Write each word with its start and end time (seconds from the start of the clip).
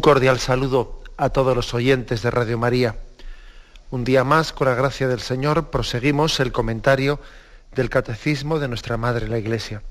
Un 0.00 0.02
cordial 0.02 0.38
saludo 0.38 1.02
a 1.18 1.28
todos 1.28 1.54
los 1.54 1.74
oyentes 1.74 2.22
de 2.22 2.30
Radio 2.30 2.56
María. 2.56 2.96
Un 3.90 4.02
día 4.02 4.24
más, 4.24 4.54
con 4.54 4.66
la 4.66 4.74
gracia 4.74 5.08
del 5.08 5.20
Señor, 5.20 5.68
proseguimos 5.68 6.40
el 6.40 6.52
comentario 6.52 7.20
del 7.74 7.90
Catecismo 7.90 8.58
de 8.58 8.68
nuestra 8.68 8.96
Madre 8.96 9.28
la 9.28 9.36
Iglesia. 9.36 9.82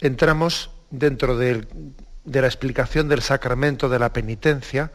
Entramos 0.00 0.68
dentro 0.90 1.38
de, 1.38 1.66
la 2.26 2.46
explicación 2.46 3.08
del 3.08 3.22
sacramento 3.22 3.88
de 3.88 3.98
la 3.98 4.12
penitencia 4.12 4.92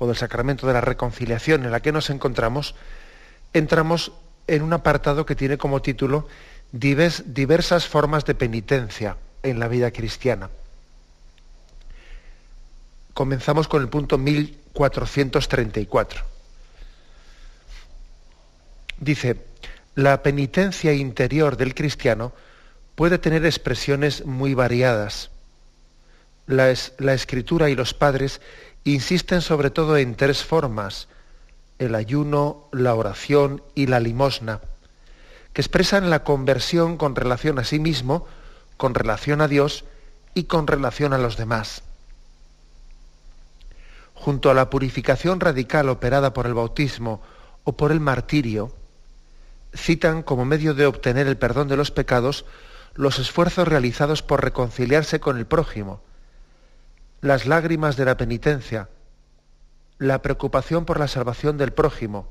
o 0.00 0.08
del 0.08 0.16
sacramento 0.16 0.66
de 0.66 0.72
la 0.72 0.80
reconciliación 0.80 1.64
en 1.64 1.70
la 1.70 1.78
que 1.78 1.92
nos 1.92 2.10
encontramos, 2.10 2.74
entramos 3.52 4.10
en 4.48 4.62
un 4.62 4.72
apartado 4.72 5.24
que 5.26 5.36
tiene 5.36 5.58
como 5.58 5.80
título 5.80 6.26
diversas 6.72 7.86
formas 7.86 8.24
de 8.24 8.34
penitencia 8.34 9.16
en 9.44 9.60
la 9.60 9.68
vida 9.68 9.92
cristiana 9.92 10.50
comenzamos 13.18 13.66
con 13.66 13.82
el 13.82 13.88
punto 13.88 14.16
1434. 14.16 16.22
Dice, 19.00 19.44
la 19.96 20.22
penitencia 20.22 20.92
interior 20.92 21.56
del 21.56 21.74
cristiano 21.74 22.32
puede 22.94 23.18
tener 23.18 23.44
expresiones 23.44 24.24
muy 24.24 24.54
variadas. 24.54 25.32
La, 26.46 26.70
escritura 26.70 27.68
y 27.68 27.74
los 27.74 27.92
padres 27.92 28.40
insisten 28.84 29.40
sobre 29.40 29.70
todo 29.70 29.96
en 29.96 30.14
tres 30.14 30.44
formas, 30.44 31.08
el 31.80 31.96
ayuno, 31.96 32.68
la 32.70 32.94
oración 32.94 33.64
y 33.74 33.88
la 33.88 33.98
limosna, 33.98 34.60
que 35.54 35.60
expresan 35.60 36.08
la 36.08 36.22
conversión 36.22 36.96
con 36.96 37.16
relación 37.16 37.58
a 37.58 37.64
sí 37.64 37.80
mismo, 37.80 38.28
con 38.76 38.94
relación 38.94 39.40
a 39.40 39.48
Dios 39.48 39.84
y 40.34 40.44
con 40.44 40.68
relación 40.68 41.12
a 41.12 41.18
los 41.18 41.36
demás 41.36 41.82
junto 44.18 44.50
a 44.50 44.54
la 44.54 44.68
purificación 44.68 45.40
radical 45.40 45.88
operada 45.88 46.32
por 46.32 46.46
el 46.46 46.54
bautismo 46.54 47.22
o 47.64 47.76
por 47.76 47.92
el 47.92 48.00
martirio, 48.00 48.74
citan 49.74 50.22
como 50.22 50.44
medio 50.44 50.74
de 50.74 50.86
obtener 50.86 51.26
el 51.26 51.36
perdón 51.36 51.68
de 51.68 51.76
los 51.76 51.90
pecados 51.90 52.44
los 52.94 53.20
esfuerzos 53.20 53.68
realizados 53.68 54.22
por 54.22 54.42
reconciliarse 54.42 55.20
con 55.20 55.38
el 55.38 55.46
prójimo, 55.46 56.00
las 57.20 57.46
lágrimas 57.46 57.96
de 57.96 58.04
la 58.04 58.16
penitencia, 58.16 58.88
la 59.98 60.20
preocupación 60.20 60.84
por 60.84 60.98
la 60.98 61.06
salvación 61.06 61.58
del 61.58 61.72
prójimo, 61.72 62.28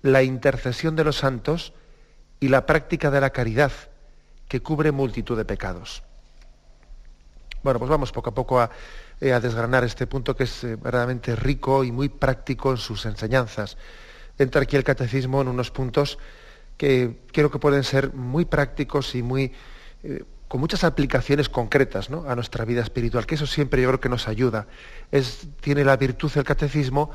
la 0.00 0.22
intercesión 0.22 0.96
de 0.96 1.04
los 1.04 1.16
santos 1.16 1.74
y 2.40 2.48
la 2.48 2.64
práctica 2.64 3.10
de 3.10 3.20
la 3.20 3.30
caridad, 3.30 3.72
que 4.48 4.62
cubre 4.62 4.92
multitud 4.92 5.36
de 5.36 5.44
pecados. 5.44 6.02
Bueno, 7.62 7.78
pues 7.78 7.90
vamos 7.90 8.12
poco 8.12 8.30
a 8.30 8.34
poco 8.34 8.60
a 8.60 8.70
eh, 9.20 9.32
a 9.32 9.40
desgranar 9.40 9.82
este 9.84 10.06
punto 10.06 10.36
que 10.36 10.44
es 10.44 10.64
eh, 10.64 10.76
verdaderamente 10.76 11.34
rico 11.34 11.84
y 11.84 11.92
muy 11.92 12.08
práctico 12.10 12.70
en 12.70 12.76
sus 12.76 13.06
enseñanzas. 13.06 13.78
Entra 14.38 14.62
aquí 14.62 14.76
el 14.76 14.84
catecismo 14.84 15.40
en 15.40 15.48
unos 15.48 15.70
puntos 15.70 16.18
que 16.76 17.20
creo 17.32 17.50
que 17.50 17.58
pueden 17.58 17.82
ser 17.82 18.12
muy 18.12 18.44
prácticos 18.44 19.14
y 19.14 19.22
muy 19.22 19.52
eh, 20.02 20.24
con 20.48 20.60
muchas 20.60 20.84
aplicaciones 20.84 21.48
concretas 21.48 22.08
a 22.10 22.34
nuestra 22.34 22.64
vida 22.64 22.82
espiritual, 22.82 23.26
que 23.26 23.34
eso 23.34 23.46
siempre 23.46 23.82
yo 23.82 23.88
creo 23.88 24.00
que 24.00 24.08
nos 24.08 24.28
ayuda. 24.28 24.66
Tiene 25.60 25.82
la 25.84 25.96
virtud 25.96 26.30
el 26.36 26.44
catecismo 26.44 27.10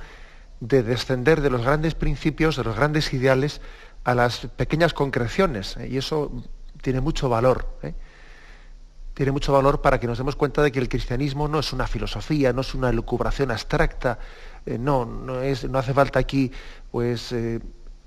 de 0.60 0.84
descender 0.84 1.42
de 1.42 1.50
los 1.50 1.62
grandes 1.62 1.96
principios, 1.96 2.58
de 2.58 2.64
los 2.64 2.76
grandes 2.76 3.14
ideales, 3.14 3.62
a 4.04 4.16
las 4.16 4.48
pequeñas 4.58 4.94
concreciones, 4.94 5.78
y 5.88 5.98
eso 5.98 6.44
tiene 6.82 7.00
mucho 7.00 7.30
valor 7.30 7.68
tiene 9.14 9.32
mucho 9.32 9.54
valor 9.54 9.82
para 9.82 10.00
que 10.00 10.08
nos 10.08 10.18
demos 10.18 10.36
cuenta 10.36 10.62
de 10.62 10.72
que 10.72 10.80
el 10.80 10.90
cristianismo 10.90 11.48
no 11.48 11.60
es 11.60 11.74
una 11.74 11.88
filosofía, 11.88 12.54
no 12.54 12.62
es 12.62 12.74
una 12.74 12.92
lucubración 12.92 13.52
abstracta, 13.52 14.20
eh, 14.66 14.78
no, 14.78 15.06
no, 15.06 15.40
hace 15.40 15.94
falta 15.94 16.20
aquí 16.20 16.52
pues, 16.92 17.32
eh, 17.32 17.60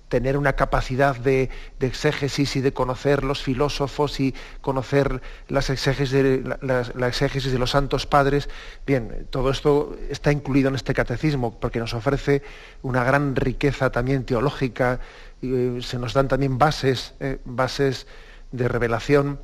tener 0.09 0.37
una 0.39 0.55
capacidad 0.55 1.17
de, 1.17 1.51
exégesis 1.81 2.57
y 2.57 2.61
de 2.61 2.73
conocer 2.73 3.25
los 3.25 3.43
filósofos 3.43 4.21
y 4.21 4.35
conocer 4.61 5.21
las 5.49 5.71
exégesis 5.71 6.13
de, 6.13 6.57
la, 6.63 7.09
exégesis 7.09 7.53
de 7.53 7.59
los 7.59 7.71
santos 7.71 8.07
padres. 8.07 8.49
Bien, 8.87 9.27
todo 9.31 9.51
esto 9.51 9.97
está 10.09 10.33
incluido 10.33 10.69
en 10.69 10.77
este 10.77 10.95
catecismo 10.95 11.59
porque 11.59 11.81
nos 11.81 11.95
ofrece 11.95 12.43
una 12.83 13.05
gran 13.05 13.35
riqueza 13.35 13.91
también 13.91 14.25
teológica, 14.25 15.01
eh, 15.43 15.79
se 15.83 15.99
nos 15.99 16.15
dan 16.15 16.29
también 16.29 16.59
bases, 16.59 17.15
bases 17.45 18.07
de 18.53 18.69
revelación 18.69 19.41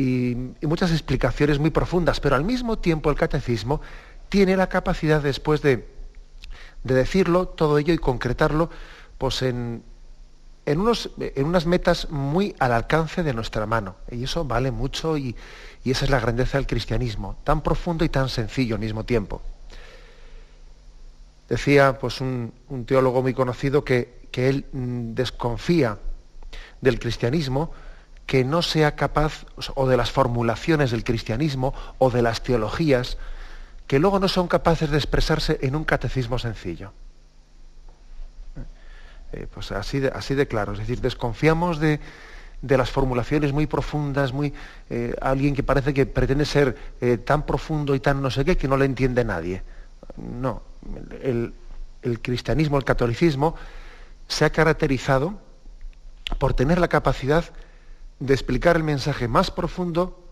y, 0.00 0.66
muchas 0.66 0.90
explicaciones 0.92 1.58
muy 1.58 1.70
profundas, 1.70 2.20
pero 2.20 2.36
al 2.36 2.44
mismo 2.44 2.78
tiempo 2.78 3.10
el 3.10 3.16
catecismo 3.16 3.80
tiene 4.28 4.56
la 4.56 4.68
capacidad 4.68 5.20
después 5.20 5.60
de, 5.62 5.86
decirlo 6.82 7.46
todo 7.46 7.76
ello 7.76 7.92
y 7.92 7.98
concretarlo 7.98 8.70
pues 9.18 9.42
en, 9.42 9.82
unos, 10.66 11.10
en, 11.18 11.44
unas 11.44 11.66
metas 11.66 12.08
muy 12.08 12.56
al 12.58 12.72
alcance 12.72 13.22
de 13.22 13.34
nuestra 13.34 13.66
mano. 13.66 13.96
Y 14.10 14.24
eso 14.24 14.44
vale 14.44 14.70
mucho 14.70 15.18
y, 15.18 15.36
esa 15.84 16.04
es 16.04 16.10
la 16.10 16.20
grandeza 16.20 16.56
del 16.56 16.66
cristianismo, 16.66 17.36
tan 17.44 17.62
profundo 17.62 18.04
y 18.04 18.08
tan 18.08 18.28
sencillo 18.28 18.76
al 18.76 18.80
mismo 18.80 19.04
tiempo. 19.04 19.42
Decía 21.48 21.98
pues, 21.98 22.20
un, 22.20 22.52
teólogo 22.86 23.20
muy 23.22 23.34
conocido 23.34 23.84
que, 23.84 24.28
que 24.30 24.48
él 24.48 24.66
mm, 24.72 25.14
desconfía 25.14 25.98
del 26.80 26.98
cristianismo 26.98 27.72
que 28.30 28.44
no 28.44 28.62
sea 28.62 28.94
capaz, 28.94 29.44
o 29.74 29.88
de 29.88 29.96
las 29.96 30.12
formulaciones 30.12 30.92
del 30.92 31.02
cristianismo, 31.02 31.74
o 31.98 32.10
de 32.10 32.22
las 32.22 32.44
teologías, 32.44 33.18
que 33.88 33.98
luego 33.98 34.20
no 34.20 34.28
son 34.28 34.46
capaces 34.46 34.88
de 34.88 34.98
expresarse 34.98 35.58
en 35.62 35.74
un 35.74 35.82
catecismo 35.82 36.38
sencillo. 36.38 36.92
Eh, 39.32 39.48
pues 39.52 39.72
así 39.72 39.98
de, 39.98 40.12
así 40.14 40.36
de 40.36 40.46
claro, 40.46 40.74
es 40.74 40.78
decir, 40.78 41.00
desconfiamos 41.00 41.80
de, 41.80 41.98
las 42.62 42.88
formulaciones 42.92 43.52
muy 43.52 43.66
profundas, 43.66 44.32
muy 44.32 44.54
eh, 44.90 45.12
alguien 45.20 45.56
que 45.56 45.64
parece 45.64 45.92
que 45.92 46.06
pretende 46.06 46.44
ser 46.44 46.76
eh, 47.00 47.18
tan 47.18 47.44
profundo 47.44 47.96
y 47.96 48.00
tan 48.00 48.22
no 48.22 48.30
sé 48.30 48.44
qué 48.44 48.56
que 48.56 48.68
no 48.68 48.76
le 48.76 48.84
entiende 48.84 49.24
nadie. 49.24 49.64
No, 50.16 50.62
el, 51.20 51.52
el 52.02 52.22
cristianismo, 52.22 52.78
el 52.78 52.84
catolicismo, 52.84 53.56
se 54.28 54.44
ha 54.44 54.50
caracterizado 54.50 55.36
por 56.38 56.54
tener 56.54 56.78
la 56.78 56.86
capacidad 56.86 57.44
de 58.20 58.34
explicar 58.34 58.76
el 58.76 58.84
mensaje 58.84 59.26
más 59.26 59.50
profundo 59.50 60.30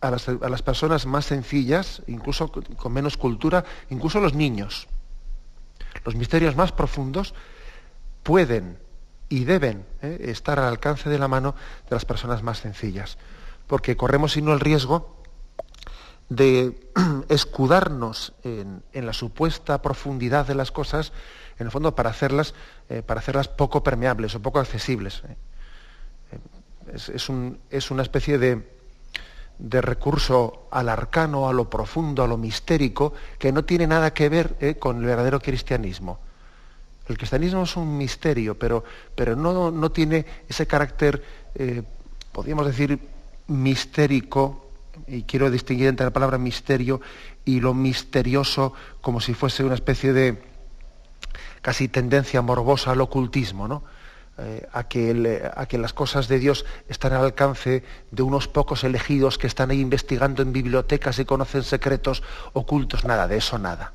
a 0.00 0.10
las, 0.10 0.62
personas 0.62 1.06
más 1.06 1.24
sencillas, 1.24 2.02
incluso 2.06 2.52
con 2.52 2.92
menos 2.92 3.16
cultura, 3.16 3.64
incluso 3.90 4.20
los 4.20 4.34
niños. 4.34 4.86
Los 6.04 6.14
misterios 6.14 6.54
más 6.54 6.72
profundos 6.72 7.34
pueden 8.22 8.78
y 9.28 9.44
deben 9.44 9.84
eh, 10.02 10.18
estar 10.26 10.58
al 10.58 10.66
alcance 10.66 11.08
de 11.08 11.18
la 11.18 11.28
mano 11.28 11.54
de 11.88 11.96
las 11.96 12.04
personas 12.04 12.42
más 12.42 12.58
sencillas, 12.58 13.18
porque 13.66 13.96
corremos 13.96 14.32
sino 14.32 14.52
el 14.52 14.60
riesgo 14.60 15.16
de 16.28 16.90
escudarnos 17.28 18.34
en, 18.44 18.82
la 18.92 19.12
supuesta 19.12 19.82
profundidad 19.82 20.46
de 20.46 20.54
las 20.54 20.70
cosas, 20.70 21.12
en 21.58 21.66
el 21.66 21.72
fondo 21.72 21.94
para 21.96 22.10
hacerlas, 22.10 22.54
eh, 22.88 23.02
para 23.02 23.20
hacerlas 23.20 23.48
poco 23.48 23.82
permeables 23.82 24.34
o 24.36 24.42
poco 24.42 24.60
accesibles. 24.60 25.22
Eh 25.28 25.36
es, 26.94 27.90
una 27.90 28.02
especie 28.02 28.38
de, 28.38 28.62
recurso 29.80 30.68
al 30.70 30.88
arcano, 30.88 31.48
a 31.48 31.52
lo 31.52 31.68
profundo, 31.68 32.22
a 32.22 32.26
lo 32.28 32.36
mistérico, 32.36 33.12
que 33.38 33.52
no 33.52 33.64
tiene 33.64 33.86
nada 33.86 34.12
que 34.12 34.28
ver 34.28 34.56
eh, 34.60 34.76
con 34.76 34.98
el 34.98 35.04
verdadero 35.04 35.40
cristianismo. 35.40 36.18
El 37.08 37.16
cristianismo 37.16 37.62
es 37.62 37.76
un 37.76 37.96
misterio, 37.96 38.58
pero, 38.58 38.84
pero 39.14 39.34
no, 39.34 39.90
tiene 39.90 40.26
ese 40.48 40.66
carácter, 40.66 41.22
eh, 41.54 41.82
podríamos 42.32 42.66
decir, 42.66 42.98
mistérico, 43.46 44.66
y 45.06 45.22
quiero 45.22 45.50
distinguir 45.50 45.88
entre 45.88 46.04
la 46.04 46.12
palabra 46.12 46.38
misterio 46.38 47.00
y 47.44 47.60
lo 47.60 47.72
misterioso 47.72 48.74
como 49.00 49.20
si 49.20 49.32
fuese 49.32 49.64
una 49.64 49.74
especie 49.74 50.12
de 50.12 50.42
casi 51.62 51.88
tendencia 51.88 52.42
morbosa 52.42 52.90
al 52.90 53.00
ocultismo, 53.00 53.68
¿no? 53.68 53.84
Eh, 54.40 54.68
a, 54.72 54.84
que 54.84 55.50
a, 55.56 55.66
que 55.66 55.78
las 55.78 55.92
cosas 55.92 56.28
de 56.28 56.38
Dios 56.38 56.64
están 56.88 57.12
al 57.12 57.24
alcance 57.24 57.82
de 58.12 58.22
unos 58.22 58.46
pocos 58.46 58.84
elegidos 58.84 59.36
que 59.36 59.48
están 59.48 59.72
ahí 59.72 59.80
investigando 59.80 60.42
en 60.42 60.52
bibliotecas 60.52 61.18
y 61.18 61.24
conocen 61.24 61.64
secretos 61.64 62.22
ocultos. 62.52 63.04
Nada, 63.04 63.26
de 63.26 63.38
eso 63.38 63.58
nada. 63.58 63.94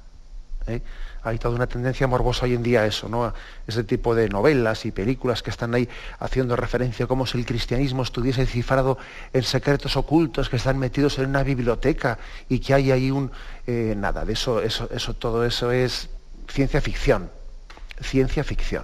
¿eh? 0.67 0.81
Hay 1.23 1.37
toda 1.39 1.55
una 1.55 1.67
tendencia 1.67 2.07
morbosa 2.07 2.43
hoy 2.43 2.55
en 2.55 2.63
día 2.63 2.81
a 2.81 2.85
eso, 2.85 3.07
¿no? 3.07 3.33
Ese 3.65 3.85
tipo 3.85 4.13
de 4.15 4.27
novelas 4.27 4.85
y 4.85 4.91
películas 4.91 5.41
que 5.41 5.49
están 5.49 5.73
ahí 5.75 5.87
haciendo 6.19 6.57
referencia 6.57 7.07
como 7.07 7.25
si 7.25 7.37
el 7.37 7.45
cristianismo 7.45 8.03
estuviese 8.03 8.45
cifrado 8.45 8.97
en 9.31 9.43
secretos 9.43 9.95
ocultos 9.95 10.49
que 10.49 10.57
están 10.57 10.77
metidos 10.77 11.19
en 11.19 11.29
una 11.29 11.43
biblioteca 11.43 12.19
y 12.49 12.59
que 12.59 12.73
hay 12.73 12.91
ahí 12.91 13.11
un... 13.11 13.31
Eh, 13.65 13.93
nada, 13.95 14.25
de 14.25 14.33
eso, 14.33 14.61
eso, 14.61 14.89
eso, 14.91 15.13
todo 15.13 15.45
eso 15.45 15.71
es 15.71 16.09
ciencia 16.49 16.81
ficción. 16.81 17.31
Ciencia 18.01 18.43
ficción 18.43 18.83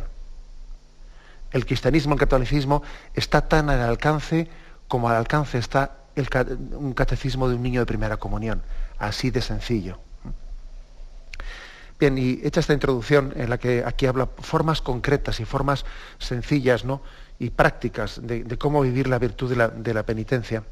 el 1.51 1.65
cristianismo, 1.65 2.13
el 2.13 2.19
catolicismo, 2.19 2.83
está 3.13 3.47
tan 3.47 3.69
al 3.69 3.81
alcance 3.81 4.47
como 4.87 5.09
al 5.09 5.15
alcance 5.15 5.57
está 5.57 5.95
un 6.71 6.93
catecismo 6.93 7.47
de 7.47 7.55
un 7.55 7.63
niño 7.63 7.79
de 7.79 7.85
primera 7.85 8.17
comunión. 8.17 8.61
Así 8.97 9.31
de 9.31 9.41
sencillo. 9.41 9.99
Bien, 11.99 12.17
y 12.17 12.39
hecha 12.43 12.59
esta 12.59 12.73
introducción 12.73 13.33
en 13.35 13.49
la 13.49 13.57
que 13.57 13.83
aquí 13.85 14.05
habla 14.05 14.29
formas 14.37 14.81
concretas 14.81 15.39
y 15.39 15.45
formas 15.45 15.85
sencillas 16.17 16.85
¿no? 16.85 17.01
y 17.39 17.49
prácticas 17.49 18.19
de, 18.23 18.45
cómo 18.57 18.81
vivir 18.81 19.07
la 19.07 19.19
virtud 19.19 19.53
de 19.53 19.93
la, 19.93 20.03
penitencia, 20.03 20.63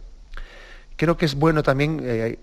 creo 0.95 1.17
que 1.17 1.25
es 1.25 1.35
bueno 1.35 1.63
también 1.63 1.99
eh, 2.01 2.39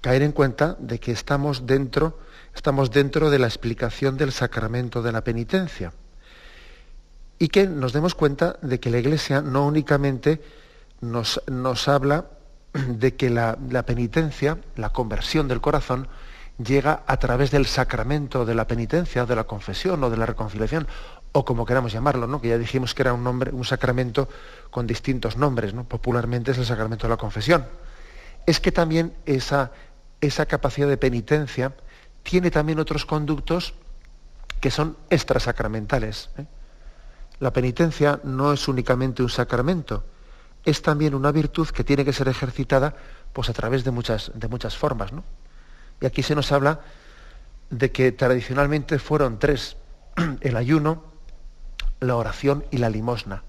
caer 0.00 0.22
en 0.22 0.32
cuenta 0.32 0.76
de 0.80 0.98
que 0.98 1.12
estamos 1.12 1.66
dentro, 1.66 2.18
estamos 2.54 2.90
dentro 2.90 3.30
de 3.30 3.38
la 3.38 3.46
explicación 3.46 4.16
del 4.16 4.32
sacramento 4.32 5.02
de 5.02 5.12
la 5.12 5.22
penitencia 5.22 5.92
y 7.40 7.48
que 7.48 7.66
nos 7.66 7.94
demos 7.94 8.14
cuenta 8.14 8.58
de 8.60 8.78
que 8.78 8.90
la 8.90 8.98
Iglesia 8.98 9.40
no 9.40 9.66
únicamente 9.66 10.42
nos, 11.00 11.42
nos 11.48 11.88
habla 11.88 12.26
de 12.74 13.16
que 13.16 13.30
la, 13.30 13.56
penitencia, 13.86 14.58
la 14.76 14.90
conversión 14.90 15.48
del 15.48 15.62
corazón, 15.62 16.06
llega 16.62 17.02
a 17.06 17.16
través 17.16 17.50
del 17.50 17.64
sacramento 17.64 18.44
de 18.44 18.54
la 18.54 18.66
penitencia, 18.66 19.24
de 19.24 19.34
la 19.34 19.44
confesión 19.44 20.04
o 20.04 20.10
de 20.10 20.18
la 20.18 20.26
reconciliación, 20.26 20.86
o 21.32 21.46
como 21.46 21.64
queramos 21.64 21.92
llamarlo, 21.92 22.42
que 22.42 22.48
ya 22.48 22.58
dijimos 22.58 22.94
que 22.94 23.02
era 23.02 23.14
un, 23.14 23.24
nombre, 23.24 23.52
un 23.52 23.64
sacramento 23.64 24.28
con 24.70 24.86
distintos 24.86 25.38
nombres, 25.38 25.72
¿no? 25.72 25.84
popularmente 25.84 26.50
es 26.50 26.58
el 26.58 26.66
sacramento 26.66 27.06
de 27.06 27.10
la 27.10 27.16
confesión. 27.16 27.64
Es 28.44 28.60
que 28.60 28.70
también 28.70 29.14
esa, 29.24 29.72
esa 30.20 30.44
capacidad 30.44 30.88
de 30.88 30.98
penitencia 30.98 31.72
tiene 32.22 32.50
también 32.50 32.80
otros 32.80 33.06
conductos 33.06 33.72
que 34.60 34.70
son 34.70 34.98
extrasacramentales. 35.08 36.28
¿eh? 36.36 36.44
La 37.40 37.52
penitencia 37.52 38.20
no 38.22 38.52
es 38.52 38.68
únicamente 38.68 39.22
un 39.22 39.30
sacramento, 39.30 40.04
es 40.64 40.82
también 40.82 41.14
una 41.14 41.32
virtud 41.32 41.68
que 41.68 41.84
tiene 41.84 42.04
que 42.04 42.12
ser 42.12 42.28
ejercitada 42.28 42.94
pues, 43.32 43.48
a 43.48 43.54
través 43.54 43.82
de 43.82 43.90
muchas, 43.90 44.30
de 44.34 44.46
muchas 44.46 44.76
formas. 44.76 45.12
¿no? 45.12 45.24
Y 46.00 46.06
aquí 46.06 46.22
se 46.22 46.34
nos 46.34 46.52
habla 46.52 46.80
de 47.70 47.90
que 47.90 48.12
tradicionalmente 48.12 48.98
fueron 48.98 49.38
tres, 49.38 49.76
el 50.40 50.56
ayuno, 50.56 51.02
la 52.00 52.16
oración 52.16 52.64
y 52.70 52.76
la 52.76 52.90
limosna. 52.90 53.42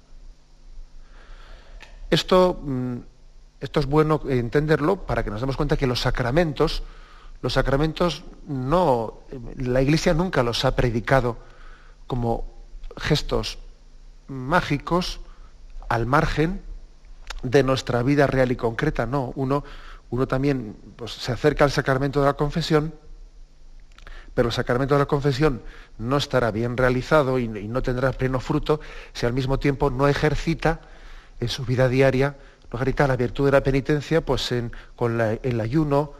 Esto, 2.09 2.61
mm, 2.63 2.97
esto 3.59 3.79
es 3.81 3.85
bueno 3.87 4.21
entenderlo 4.27 5.05
para 5.05 5.23
que 5.23 5.29
nos 5.29 5.41
demos 5.41 5.57
cuenta 5.57 5.75
que 5.75 5.87
los 5.87 5.99
sacramentos, 5.99 6.83
los 7.41 7.53
sacramentos 7.53 8.23
no, 8.47 9.19
la 9.57 9.81
Iglesia 9.81 10.13
nunca 10.13 10.43
los 10.43 10.63
ha 10.63 10.75
predicado 10.77 11.37
como 12.07 12.45
gestos 12.97 13.57
mágicos 14.31 15.19
al 15.89 16.05
margen 16.05 16.61
de 17.43 17.63
nuestra 17.63 18.01
vida 18.01 18.27
real 18.27 18.51
y 18.51 18.55
concreta. 18.55 19.05
No, 19.05 19.33
uno, 19.35 19.63
uno 20.09 20.27
también 20.27 20.75
pues, 20.95 21.11
se 21.11 21.31
acerca 21.31 21.63
al 21.63 21.71
sacramento 21.71 22.21
de 22.21 22.27
la 22.27 22.33
confesión, 22.33 22.93
pero 24.33 24.47
el 24.47 24.53
sacramento 24.53 24.95
de 24.95 24.99
la 24.99 25.05
confesión 25.05 25.61
no 25.97 26.17
estará 26.17 26.51
bien 26.51 26.77
realizado 26.77 27.37
y, 27.39 27.47
no 27.47 27.81
tendrá 27.81 28.13
pleno 28.13 28.39
fruto 28.39 28.79
si 29.13 29.25
al 29.25 29.33
mismo 29.33 29.59
tiempo 29.59 29.89
no 29.89 30.07
ejercita 30.07 30.81
en 31.39 31.49
su 31.49 31.65
vida 31.65 31.89
diaria, 31.89 32.37
no 32.71 32.77
ejercita 32.77 33.07
la 33.07 33.17
virtud 33.17 33.45
de 33.45 33.51
la 33.51 33.63
penitencia 33.63 34.21
pues 34.21 34.53
con 34.95 35.19
el 35.19 35.59
ayuno, 35.59 36.13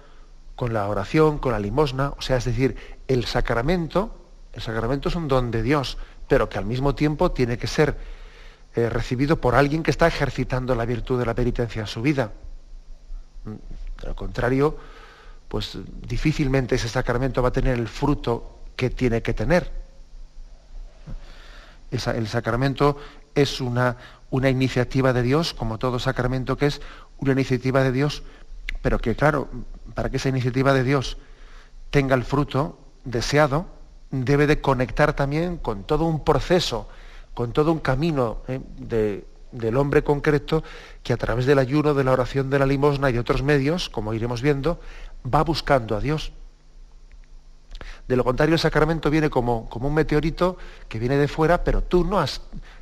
con 0.55 0.73
la 0.73 0.87
oración, 0.89 1.37
con 1.37 1.53
la 1.53 1.59
limosna. 1.59 2.13
O 2.17 2.21
sea, 2.21 2.37
es 2.37 2.45
decir, 2.45 2.75
el 3.07 3.25
sacramento, 3.25 4.27
el 4.51 4.61
sacramento 4.61 5.07
es 5.07 5.15
un 5.15 5.29
don 5.29 5.49
de 5.49 5.63
Dios, 5.63 5.97
pero 6.31 6.47
que 6.47 6.57
al 6.57 6.65
mismo 6.65 6.95
tiempo 6.95 7.33
tiene 7.33 7.57
que 7.57 7.67
ser 7.67 7.93
eh, 8.73 8.87
recibido 8.87 9.41
por 9.41 9.53
alguien 9.53 9.83
que 9.83 9.91
está 9.91 10.07
ejercitando 10.07 10.73
la 10.75 10.85
virtud 10.85 11.19
de 11.19 11.25
la 11.25 11.33
penitencia 11.33 11.81
en 11.81 11.87
su 11.87 12.01
vida. 12.01 12.31
De 13.43 14.07
lo 14.07 14.15
contrario, 14.15 14.77
pues 15.49 15.77
difícilmente 16.07 16.75
ese 16.75 16.87
sacramento 16.87 17.41
va 17.41 17.49
a 17.49 17.51
tener 17.51 17.77
el 17.77 17.89
fruto 17.89 18.59
que 18.77 18.89
tiene 18.89 19.21
que 19.21 19.33
tener. 19.33 19.69
el 21.91 22.27
sacramento 22.29 22.95
es 23.35 23.59
una, 23.59 23.97
una 24.29 24.49
iniciativa 24.49 25.11
de 25.11 25.23
Dios, 25.23 25.53
como 25.53 25.79
todo 25.79 25.99
sacramento 25.99 26.55
que 26.55 26.67
es 26.67 26.81
una 27.17 27.33
iniciativa 27.33 27.83
de 27.83 27.91
Dios, 27.91 28.23
pero 28.81 28.99
que 28.99 29.17
claro, 29.17 29.49
para 29.95 30.09
que 30.09 30.15
esa 30.15 30.29
iniciativa 30.29 30.73
de 30.73 30.85
Dios 30.85 31.17
tenga 31.89 32.15
el 32.15 32.23
fruto 32.23 32.79
deseado, 33.03 33.80
debe 34.11 34.45
de 34.45 34.61
conectar 34.61 35.13
también 35.13 35.57
con 35.57 35.83
todo 35.83 36.05
un 36.05 36.23
proceso, 36.23 36.87
con 37.33 37.53
todo 37.53 37.71
un 37.71 37.79
camino 37.79 38.39
eh, 38.47 39.23
del 39.51 39.77
hombre 39.77 40.03
concreto 40.03 40.63
que 41.01 41.13
a 41.13 41.17
través 41.17 41.45
del 41.45 41.59
ayuno, 41.59 41.93
de 41.93 42.03
la 42.03 42.11
oración, 42.11 42.49
de 42.49 42.59
la 42.59 42.65
limosna 42.65 43.09
y 43.09 43.13
de 43.13 43.19
otros 43.19 43.41
medios, 43.41 43.89
como 43.89 44.13
iremos 44.13 44.41
viendo, 44.41 44.79
va 45.25 45.43
buscando 45.43 45.95
a 45.95 46.01
Dios. 46.01 46.33
De 48.07 48.17
lo 48.17 48.23
contrario, 48.23 48.55
el 48.55 48.59
sacramento 48.59 49.09
viene 49.09 49.29
como, 49.29 49.69
como 49.69 49.87
un 49.87 49.93
meteorito 49.93 50.57
que 50.89 50.99
viene 50.99 51.15
de 51.15 51.29
fuera, 51.29 51.63
pero 51.63 51.81
tú 51.81 52.03
no 52.03 52.19
has, 52.19 52.41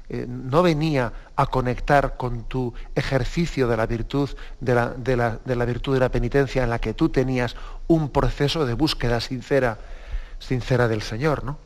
eh, 0.09 0.25
no 0.27 0.63
venía 0.63 1.13
a 1.35 1.45
conectar 1.45 2.17
con 2.17 2.43
tu 2.45 2.73
ejercicio 2.95 3.67
de 3.67 3.77
la 3.77 3.85
virtud, 3.85 4.29
de 4.59 4.73
la, 4.73 4.89
de 4.89 5.55
la, 5.55 5.65
virtud 5.65 5.93
de 5.93 5.99
la 5.99 6.09
penitencia, 6.09 6.63
en 6.63 6.71
la 6.71 6.79
que 6.79 6.95
tú 6.95 7.09
tenías 7.09 7.55
un 7.87 8.09
proceso 8.09 8.65
de 8.65 8.73
búsqueda 8.73 9.19
sincera 9.21 9.77
sincera 10.39 10.87
del 10.87 11.01
Señor, 11.01 11.43
¿no? 11.43 11.57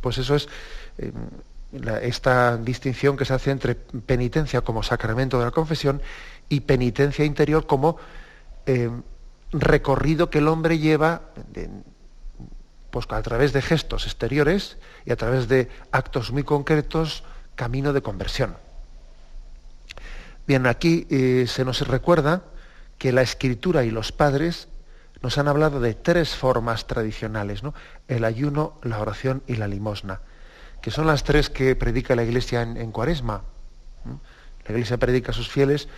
pues 0.00 0.18
eso 0.18 0.34
es 0.34 0.48
eh, 0.98 1.12
esta 2.02 2.56
distinción 2.56 3.16
que 3.16 3.24
se 3.24 3.34
hace 3.34 3.50
entre 3.50 3.74
penitencia 3.74 4.62
como 4.62 4.82
sacramento 4.82 5.38
de 5.38 5.44
la 5.44 5.50
confesión 5.50 6.02
y 6.48 6.60
penitencia 6.60 7.24
interior 7.24 7.66
como 7.66 7.96
eh, 8.66 8.90
recorrido 9.52 10.30
que 10.30 10.38
el 10.38 10.48
hombre 10.48 10.78
lleva 10.78 11.22
pues, 12.90 13.06
a 13.08 13.22
través 13.22 13.52
de 13.52 13.62
gestos 13.62 14.06
exteriores 14.06 14.78
y 15.04 15.12
a 15.12 15.16
través 15.16 15.48
de 15.48 15.68
actos 15.92 16.32
muy 16.32 16.42
concretos, 16.42 17.24
camino 17.54 17.92
de 17.92 18.02
conversión. 18.02 18.56
Bien, 20.46 20.66
aquí 20.66 21.06
eh, 21.10 21.46
se 21.46 21.64
nos 21.64 21.86
recuerda 21.86 22.42
que 22.98 23.12
la 23.12 23.22
escritura 23.22 23.84
y 23.84 23.90
los 23.90 24.10
padres 24.12 24.68
nos 25.22 25.36
han 25.36 25.48
hablado 25.48 25.80
de 25.80 25.94
tres 25.94 26.34
formas 26.34 26.86
tradicionales, 26.86 27.62
el 28.08 28.24
ayuno, 28.24 28.74
la 28.82 29.00
oración 29.00 29.42
y 29.46 29.56
la 29.56 29.68
limosna, 29.68 30.20
que 30.80 30.90
son 30.90 31.06
las 31.06 31.24
tres 31.24 31.50
que 31.50 31.76
predica 31.76 32.16
la 32.16 32.22
Iglesia 32.22 32.62
en, 32.62 32.90
Cuaresma. 32.90 33.42
La 34.66 34.72
Iglesia 34.72 34.96
predica 34.96 35.32
a 35.32 35.34
sus 35.34 35.50
fieles 35.50 35.88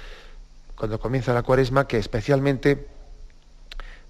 cuando 0.75 0.99
comienza 0.99 1.33
la 1.33 1.43
Cuaresma 1.43 1.87
que 1.87 1.99
especialmente 1.99 2.89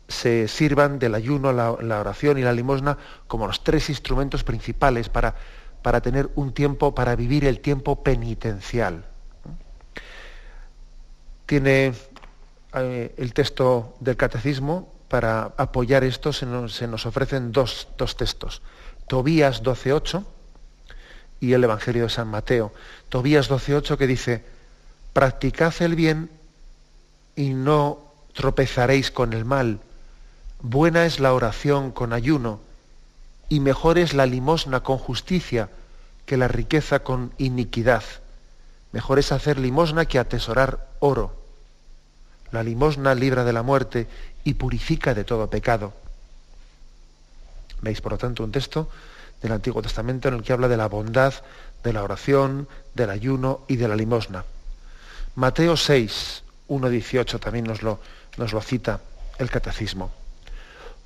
se 0.08 0.48
sirvan 0.48 0.98
del 0.98 1.14
ayuno, 1.14 1.52
la, 1.52 1.72
oración 1.72 2.38
y 2.38 2.42
la 2.42 2.52
limosna 2.52 2.96
como 3.26 3.46
los 3.46 3.64
tres 3.64 3.90
instrumentos 3.90 4.44
principales 4.44 5.08
para, 5.08 5.34
para 5.82 6.00
tener 6.00 6.30
un 6.36 6.52
tiempo, 6.54 6.94
para 6.94 7.16
vivir 7.16 7.44
el 7.44 7.60
tiempo 7.60 8.02
penitencial. 8.02 9.04
Tiene 11.44 11.92
eh, 12.74 13.14
el 13.18 13.34
texto 13.34 13.94
del 14.00 14.16
catecismo 14.16 14.91
para 15.12 15.52
apoyar 15.58 16.04
esto 16.04 16.32
se 16.32 16.46
nos, 16.46 17.04
ofrecen 17.04 17.52
dos, 17.52 17.86
textos. 18.16 18.62
Tobías 19.06 19.62
12.8 19.62 20.24
y 21.38 21.52
el 21.52 21.64
Evangelio 21.64 22.04
de 22.04 22.08
San 22.08 22.28
Mateo. 22.28 22.72
Tobías 23.10 23.50
12.8 23.50 23.98
que 23.98 24.06
dice, 24.06 24.42
practicad 25.12 25.74
el 25.80 25.96
bien 25.96 26.30
y 27.36 27.52
no 27.52 27.98
tropezaréis 28.32 29.10
con 29.10 29.34
el 29.34 29.44
mal. 29.44 29.80
Buena 30.62 31.04
es 31.04 31.20
la 31.20 31.34
oración 31.34 31.92
con 31.92 32.14
ayuno 32.14 32.60
y 33.50 33.60
mejor 33.60 33.98
es 33.98 34.14
la 34.14 34.24
limosna 34.24 34.82
con 34.82 34.96
justicia 34.96 35.68
que 36.24 36.38
la 36.38 36.48
riqueza 36.48 37.00
con 37.00 37.34
iniquidad. 37.36 38.04
Mejor 38.92 39.18
es 39.18 39.30
hacer 39.30 39.58
limosna 39.58 40.06
que 40.06 40.18
atesorar 40.18 40.88
oro. 41.00 41.41
La 42.52 42.62
limosna 42.62 43.14
libra 43.14 43.44
de 43.44 43.52
la 43.52 43.62
muerte 43.62 44.06
y 44.44 44.54
purifica 44.54 45.14
de 45.14 45.24
todo 45.24 45.50
pecado. 45.50 45.92
Veis, 47.80 48.00
por 48.00 48.12
lo 48.12 48.18
tanto, 48.18 48.44
un 48.44 48.52
texto 48.52 48.88
del 49.42 49.52
Antiguo 49.52 49.82
Testamento 49.82 50.28
en 50.28 50.34
el 50.34 50.42
que 50.42 50.52
habla 50.52 50.68
de 50.68 50.76
la 50.76 50.88
bondad, 50.88 51.34
de 51.82 51.92
la 51.92 52.04
oración, 52.04 52.68
del 52.94 53.10
ayuno 53.10 53.62
y 53.66 53.76
de 53.76 53.88
la 53.88 53.96
limosna. 53.96 54.44
Mateo 55.34 55.76
6, 55.76 56.44
1, 56.68 56.88
18 56.88 57.40
también 57.40 57.64
nos 57.64 57.82
lo, 57.82 57.98
nos 58.36 58.52
lo 58.52 58.60
cita 58.60 59.00
el 59.38 59.50
Catecismo. 59.50 60.12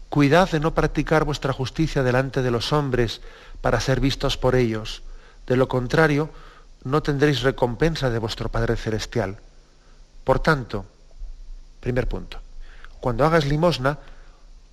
Cuidad 0.09 0.51
de 0.51 0.61
no 0.61 0.75
practicar 0.75 1.25
vuestra 1.25 1.53
justicia 1.53 2.03
delante 2.03 2.43
de 2.43 2.51
los 2.51 2.73
hombres 2.73 3.21
para 3.61 3.81
ser 3.81 4.01
vistos 4.01 4.37
por 4.37 4.55
ellos. 4.55 5.03
De 5.47 5.57
lo 5.57 5.69
contrario, 5.69 6.31
no 6.85 7.03
tendréis 7.03 7.43
recompensa 7.43 8.11
de 8.11 8.19
vuestro 8.19 8.49
Padre 8.49 8.77
Celestial. 8.77 9.39
Por 10.25 10.41
tanto, 10.41 10.87
primer 11.87 12.09
punto, 12.09 12.41
cuando 12.99 13.25
hagas 13.25 13.47
limosna, 13.47 14.01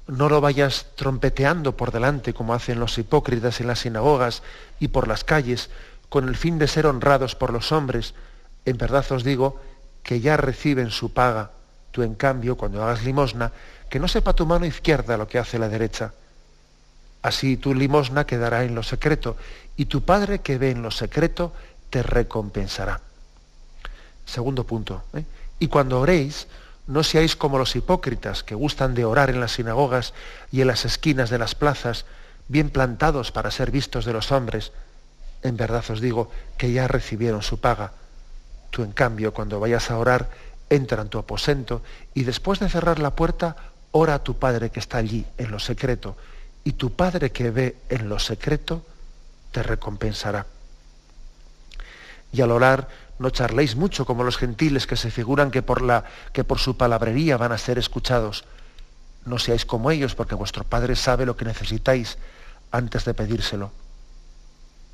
no 0.07 0.29
lo 0.29 0.41
vayas 0.41 0.87
trompeteando 0.95 1.77
por 1.77 1.91
delante 1.91 2.33
como 2.33 2.55
hacen 2.55 2.79
los 2.79 2.97
hipócritas 2.97 3.61
en 3.61 3.67
las 3.67 3.81
sinagogas 3.81 4.41
y 4.79 4.87
por 4.87 5.07
las 5.07 5.23
calles, 5.23 5.69
con 6.09 6.27
el 6.27 6.35
fin 6.35 6.57
de 6.57 6.67
ser 6.67 6.87
honrados 6.87 7.35
por 7.35 7.53
los 7.53 7.71
hombres. 7.71 8.15
En 8.65 8.79
verdad 8.79 9.05
os 9.11 9.23
digo 9.23 9.61
que 10.01 10.21
ya 10.21 10.37
reciben 10.37 10.89
su 10.89 11.13
paga. 11.13 11.51
Tú, 11.91 12.01
en 12.01 12.15
cambio, 12.15 12.57
cuando 12.57 12.81
hagas 12.81 13.03
limosna, 13.03 13.51
que 13.87 13.99
no 13.99 14.07
sepa 14.07 14.33
tu 14.33 14.47
mano 14.47 14.65
izquierda 14.65 15.15
lo 15.15 15.27
que 15.27 15.37
hace 15.37 15.59
la 15.59 15.69
derecha. 15.69 16.13
Así 17.21 17.57
tu 17.57 17.75
limosna 17.75 18.25
quedará 18.25 18.63
en 18.63 18.73
lo 18.73 18.81
secreto, 18.81 19.37
y 19.77 19.85
tu 19.85 20.01
Padre 20.01 20.39
que 20.39 20.57
ve 20.57 20.71
en 20.71 20.81
lo 20.81 20.89
secreto 20.89 21.53
te 21.91 22.01
recompensará. 22.01 23.01
Segundo 24.25 24.63
punto. 24.63 25.03
¿eh? 25.13 25.23
Y 25.59 25.67
cuando 25.67 25.99
oréis, 25.99 26.47
no 26.87 27.03
seáis 27.03 27.35
como 27.35 27.57
los 27.57 27.75
hipócritas 27.75 28.43
que 28.43 28.55
gustan 28.55 28.93
de 28.93 29.05
orar 29.05 29.29
en 29.29 29.39
las 29.39 29.53
sinagogas 29.53 30.13
y 30.51 30.61
en 30.61 30.67
las 30.67 30.85
esquinas 30.85 31.29
de 31.29 31.37
las 31.37 31.55
plazas, 31.55 32.05
bien 32.47 32.69
plantados 32.69 33.31
para 33.31 33.51
ser 33.51 33.71
vistos 33.71 34.05
de 34.05 34.13
los 34.13 34.31
hombres. 34.31 34.71
En 35.43 35.55
verdad 35.57 35.83
os 35.89 36.01
digo 36.01 36.29
que 36.57 36.71
ya 36.71 36.87
recibieron 36.87 37.41
su 37.41 37.59
paga. 37.59 37.93
Tú, 38.69 38.83
en 38.83 38.91
cambio, 38.91 39.33
cuando 39.33 39.59
vayas 39.59 39.91
a 39.91 39.97
orar, 39.97 40.29
entra 40.69 41.01
en 41.01 41.09
tu 41.09 41.19
aposento 41.19 41.81
y 42.13 42.23
después 42.23 42.59
de 42.59 42.69
cerrar 42.69 42.99
la 42.99 43.15
puerta, 43.15 43.55
ora 43.91 44.15
a 44.15 44.23
tu 44.23 44.37
Padre 44.37 44.69
que 44.69 44.79
está 44.79 44.97
allí 44.97 45.25
en 45.37 45.51
lo 45.51 45.59
secreto. 45.59 46.17
Y 46.63 46.73
tu 46.73 46.93
Padre 46.93 47.31
que 47.31 47.51
ve 47.51 47.77
en 47.89 48.09
lo 48.09 48.19
secreto, 48.19 48.85
te 49.51 49.63
recompensará. 49.63 50.47
Y 52.31 52.41
al 52.41 52.51
orar, 52.51 52.87
no 53.19 53.29
charléis 53.29 53.75
mucho 53.75 54.05
como 54.05 54.23
los 54.23 54.37
gentiles 54.37 54.87
que 54.87 54.95
se 54.95 55.11
figuran 55.11 55.51
que 55.51 55.61
por, 55.61 55.81
la, 55.81 56.05
que 56.33 56.43
por 56.43 56.59
su 56.59 56.77
palabrería 56.77 57.37
van 57.37 57.51
a 57.51 57.57
ser 57.57 57.77
escuchados. 57.77 58.45
No 59.25 59.39
seáis 59.39 59.65
como 59.65 59.91
ellos, 59.91 60.15
porque 60.15 60.35
vuestro 60.35 60.63
Padre 60.63 60.95
sabe 60.95 61.25
lo 61.25 61.37
que 61.37 61.45
necesitáis 61.45 62.17
antes 62.71 63.05
de 63.05 63.13
pedírselo. 63.13 63.71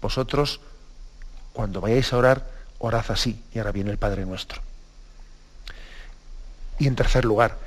Vosotros, 0.02 0.62
cuando 1.54 1.82
vayáis 1.82 2.14
a 2.14 2.18
orar, 2.18 2.52
orad 2.78 3.06
así, 3.10 3.44
y 3.54 3.60
ahora 3.60 3.72
viene 3.72 3.92
el 3.92 3.98
Padre 3.98 4.26
nuestro. 4.26 4.62
Y 6.78 6.88
en 6.88 6.96
tercer 6.96 7.26
lugar, 7.26 7.58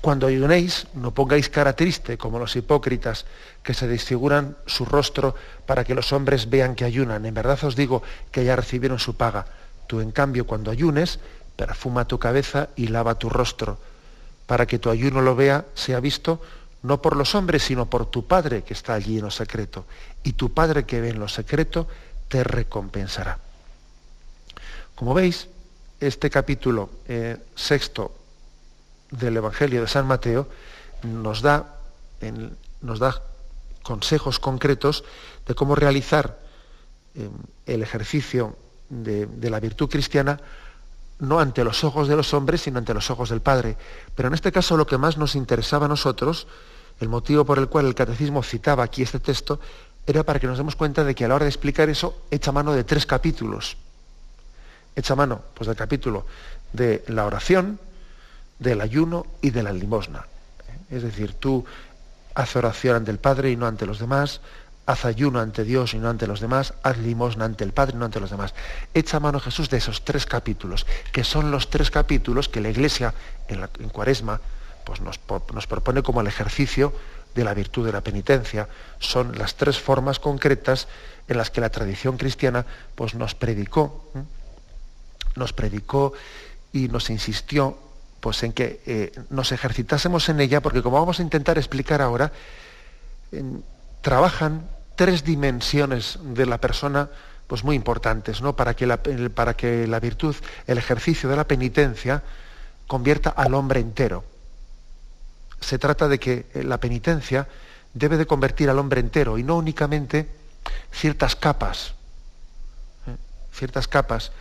cuando 0.00 0.28
ayunéis, 0.28 0.86
no 0.94 1.10
pongáis 1.12 1.48
cara 1.48 1.74
triste 1.74 2.18
como 2.18 2.38
los 2.38 2.54
hipócritas 2.54 3.26
que 3.62 3.74
se 3.74 3.88
desfiguran 3.88 4.56
su 4.66 4.84
rostro 4.84 5.34
para 5.66 5.82
que 5.82 5.94
los 5.94 6.12
hombres 6.12 6.48
vean 6.48 6.76
que 6.76 6.84
ayunan. 6.84 7.26
En 7.26 7.34
verdad 7.34 7.58
os 7.64 7.74
digo 7.74 8.02
que 8.30 8.44
ya 8.44 8.54
recibieron 8.54 9.00
su 9.00 9.16
paga. 9.16 9.46
Tú, 9.88 10.00
en 10.00 10.12
cambio, 10.12 10.46
cuando 10.46 10.70
ayunes, 10.70 11.18
perfuma 11.56 12.06
tu 12.06 12.20
cabeza 12.20 12.68
y 12.76 12.86
lava 12.86 13.18
tu 13.18 13.28
rostro, 13.28 13.78
para 14.46 14.66
que 14.66 14.78
tu 14.78 14.90
ayuno 14.90 15.20
lo 15.20 15.34
vea, 15.34 15.64
sea 15.74 15.98
visto 15.98 16.40
no 16.82 17.02
por 17.02 17.16
los 17.16 17.34
hombres, 17.34 17.64
sino 17.64 17.86
por 17.86 18.06
tu 18.06 18.26
Padre 18.26 18.62
que 18.62 18.74
está 18.74 18.94
allí 18.94 19.18
en 19.18 19.24
lo 19.24 19.30
secreto. 19.30 19.86
Y 20.22 20.34
tu 20.34 20.52
Padre 20.54 20.84
que 20.84 21.00
ve 21.00 21.08
en 21.08 21.18
lo 21.18 21.26
secreto 21.26 21.88
te 22.28 22.44
recompensará. 22.44 23.38
Como 24.94 25.14
veis, 25.14 25.48
este 26.00 26.30
capítulo 26.30 26.90
eh, 27.08 27.38
sexto 27.56 28.14
del 29.10 29.38
Evangelio 29.38 29.80
de 29.80 29.88
San 29.88 30.06
Mateo 30.06 30.48
nos 31.02 31.40
da, 31.40 31.80
nos 32.82 32.98
da 32.98 33.22
consejos 33.82 34.38
concretos 34.38 35.02
de 35.46 35.54
cómo 35.54 35.74
realizar 35.74 36.38
eh, 37.14 37.28
el 37.66 37.82
ejercicio 37.82 38.56
de, 38.88 39.50
la 39.50 39.60
virtud 39.60 39.88
cristiana 39.88 40.40
no 41.20 41.40
ante 41.40 41.64
los 41.64 41.82
ojos 41.84 42.08
de 42.08 42.16
los 42.16 42.32
hombres, 42.32 42.62
sino 42.62 42.78
ante 42.78 42.94
los 42.94 43.10
ojos 43.10 43.30
del 43.30 43.40
Padre. 43.40 43.76
Pero 44.14 44.28
en 44.28 44.34
este 44.34 44.52
caso 44.52 44.76
lo 44.76 44.86
que 44.86 44.98
más 44.98 45.18
nos 45.18 45.34
interesaba 45.34 45.86
a 45.86 45.88
nosotros, 45.88 46.46
el 47.00 47.08
motivo 47.08 47.44
por 47.44 47.58
el 47.58 47.68
cual 47.68 47.86
el 47.86 47.94
catecismo 47.94 48.42
citaba 48.42 48.84
aquí 48.84 49.02
este 49.02 49.18
texto, 49.18 49.60
era 50.06 50.22
para 50.22 50.38
que 50.38 50.46
nos 50.46 50.58
demos 50.58 50.76
cuenta 50.76 51.04
de 51.04 51.14
que 51.14 51.24
a 51.24 51.28
la 51.28 51.34
hora 51.34 51.44
de 51.44 51.50
explicar 51.50 51.88
eso, 51.88 52.22
echa 52.30 52.52
mano 52.52 52.72
de 52.72 52.84
tres 52.84 53.04
capítulos. 53.04 53.76
Echa 54.94 55.14
mano 55.14 55.42
pues, 55.54 55.66
del 55.66 55.76
capítulo 55.76 56.24
de 56.72 57.04
la 57.08 57.26
oración, 57.26 57.78
del 58.58 58.80
ayuno 58.80 59.26
y 59.40 59.50
de 59.50 59.62
la 59.62 59.72
limosna. 59.72 60.26
Es 60.90 61.02
decir, 61.02 61.34
tú 61.34 61.64
haz 62.34 62.56
oración 62.56 62.96
ante 62.96 63.10
el 63.10 63.18
Padre 63.18 63.50
y 63.50 63.56
no 63.56 63.66
ante 63.66 63.86
los 63.86 63.98
demás, 63.98 64.40
haz 64.88 65.04
ayuno 65.04 65.38
ante 65.40 65.64
Dios 65.64 65.92
y 65.92 65.98
no 65.98 66.08
ante 66.08 66.26
los 66.26 66.40
demás, 66.40 66.72
haz 66.82 66.96
limosna 66.96 67.44
ante 67.44 67.62
el 67.62 67.74
Padre 67.74 67.92
y 67.94 67.98
no 67.98 68.06
ante 68.06 68.20
los 68.20 68.30
demás. 68.30 68.54
Echa 68.94 69.20
mano 69.20 69.38
Jesús 69.38 69.68
de 69.68 69.76
esos 69.76 70.02
tres 70.02 70.24
capítulos, 70.24 70.86
que 71.12 71.24
son 71.24 71.50
los 71.50 71.68
tres 71.68 71.90
capítulos 71.90 72.48
que 72.48 72.62
la 72.62 72.70
Iglesia 72.70 73.12
en, 73.48 73.60
la, 73.60 73.68
Cuaresma 73.68 74.40
pues 74.84 75.02
nos, 75.02 75.20
nos, 75.52 75.66
propone 75.66 76.02
como 76.02 76.22
el 76.22 76.26
ejercicio 76.26 76.94
de 77.34 77.44
la 77.44 77.52
virtud 77.52 77.84
de 77.84 77.92
la 77.92 78.00
penitencia. 78.00 78.66
Son 78.98 79.36
las 79.36 79.56
tres 79.56 79.78
formas 79.78 80.18
concretas 80.18 80.88
en 81.28 81.36
las 81.36 81.50
que 81.50 81.60
la 81.60 81.68
tradición 81.68 82.16
cristiana 82.16 82.64
pues, 82.94 83.14
nos 83.14 83.34
predicó, 83.34 84.10
nos 85.36 85.52
predicó 85.52 86.14
y 86.72 86.88
nos 86.88 87.10
insistió 87.10 87.76
pues 88.20 88.42
en 88.42 88.54
que 88.54 88.80
eh, 88.86 89.12
nos 89.28 89.52
ejercitásemos 89.52 90.30
en 90.30 90.40
ella, 90.40 90.62
porque 90.62 90.82
como 90.82 90.98
vamos 90.98 91.20
a 91.20 91.22
intentar 91.22 91.58
explicar 91.58 92.00
ahora, 92.00 92.32
trabajan 94.00 94.77
tres 94.98 95.22
dimensiones 95.22 96.18
de 96.22 96.44
la 96.44 96.58
persona 96.58 97.08
pues 97.46 97.62
muy 97.62 97.76
importantes, 97.76 98.42
¿no? 98.42 98.56
Para 98.56 98.74
que, 98.74 98.84
la, 98.84 98.98
para 99.32 99.54
que 99.54 99.86
la 99.86 100.00
virtud, 100.00 100.34
el 100.66 100.76
ejercicio 100.76 101.30
de 101.30 101.36
la 101.36 101.46
penitencia, 101.46 102.22
convierta 102.88 103.30
al 103.30 103.54
hombre 103.54 103.78
entero. 103.78 104.24
Se 105.60 105.78
trata 105.78 106.08
de 106.08 106.18
que 106.18 106.46
eh, 106.52 106.64
la 106.64 106.78
penitencia 106.78 107.46
debe 107.94 108.18
de 108.18 108.26
convertir 108.26 108.68
al 108.68 108.78
hombre 108.78 109.00
entero 109.00 109.38
y 109.38 109.44
no 109.44 109.56
únicamente 109.56 110.28
ciertas 110.90 111.36
capas, 111.36 111.94
¿eh? 113.06 113.16
ciertas 113.52 113.86
capas, 113.86 114.32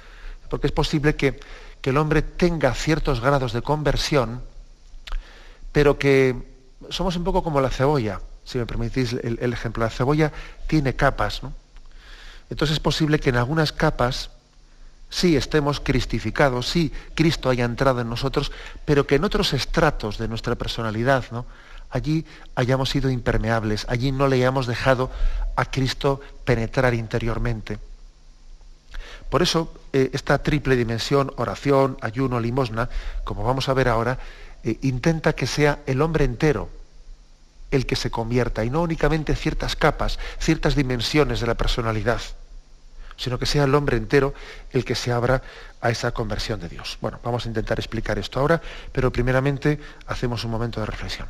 porque 0.49 0.67
es 0.67 0.73
posible 0.73 1.15
que 1.15 1.39
que 1.81 1.91
el 1.91 1.97
hombre 1.97 2.21
tenga 2.21 2.73
ciertos 2.73 3.21
grados 3.21 3.53
de 3.53 3.61
conversión, 3.61 4.41
pero 5.71 5.97
que 5.97 6.35
somos 6.89 7.15
un 7.15 7.23
poco 7.23 7.43
como 7.43 7.61
la 7.61 7.69
cebolla, 7.69 8.19
si 8.48 8.58
me 8.58 8.66
permitís 8.66 9.12
el, 9.12 9.51
ejemplo. 9.51 9.84
La 9.84 9.89
cebolla 9.89 10.32
tiene 10.68 10.96
capas, 10.96 11.44
¿no? 11.44 11.51
Entonces 12.50 12.75
es 12.75 12.80
posible 12.80 13.20
que 13.20 13.30
en 13.30 13.36
algunas 13.36 13.74
capas 13.74 14.30
sí 15.10 15.36
estemos 15.36 15.82
cristificados, 15.82 16.70
sí 16.70 16.94
Cristo 17.13 17.50
haya 17.50 17.66
entrado 17.66 18.00
en 18.00 18.10
nosotros, 18.10 18.54
pero 18.86 19.06
que 19.06 19.16
en 19.16 19.25
otros 19.25 19.51
estratos 19.51 20.18
de 20.18 20.30
nuestra 20.30 20.56
personalidad, 20.56 21.25
¿no? 21.32 21.46
allí 21.89 22.25
hayamos 22.56 22.89
sido 22.89 23.10
impermeables, 23.10 23.86
allí 23.89 24.13
no 24.13 24.30
le 24.30 24.38
hayamos 24.38 24.66
dejado 24.66 25.12
a 25.58 25.66
Cristo 25.66 26.22
penetrar 26.46 26.94
interiormente. 26.94 27.80
Por 29.30 29.42
eso, 29.42 29.74
eh, 29.92 30.10
esta 30.13 30.42
triple 30.42 30.77
dimensión, 30.77 31.34
oración, 31.36 31.98
ayuno, 32.00 32.39
limosna, 32.39 32.88
como 33.25 33.44
vamos 33.44 33.68
a 33.68 33.74
ver 33.74 33.89
ahora, 33.89 34.20
eh, 34.63 34.77
intenta 34.84 35.34
que 35.34 35.48
sea 35.48 35.80
el 35.86 36.01
hombre 36.01 36.24
entero 36.24 36.76
el 37.71 37.86
que 37.86 37.95
se 37.95 38.12
convierta 38.12 38.63
y 38.63 38.69
no 38.69 38.81
únicamente 38.81 39.36
ciertas 39.36 39.75
capas, 39.75 40.19
ciertas 40.39 40.75
dimensiones 40.75 41.39
de 41.39 41.47
la 41.47 41.55
personalidad, 41.55 42.21
sino 43.17 43.39
que 43.39 43.45
sea 43.45 43.65
el 43.65 43.75
hombre 43.75 43.97
entero 43.97 44.33
el 44.71 44.86
que 44.86 44.95
se 44.95 45.12
abra 45.12 45.41
a 45.81 45.89
esa 45.89 46.12
conversión 46.12 46.59
de 46.59 46.69
Dios. 46.69 46.97
Bueno, 47.01 47.19
vamos 47.24 47.45
a 47.45 47.50
intentar 47.50 47.79
explicar 47.79 48.17
esto 48.19 48.39
ahora, 48.39 48.62
pero 48.91 49.12
primeramente 49.12 49.79
hacemos 50.07 50.43
un 50.43 50.51
momento 50.51 50.79
de 50.79 50.86
reflexión. 50.86 51.27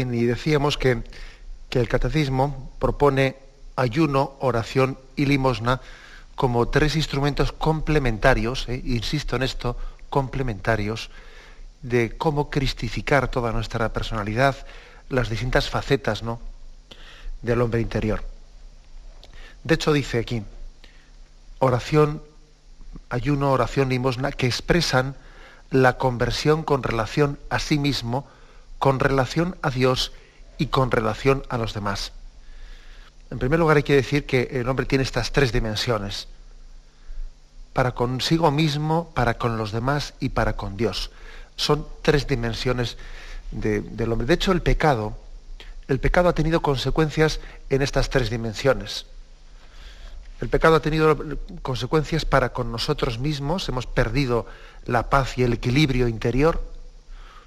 Y 0.00 0.26
decíamos 0.26 0.76
que, 0.76 1.02
que 1.70 1.80
el 1.80 1.88
catecismo 1.88 2.72
propone 2.78 3.36
ayuno, 3.76 4.32
oración 4.40 4.98
y 5.16 5.26
limosna 5.26 5.80
como 6.34 6.68
tres 6.68 6.96
instrumentos 6.96 7.52
complementarios, 7.52 8.68
eh, 8.68 8.82
insisto 8.84 9.36
en 9.36 9.42
esto, 9.42 9.76
complementarios, 10.10 11.10
de 11.82 12.16
cómo 12.16 12.50
cristificar 12.50 13.28
toda 13.28 13.52
nuestra 13.52 13.92
personalidad, 13.92 14.66
las 15.08 15.30
distintas 15.30 15.70
facetas 15.70 16.22
¿no? 16.22 16.40
del 17.42 17.62
hombre 17.62 17.80
interior. 17.80 18.22
De 19.64 19.74
hecho, 19.74 19.92
dice 19.92 20.18
aquí, 20.18 20.42
oración, 21.58 22.22
ayuno, 23.08 23.50
oración, 23.50 23.88
limosna, 23.88 24.30
que 24.32 24.46
expresan 24.46 25.16
la 25.70 25.96
conversión 25.96 26.62
con 26.62 26.82
relación 26.82 27.38
a 27.50 27.58
sí 27.58 27.78
mismo, 27.78 28.26
con 28.78 29.00
relación 29.00 29.56
a 29.62 29.70
Dios 29.70 30.12
y 30.58 30.66
con 30.66 30.90
relación 30.90 31.42
a 31.48 31.58
los 31.58 31.74
demás. 31.74 32.12
En 33.30 33.38
primer 33.38 33.58
lugar 33.58 33.76
hay 33.76 33.82
que 33.82 33.94
decir 33.94 34.26
que 34.26 34.48
el 34.52 34.68
hombre 34.68 34.86
tiene 34.86 35.02
estas 35.02 35.32
tres 35.32 35.52
dimensiones, 35.52 36.28
para 37.72 37.92
consigo 37.92 38.50
mismo, 38.50 39.10
para 39.14 39.34
con 39.34 39.58
los 39.58 39.72
demás 39.72 40.14
y 40.20 40.30
para 40.30 40.56
con 40.56 40.76
Dios. 40.76 41.10
Son 41.56 41.86
tres 42.02 42.26
dimensiones 42.26 42.96
del 43.50 44.12
hombre. 44.12 44.26
De 44.26 44.34
hecho, 44.34 44.52
el 44.52 44.62
pecado, 44.62 45.16
el 45.88 46.00
pecado 46.00 46.28
ha 46.28 46.34
tenido 46.34 46.62
consecuencias 46.62 47.40
en 47.68 47.82
estas 47.82 48.08
tres 48.08 48.30
dimensiones. 48.30 49.06
El 50.40 50.48
pecado 50.48 50.76
ha 50.76 50.80
tenido 50.80 51.18
consecuencias 51.62 52.24
para 52.24 52.52
con 52.52 52.70
nosotros 52.70 53.18
mismos, 53.18 53.68
hemos 53.68 53.86
perdido 53.86 54.46
la 54.84 55.08
paz 55.08 55.38
y 55.38 55.42
el 55.42 55.54
equilibrio 55.54 56.08
interior. 56.08 56.62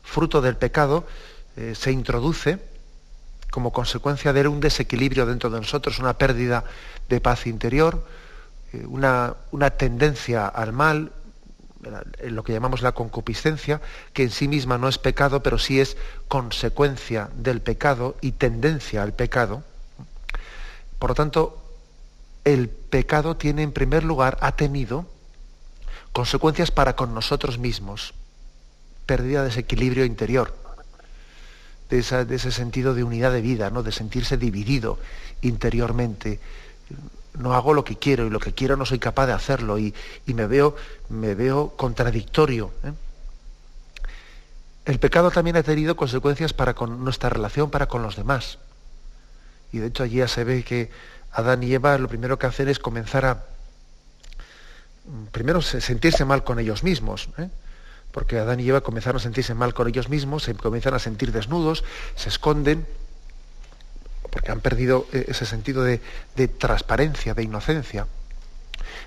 Fruto 0.03 0.41
del 0.41 0.57
pecado 0.57 1.05
eh, 1.55 1.73
se 1.75 1.91
introduce 1.91 2.59
como 3.51 3.71
consecuencia 3.71 4.33
de 4.33 4.47
un 4.47 4.59
desequilibrio 4.59 5.25
dentro 5.25 5.49
de 5.49 5.59
nosotros, 5.59 5.99
una 5.99 6.17
pérdida 6.17 6.63
de 7.07 7.19
paz 7.19 7.47
interior, 7.47 8.05
eh, 8.73 8.85
una, 8.85 9.35
una 9.51 9.71
tendencia 9.71 10.47
al 10.47 10.73
mal, 10.73 11.11
lo 12.23 12.43
que 12.43 12.53
llamamos 12.53 12.81
la 12.81 12.91
concupiscencia, 12.91 13.81
que 14.13 14.23
en 14.23 14.31
sí 14.31 14.47
misma 14.47 14.77
no 14.77 14.89
es 14.89 14.97
pecado, 14.97 15.41
pero 15.41 15.57
sí 15.57 15.79
es 15.79 15.95
consecuencia 16.27 17.29
del 17.35 17.61
pecado 17.61 18.17
y 18.21 18.33
tendencia 18.33 19.01
al 19.01 19.13
pecado. 19.13 19.63
Por 20.99 21.11
lo 21.11 21.15
tanto, 21.15 21.63
el 22.43 22.69
pecado 22.69 23.37
tiene 23.37 23.63
en 23.63 23.71
primer 23.71 24.03
lugar, 24.03 24.37
ha 24.41 24.51
tenido 24.55 25.05
consecuencias 26.11 26.71
para 26.71 26.95
con 26.95 27.13
nosotros 27.13 27.57
mismos, 27.57 28.13
pérdida 29.09 29.41
de 29.41 29.49
ese 29.49 29.61
equilibrio 29.61 30.05
interior, 30.05 30.53
de, 31.89 31.97
ese 31.97 32.51
sentido 32.51 32.93
de 32.93 33.03
unidad 33.03 33.31
de 33.31 33.41
vida, 33.41 33.71
¿no? 33.71 33.81
de 33.81 33.91
sentirse 33.91 34.37
dividido 34.37 34.99
interiormente, 35.41 36.39
no 37.33 37.55
hago 37.55 37.73
lo 37.73 37.83
que 37.83 37.95
quiero 37.95 38.27
y 38.27 38.29
lo 38.29 38.39
que 38.39 38.53
quiero 38.53 38.77
no 38.77 38.85
soy 38.85 38.99
capaz 38.99 39.25
de 39.25 39.33
hacerlo 39.33 39.79
y, 39.79 39.95
me, 40.27 40.45
veo, 40.45 40.75
me 41.09 41.33
veo 41.33 41.69
contradictorio. 41.75 42.71
¿eh? 42.83 42.91
El 44.85 44.99
pecado 44.99 45.31
también 45.31 45.57
ha 45.57 45.63
tenido 45.63 45.95
consecuencias 45.95 46.53
para 46.53 46.75
con 46.75 47.03
nuestra 47.03 47.31
relación 47.31 47.71
para 47.71 47.87
con 47.87 48.03
los 48.03 48.15
demás. 48.15 48.59
Y 49.71 49.79
de 49.79 49.87
hecho 49.87 50.03
allí 50.03 50.17
ya 50.17 50.27
se 50.27 50.43
ve 50.43 50.63
que 50.63 50.91
Adán 51.31 51.63
y 51.63 51.73
Eva 51.73 51.97
lo 51.97 52.09
primero 52.09 52.37
que 52.37 52.45
hacen 52.45 52.69
es 52.69 52.77
comenzar 52.77 53.25
a 53.25 53.43
primero 55.31 55.63
sentirse 55.63 56.25
mal 56.25 56.43
con 56.43 56.59
ellos 56.59 56.83
mismos. 56.83 57.29
¿eh? 57.39 57.49
Porque 58.11 58.39
Adán 58.39 58.59
y 58.59 58.67
Eva 58.67 58.81
comenzaron 58.81 59.19
a 59.19 59.23
sentirse 59.23 59.53
mal 59.53 59.73
con 59.73 59.87
ellos 59.87 60.09
mismos, 60.09 60.43
se 60.43 60.55
comienzan 60.55 60.93
a 60.93 60.99
sentir 60.99 61.31
desnudos, 61.31 61.83
se 62.15 62.29
esconden, 62.29 62.87
porque 64.29 64.51
han 64.51 64.61
perdido 64.61 65.07
eh, 65.11 65.25
ese 65.27 65.45
sentido 65.45 65.83
de, 65.83 65.99
transparencia, 66.57 67.33
de 67.33 67.43
inocencia. 67.43 68.07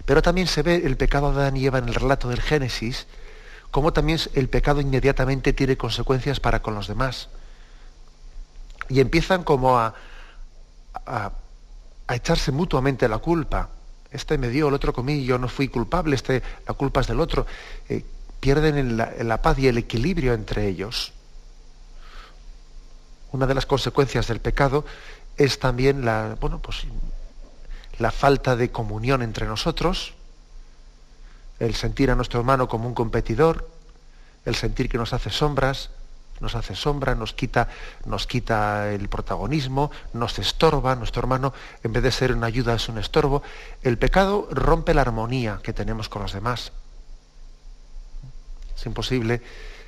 Pero 0.04 0.22
también 0.22 0.46
se 0.46 0.62
ve 0.62 0.82
el 0.84 0.96
pecado 0.96 1.32
de 1.32 1.40
Adán 1.40 1.56
y 1.56 1.66
Eva 1.66 1.78
en 1.78 1.88
el 1.88 1.94
relato 1.94 2.28
del 2.28 2.40
Génesis, 2.40 3.06
como 3.70 3.92
también 3.92 4.18
el 4.34 4.48
pecado 4.48 4.80
inmediatamente 4.80 5.52
tiene 5.52 5.76
consecuencias 5.76 6.40
para 6.40 6.60
con 6.60 6.74
los 6.74 6.88
demás. 6.88 7.28
Y 8.88 9.00
empiezan 9.00 9.44
como 9.44 9.78
a, 9.78 9.94
a, 11.06 11.32
echarse 12.10 12.52
mutuamente 12.52 13.08
la 13.08 13.18
culpa. 13.18 13.70
Este 14.10 14.36
me 14.36 14.48
dio, 14.48 14.68
el 14.68 14.74
otro 14.74 14.92
comí, 14.92 15.24
yo 15.24 15.38
no 15.38 15.48
fui 15.48 15.68
culpable, 15.68 16.14
este, 16.14 16.42
la 16.66 16.74
culpa 16.74 17.00
es 17.00 17.06
del 17.06 17.20
otro. 17.20 17.46
Eh, 17.88 18.04
pierden 18.42 18.98
la 18.98 19.42
paz 19.42 19.58
y 19.58 19.68
el 19.68 19.78
equilibrio 19.78 20.34
entre 20.34 20.68
ellos 20.68 21.14
una 23.32 23.46
de 23.46 23.54
las 23.54 23.66
consecuencias 23.66 24.28
del 24.28 24.40
pecado 24.40 24.84
es 25.36 25.58
también 25.58 26.04
la, 26.04 26.36
bueno, 26.40 26.60
pues, 26.60 26.84
la 27.98 28.10
falta 28.10 28.56
de 28.56 28.70
comunión 28.70 29.22
entre 29.22 29.46
nosotros, 29.46 30.14
el 31.58 31.74
sentir 31.74 32.10
a 32.10 32.14
nuestro 32.14 32.40
hermano 32.40 32.68
como 32.68 32.86
un 32.86 32.94
competidor, 32.94 33.68
el 34.44 34.54
sentir 34.54 34.88
que 34.88 34.98
nos 34.98 35.14
hace 35.14 35.30
sombras, 35.30 35.90
nos 36.40 36.54
hace 36.54 36.74
sombra, 36.74 37.14
nos 37.14 37.32
quita, 37.32 37.68
nos 38.04 38.26
quita 38.26 38.92
el 38.92 39.08
protagonismo, 39.08 39.90
nos 40.12 40.38
estorba, 40.38 40.94
nuestro 40.96 41.20
hermano 41.20 41.54
en 41.82 41.92
vez 41.92 42.02
de 42.02 42.12
ser 42.12 42.32
una 42.34 42.48
ayuda 42.48 42.74
es 42.74 42.88
un 42.88 42.98
estorbo. 42.98 43.42
El 43.82 43.96
pecado 43.96 44.48
rompe 44.50 44.92
la 44.92 45.02
armonía 45.02 45.60
que 45.62 45.72
tenemos 45.72 46.08
con 46.08 46.22
los 46.22 46.32
demás. 46.32 46.72
Es 48.76 48.86
imposible 48.86 49.42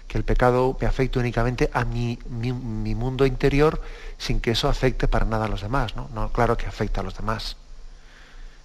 que 0.07 0.19
el 0.19 0.25
pecado 0.25 0.77
me 0.81 0.87
afecte 0.87 1.19
únicamente 1.19 1.71
a 1.73 1.85
mi, 1.85 2.19
mi, 2.29 2.95
mundo 2.95 3.27
interior 3.27 3.81
sin 4.19 4.41
que 4.41 4.53
eso 4.53 4.69
afecte 4.69 5.09
para 5.09 5.25
nada 5.25 5.47
a 5.47 5.49
los 5.49 5.63
demás. 5.63 5.95
¿no? 5.97 6.33
Claro 6.33 6.57
que 6.57 6.67
afecta 6.67 7.01
a 7.01 7.05
los 7.05 7.17
demás. 7.17 7.57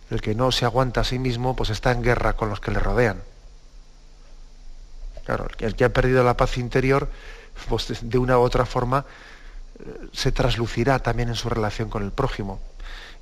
El 0.10 0.22
que 0.22 0.36
no 0.36 0.52
se 0.52 0.66
aguanta 0.66 1.02
a 1.02 1.04
sí 1.04 1.20
mismo, 1.20 1.56
pues 1.56 1.70
está 1.70 1.92
en 1.92 2.02
guerra 2.02 2.34
con 2.34 2.50
los 2.50 2.60
que 2.60 2.72
le 2.72 2.80
rodean. 2.80 3.22
Claro, 5.26 5.48
el 5.60 5.76
que 5.76 5.86
ha 5.86 5.94
perdido 5.94 6.24
la 6.24 6.36
paz 6.36 6.58
interior, 6.58 7.10
pues 7.68 7.88
de 8.02 8.18
una 8.18 8.40
u 8.40 8.42
otra 8.42 8.66
forma 8.66 9.06
eh, 9.80 10.08
se 10.12 10.32
traslucirá 10.32 11.00
también 11.00 11.30
en 11.30 11.36
su 11.36 11.50
relación 11.50 11.90
con 11.90 12.04
el 12.04 12.12
prójimo. 12.12 12.60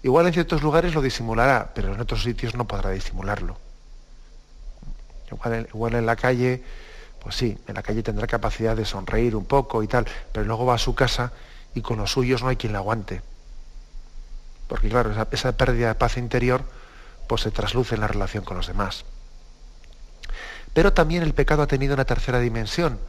Igual 0.03 0.27
en 0.27 0.33
ciertos 0.33 0.61
lugares 0.61 0.93
lo 0.93 1.01
disimulará, 1.01 1.71
pero 1.73 1.93
en 1.93 1.99
otros 1.99 2.23
sitios 2.23 2.55
no 2.55 2.65
podrá 2.65 2.91
disimularlo. 2.91 3.57
igual 5.73 5.95
en 5.95 6.05
la 6.05 6.15
calle 6.15 6.63
pues 7.21 7.35
sí, 7.35 7.57
en 7.67 7.75
la 7.75 7.83
calle 7.83 8.03
tendrá 8.03 8.27
capacidad 8.27 8.75
de 8.75 8.85
sonreír 8.85 9.35
un 9.35 9.45
poco 9.45 9.83
y 9.83 9.87
tal, 9.87 10.07
pero 10.31 10.45
luego 10.45 10.65
va 10.65 10.75
a 10.75 10.79
su 10.79 10.95
casa 10.95 11.31
y 11.73 11.81
con 11.81 11.97
los 11.97 12.11
suyos 12.11 12.41
no 12.41 12.49
hay 12.49 12.55
quien 12.55 12.73
la 12.73 12.79
aguante. 12.79 13.21
Porque 14.67 14.89
claro, 14.89 15.11
esa, 15.31 15.57
pérdida 15.57 15.89
de 15.89 15.95
paz 15.95 16.17
interior 16.17 16.63
pues 17.27 17.41
se 17.41 17.51
trasluce 17.51 17.95
en 17.95 18.01
la 18.01 18.07
relación 18.07 18.43
con 18.43 18.57
los 18.57 18.67
demás. 18.67 19.05
Pero 20.73 20.93
también 20.93 21.23
el 21.23 21.33
pecado 21.33 21.63
ha 21.63 21.67
tenido 21.67 21.93
una 21.93 22.05
tercera 22.05 22.39
dimensión. 22.39 22.99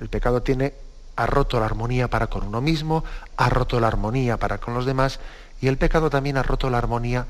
el 0.00 0.08
pecado 0.08 0.42
tiene, 0.42 0.74
ha 1.16 1.26
roto 1.26 1.60
la 1.60 1.66
armonía 1.66 2.08
para 2.08 2.28
con 2.28 2.44
uno 2.44 2.60
mismo, 2.60 3.04
ha 3.36 3.48
roto 3.48 3.78
la 3.80 3.88
armonía 3.88 4.38
para 4.38 4.58
con 4.58 4.74
los 4.74 4.86
demás, 4.86 5.20
y 5.60 5.68
el 5.68 5.78
pecado 5.78 6.10
también 6.10 6.36
ha 6.36 6.42
roto 6.42 6.70
la 6.70 6.78
armonía 6.78 7.26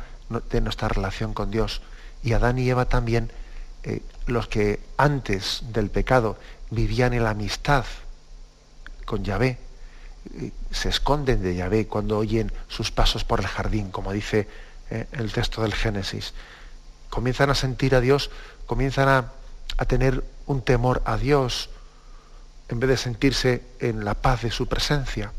de 0.51 0.61
nuestra 0.61 0.89
relación 0.89 1.35
con 1.35 1.51
Dios. 1.51 1.83
Y 2.23 2.33
Adán 2.33 2.59
y 2.59 2.69
Eva 2.69 2.87
también 2.87 3.31
eh, 3.83 4.01
los 4.27 4.49
que 4.49 4.81
antes 4.97 5.63
del 5.73 5.91
pecado 5.91 6.37
vivían 6.71 7.13
en 7.13 7.25
la 7.25 7.31
amistad 7.31 7.85
con 9.05 9.25
Yahvé, 9.25 9.59
eh, 10.35 10.53
se 10.71 10.89
esconden 10.89 11.43
de 11.43 11.55
Yahvé 11.55 11.87
cuando 11.87 12.19
oyen 12.19 12.53
sus 12.69 12.91
pasos 12.91 13.25
por 13.25 13.41
el 13.41 13.47
jardín, 13.47 13.91
como 13.91 14.13
dice 14.13 14.49
eh, 14.91 15.07
el 15.13 15.33
texto 15.33 15.63
del 15.63 15.75
Génesis. 15.75 16.35
Comienzan 17.11 17.51
a 17.51 17.55
sentir 17.55 17.95
a 17.95 18.01
Dios, 18.01 18.31
comienzan 18.67 19.09
a, 19.09 19.33
a 19.77 19.85
tener 19.85 20.25
un 20.47 20.63
temor 20.63 21.03
a 21.05 21.17
Dios, 21.17 21.71
en 22.69 22.81
vez 22.81 22.89
de 22.89 22.97
sentirse 22.97 23.63
en 23.81 24.05
la 24.05 24.15
paz 24.15 24.43
de 24.43 24.51
su 24.51 24.67
presencia. 24.67 25.33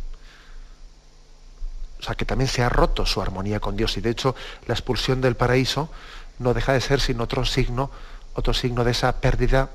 O 1.99 2.03
sea, 2.03 2.15
que 2.15 2.25
también 2.25 2.49
se 2.49 2.61
ha 2.61 2.69
roto 2.69 3.05
su 3.05 3.21
armonía 3.21 3.59
con 3.59 3.77
Dios. 3.77 3.97
Y 3.97 4.01
de 4.01 4.09
hecho, 4.09 4.35
la 4.67 4.73
expulsión 4.73 5.21
del 5.21 5.35
paraíso 5.35 5.89
no 6.37 6.53
deja 6.53 6.73
de 6.73 6.81
ser 6.81 6.99
sin 6.99 7.21
otro 7.21 7.45
signo 7.45 7.89
otro 8.33 8.53
signo 8.53 8.83
de 8.83 8.91
esa 8.91 9.19
pérdida 9.19 9.69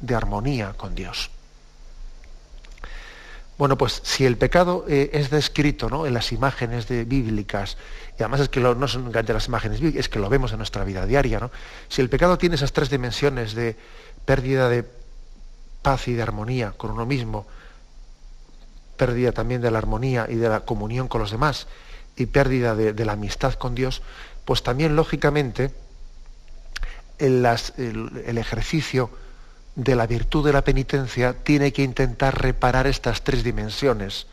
de 0.00 0.14
armonía 0.14 0.74
con 0.76 0.94
Dios. 0.94 1.30
Bueno, 3.58 3.76
pues 3.76 4.00
si 4.04 4.24
el 4.24 4.38
pecado 4.38 4.86
eh, 4.88 5.10
es 5.12 5.28
descrito 5.28 5.90
¿no? 5.90 6.06
en 6.06 6.14
las 6.14 6.32
imágenes 6.32 6.88
de, 6.88 7.04
bíblicas, 7.04 7.76
y 8.18 8.22
además 8.22 8.40
es 8.40 8.48
que 8.48 8.58
no 8.58 8.88
son 8.88 9.12
de 9.12 9.32
las 9.34 9.48
imágenes 9.48 9.80
bíblicas, 9.80 10.00
es 10.00 10.08
que 10.08 10.18
lo 10.18 10.30
vemos 10.30 10.52
en 10.52 10.56
nuestra 10.56 10.82
vida 10.82 11.04
diaria, 11.04 11.40
¿no? 11.40 11.50
si 11.88 12.00
el 12.00 12.08
pecado 12.08 12.38
tiene 12.38 12.54
esas 12.54 12.72
tres 12.72 12.88
dimensiones 12.88 13.54
de 13.54 13.76
pérdida 14.24 14.70
de 14.70 14.86
paz 15.82 16.08
y 16.08 16.14
de 16.14 16.22
armonía 16.22 16.72
con 16.72 16.90
uno 16.90 17.04
mismo, 17.04 17.46
pérdida 18.96 19.32
también 19.32 19.60
de 19.60 19.70
la 19.70 19.76
armonía 19.76 20.26
y 20.28 20.36
de 20.36 20.48
la 20.48 20.60
comunión 20.60 21.06
con 21.06 21.20
los 21.20 21.30
demás, 21.30 21.66
y 22.16 22.26
pérdida 22.26 22.74
de 22.74 23.04
la 23.04 23.12
amistad 23.12 23.54
con 23.54 23.74
Dios, 23.74 24.00
pues 24.46 24.62
también 24.62 24.96
lógicamente 24.96 25.70
el, 27.20 28.38
ejercicio 28.38 29.10
de 29.76 29.94
la 29.94 30.06
virtud 30.06 30.44
de 30.44 30.52
la 30.52 30.62
penitencia 30.62 31.34
tiene 31.34 31.72
que 31.72 31.82
intentar 31.82 32.40
reparar 32.40 32.86
estas 32.86 33.22
tres 33.22 33.44
dimensiones 33.44 34.26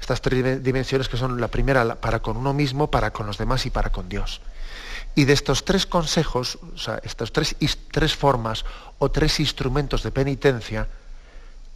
Estas 0.00 0.20
tres 0.20 0.62
dimensiones 0.62 1.08
que 1.08 1.16
son 1.16 1.40
la 1.40 1.48
primera 1.48 1.96
para 2.00 2.20
con 2.20 2.36
uno 2.36 2.52
mismo, 2.52 2.90
para 2.90 3.12
con 3.12 3.26
los 3.26 3.38
demás 3.38 3.66
y 3.66 3.70
para 3.70 3.90
con 3.90 4.08
Dios. 4.08 4.40
Y 5.14 5.24
de 5.24 5.32
estos 5.32 5.64
tres 5.64 5.86
consejos, 5.86 6.58
o 6.74 6.78
sea, 6.78 7.00
estas 7.04 7.32
tres, 7.32 7.56
tres 7.90 8.14
formas 8.14 8.64
o 8.98 9.10
tres 9.10 9.40
instrumentos 9.40 10.02
de 10.02 10.10
penitencia, 10.10 10.88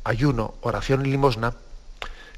ayuno, 0.05 0.55
oración 0.61 1.07
y 1.07 1.11
limosna, 1.11 1.55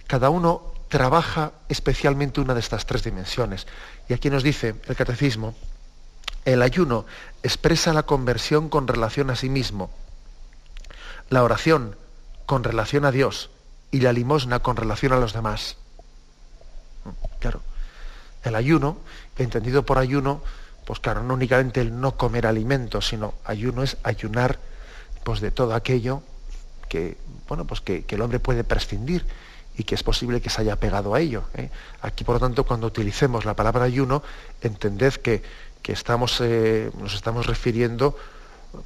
cada 0.07 0.31
uno 0.31 0.75
trabaja 0.89 1.53
especialmente 1.69 2.41
una 2.41 2.53
de 2.53 2.61
estas 2.61 2.85
tres 2.85 3.03
dimensiones. 3.03 3.67
Y 4.09 4.13
aquí 4.13 4.29
nos 4.29 4.43
dice 4.43 4.75
el 4.87 4.97
catecismo, 4.97 5.55
el 6.45 6.63
ayuno 6.63 7.07
expresa 7.43 7.93
la 7.93 8.05
conversión 8.05 8.69
con 8.69 8.89
relación 8.89 9.31
a 9.31 9.37
sí 9.37 9.49
mismo, 9.49 9.91
la 11.29 11.43
oración 11.43 11.97
con 12.47 12.65
relación 12.65 13.05
a 13.05 13.13
Dios 13.13 13.51
y 13.91 14.01
la 14.01 14.13
limosna 14.13 14.61
con 14.61 14.77
relación 14.77 15.13
a 15.13 15.19
los 15.19 15.33
demás. 15.33 15.77
Claro, 17.39 17.63
el 18.45 18.55
ayuno, 18.55 18.99
entendido 19.39 19.85
por 19.85 19.99
ayuno, 19.99 20.43
pues 20.85 21.01
claro, 21.01 21.23
no 21.23 21.35
únicamente 21.35 21.81
el 21.81 22.01
no 22.01 22.17
comer 22.17 22.47
alimentos, 22.47 23.09
sino 23.09 23.35
ayuno 23.45 23.83
es 23.83 23.97
ayunar 24.03 24.59
pues 25.25 25.41
de 25.41 25.51
todo 25.51 25.75
aquello 25.75 26.23
que, 26.89 27.17
bueno, 27.49 27.67
pues 27.67 27.81
que, 27.81 28.05
el 28.09 28.21
hombre 28.21 28.41
puede 28.41 28.65
prescindir 28.65 29.25
y 29.77 29.85
que 29.85 29.95
es 29.95 30.03
posible 30.03 30.41
que 30.41 30.51
se 30.51 30.61
haya 30.61 30.77
pegado 30.77 31.15
a 31.15 31.21
ello. 31.21 31.45
¿eh? 31.55 31.71
Aquí, 32.03 32.25
por 32.25 32.35
lo 32.35 32.41
tanto, 32.41 32.65
cuando 32.65 32.89
utilicemos 32.89 33.45
la 33.45 33.55
palabra 33.55 33.85
ayuno, 33.85 34.23
entended 34.61 35.15
que, 35.15 35.43
estamos, 35.89 36.41
eh, 36.41 36.91
nos 36.99 37.15
estamos 37.15 37.47
refiriendo 37.47 38.17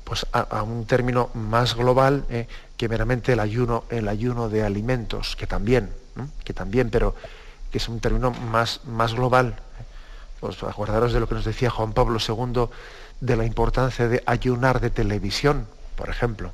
pues, 0.05 0.27
a, 0.33 0.63
un 0.63 0.87
término 0.87 1.31
más 1.35 1.75
global 1.75 2.25
¿eh? 2.31 2.49
que 2.77 2.89
meramente 2.89 3.33
el 3.33 3.41
ayuno, 3.41 3.85
el 3.91 4.09
ayuno 4.09 4.49
de 4.49 4.63
alimentos, 4.63 5.37
que 5.37 5.47
también, 5.47 5.91
que 6.45 6.55
también, 6.55 6.91
pero 6.91 7.15
que 7.71 7.79
es 7.79 7.89
un 7.89 8.01
término 8.01 8.31
más, 8.31 8.81
más 8.87 9.15
global 9.15 9.57
pues 10.41 10.63
acordaros 10.63 11.15
de 11.15 11.21
lo 11.21 11.29
que 11.29 11.35
nos 11.37 11.47
decía 11.47 11.71
Juan 11.71 11.95
Pablo 11.95 12.19
II 12.21 12.69
de 13.21 13.37
la 13.37 13.47
importancia 13.47 14.09
de 14.09 14.23
ayunar 14.27 14.79
de 14.79 14.91
televisión, 14.91 15.67
por 15.97 16.11
ejemplo. 16.11 16.53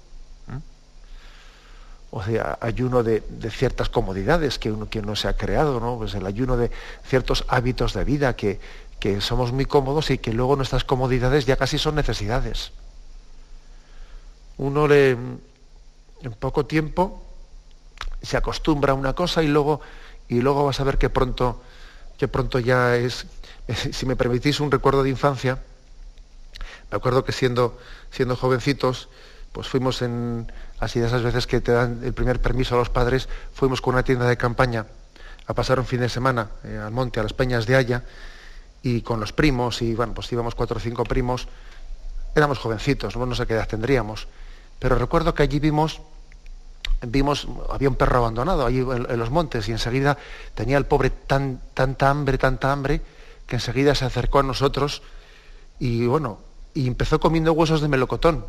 O 2.13 2.23
sea, 2.23 2.59
ayuno 2.61 3.03
de, 3.03 3.23
ciertas 3.51 3.89
comodidades 3.89 4.59
que 4.59 4.71
uno, 4.71 4.89
que 4.89 5.03
se 5.17 5.29
ha 5.29 5.37
creado, 5.37 5.79
¿no? 5.81 5.97
Pues 5.97 6.15
el 6.15 6.27
ayuno 6.27 6.57
de 6.57 6.71
ciertos 7.05 7.45
hábitos 7.49 7.95
de 7.95 8.05
vida 8.05 8.35
que, 8.35 8.61
que 9.01 9.21
somos 9.21 9.53
muy 9.53 9.65
cómodos 9.65 10.11
y 10.11 10.19
que 10.19 10.33
luego 10.33 10.55
nuestras 10.57 10.85
comodidades 10.85 11.47
ya 11.47 11.57
casi 11.57 11.79
son 11.79 11.97
necesidades. 11.97 12.71
Uno 14.59 14.87
le, 14.87 15.11
en 15.11 16.33
poco 16.39 16.67
tiempo 16.67 17.25
se 18.23 18.37
acostumbra 18.37 18.93
a 18.93 18.95
una 18.95 19.15
cosa 19.15 19.43
y 19.43 19.49
luego, 19.49 19.81
y 20.29 20.41
luego 20.41 20.67
vas 20.67 20.79
a 20.81 20.85
ver 20.85 20.99
que 20.99 21.09
pronto, 21.09 21.63
que 22.19 22.29
pronto 22.29 22.59
ya 22.59 22.97
es 22.97 23.27
si 23.93 24.07
me 24.07 24.17
permitís 24.17 24.61
un 24.61 24.71
recuerdo 24.71 25.03
de 25.03 25.11
infancia, 25.11 25.59
me 26.91 26.97
acuerdo 26.97 27.25
que 27.25 27.33
siendo, 27.33 27.79
siendo 28.11 28.37
jovencitos, 28.37 29.09
pues 29.53 29.69
fuimos 29.69 30.03
en, 30.03 30.51
así 30.79 31.01
de 31.01 31.07
esas 31.07 31.23
veces 31.23 31.47
que 31.47 31.61
te 31.61 31.73
dan 31.73 32.01
el 32.05 32.13
primer 32.13 32.41
permiso 32.41 32.75
a 32.75 32.79
los 32.79 32.91
padres, 32.91 33.29
fuimos 33.55 33.81
con 33.81 33.95
una 33.95 34.03
tienda 34.03 34.29
de 34.29 34.37
campaña 34.37 34.87
a 35.47 35.55
pasar 35.55 35.79
un 35.79 35.87
fin 35.87 36.01
de 36.01 36.09
semana 36.09 36.51
eh, 36.65 36.79
al 36.79 36.93
monte, 36.93 37.21
a 37.21 37.23
las 37.23 37.33
peñas 37.33 37.67
de 37.67 37.77
Haya, 37.77 38.05
y 38.83 39.03
con 39.03 39.21
los 39.21 39.33
primos, 39.33 39.83
y 39.83 39.95
bueno, 39.95 40.15
pues 40.15 40.31
íbamos 40.33 40.55
cuatro 40.55 40.79
o 40.79 40.81
cinco 40.81 41.05
primos, 41.05 41.49
éramos 42.35 42.59
jovencitos, 42.59 43.17
no, 43.17 43.35
sé 43.35 43.47
qué 43.47 43.55
edad 43.55 43.69
tendríamos, 43.69 44.29
pero 44.79 44.97
recuerdo 44.97 45.35
que 45.35 45.43
allí 45.43 45.59
vimos, 45.59 46.01
vimos, 47.03 47.47
había 47.71 47.89
un 47.89 47.97
perro 47.97 48.19
abandonado 48.19 48.65
allí 48.65 48.79
en, 48.79 49.19
los 49.19 49.31
montes, 49.31 49.69
y 49.69 49.73
enseguida 49.73 50.17
tenía 50.55 50.79
el 50.79 50.87
pobre 50.87 51.11
tan, 51.11 51.61
tanta 51.75 52.11
hambre, 52.11 52.39
tanta 52.39 52.73
hambre, 52.73 53.03
que 53.47 53.57
enseguida 53.57 53.95
se 53.95 54.05
acercó 54.05 54.39
a 54.39 54.43
nosotros 54.45 55.03
y 55.81 56.07
bueno, 56.07 56.39
y 56.73 56.87
empezó 56.87 57.19
comiendo 57.19 57.53
huesos 57.53 57.81
de 57.81 57.89
melocotón. 57.89 58.45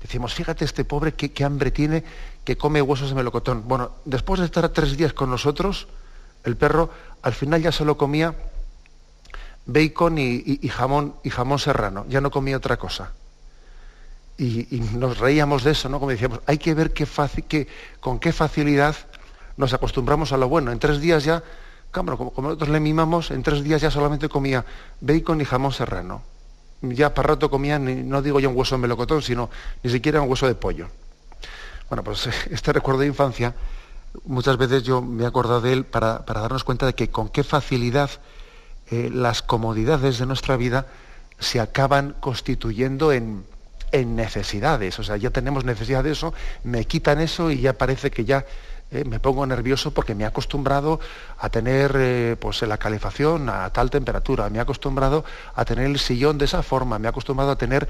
Decimos, 0.00 0.34
fíjate 0.34 0.64
este 0.64 0.84
pobre 0.84 1.14
qué, 1.14 1.44
hambre 1.44 1.72
tiene 1.72 2.04
que 2.44 2.56
come 2.56 2.80
huesos 2.80 3.08
de 3.08 3.16
melocotón. 3.16 3.64
Bueno, 3.66 3.90
después 4.04 4.38
de 4.38 4.46
estar 4.46 4.68
tres 4.68 4.96
días 4.96 5.12
con 5.12 5.30
nosotros, 5.30 5.88
el 6.44 6.56
perro 6.56 6.90
al 7.22 7.32
final 7.32 7.60
ya 7.60 7.72
solo 7.72 7.96
comía 7.96 8.34
bacon 9.68 10.18
y, 10.18 10.58
jamón 10.68 11.14
y 11.22 11.30
jamón 11.30 11.60
serrano, 11.60 12.04
ya 12.08 12.20
no 12.20 12.32
comía 12.32 12.56
otra 12.56 12.76
cosa. 12.76 13.12
Y, 14.36 14.66
nos 14.94 15.18
reíamos 15.18 15.62
de 15.62 15.70
eso, 15.70 15.88
¿no? 15.88 16.00
Como 16.00 16.10
decíamos, 16.10 16.40
hay 16.46 16.58
que 16.58 16.74
ver 16.74 16.92
qué 16.92 17.06
fácil, 17.06 17.68
con 18.00 18.18
qué 18.18 18.32
facilidad 18.32 18.96
nos 19.56 19.72
acostumbramos 19.72 20.32
a 20.32 20.36
lo 20.36 20.48
bueno. 20.48 20.72
En 20.72 20.80
tres 20.80 21.00
días 21.00 21.22
ya 21.22 21.42
Cámara, 21.90 22.18
como, 22.18 22.32
nosotros 22.36 22.68
le 22.68 22.80
mimamos, 22.80 23.30
en 23.30 23.42
tres 23.42 23.64
días 23.64 23.80
ya 23.80 23.90
solamente 23.90 24.28
comía 24.28 24.64
bacon 25.00 25.40
y 25.40 25.44
jamón 25.44 25.72
serrano. 25.72 26.22
Ya 26.82 27.14
para 27.14 27.28
rato 27.28 27.50
comía, 27.50 27.78
no 27.78 28.22
digo 28.22 28.40
ya 28.40 28.48
un 28.48 28.56
hueso 28.56 28.76
de 28.76 28.82
melocotón, 28.82 29.22
sino 29.22 29.48
ni 29.82 29.90
siquiera 29.90 30.20
un 30.20 30.28
hueso 30.28 30.46
de 30.46 30.54
pollo. 30.54 30.88
Bueno, 31.88 32.04
pues 32.04 32.26
este 32.50 32.72
recuerdo 32.72 33.00
de 33.00 33.06
infancia, 33.06 33.54
muchas 34.24 34.58
veces 34.58 34.82
yo 34.82 35.00
me 35.00 35.24
he 35.24 35.26
acordado 35.26 35.60
de 35.60 35.72
él 35.72 35.84
para, 35.84 36.18
darnos 36.18 36.62
cuenta 36.62 36.86
de 36.86 36.94
que 36.94 37.10
con 37.10 37.30
qué 37.30 37.42
facilidad 37.42 38.10
eh, 38.90 39.10
las 39.12 39.42
comodidades 39.42 40.18
de 40.18 40.26
nuestra 40.26 40.56
vida 40.56 40.86
se 41.38 41.60
acaban 41.60 42.14
constituyendo 42.20 43.12
en, 43.12 43.44
necesidades. 43.92 44.98
O 44.98 45.02
sea, 45.02 45.16
ya 45.16 45.30
tenemos 45.30 45.64
necesidad 45.64 46.04
de 46.04 46.12
eso, 46.12 46.34
me 46.62 46.84
quitan 46.84 47.20
eso 47.20 47.50
y 47.50 47.60
ya 47.60 47.72
parece 47.72 48.10
que 48.10 48.26
ya 48.26 48.44
eh, 48.90 49.04
me 49.04 49.18
pongo 49.18 49.46
nervioso 49.46 49.92
porque 49.92 50.14
me 50.14 50.24
he 50.24 50.26
acostumbrado 50.26 51.00
a 51.38 51.48
tener 51.48 51.94
eh, 51.96 52.36
pues, 52.38 52.60
la 52.62 52.76
calefacción 52.76 53.48
a 53.48 53.70
tal 53.70 53.90
temperatura, 53.90 54.50
me 54.50 54.58
he 54.58 54.60
acostumbrado 54.60 55.24
a 55.54 55.64
tener 55.64 55.86
el 55.86 55.98
sillón 55.98 56.36
de 56.36 56.44
esa 56.44 56.62
forma, 56.62 56.98
me 56.98 57.06
he 57.06 57.08
acostumbrado 57.08 57.50
a 57.50 57.56
tener 57.56 57.88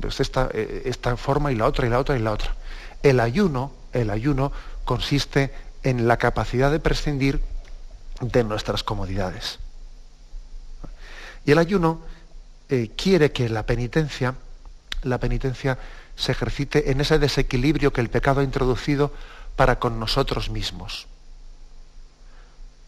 pues, 0.00 0.20
esta, 0.20 0.48
esta 0.52 1.16
forma 1.16 1.50
y 1.50 1.56
la 1.56 1.66
otra 1.66 1.86
y 1.86 1.90
la 1.90 1.98
otra 1.98 2.16
y 2.16 2.22
la 2.22 2.32
otra. 2.32 2.54
El 3.02 3.18
ayuno, 3.18 3.72
el 3.92 4.10
ayuno 4.10 4.52
consiste 4.84 5.52
en 5.82 6.06
la 6.06 6.16
capacidad 6.16 6.70
de 6.70 6.78
prescindir 6.78 7.40
de 8.20 8.44
nuestras 8.44 8.84
comodidades. 8.84 9.58
Y 11.48 11.52
el 11.52 11.58
ayuno 11.58 12.02
quiere 12.94 13.32
que 13.32 13.48
la 13.48 13.64
penitencia, 13.64 14.34
la 15.02 15.16
penitencia 15.16 15.78
se 16.14 16.32
ejercite 16.32 16.90
en 16.90 17.00
ese 17.00 17.18
desequilibrio 17.18 17.90
que 17.90 18.02
el 18.02 18.10
pecado 18.10 18.42
ha 18.42 18.44
introducido 18.44 19.14
para 19.56 19.78
con 19.78 19.98
nosotros 19.98 20.50
mismos. 20.50 21.06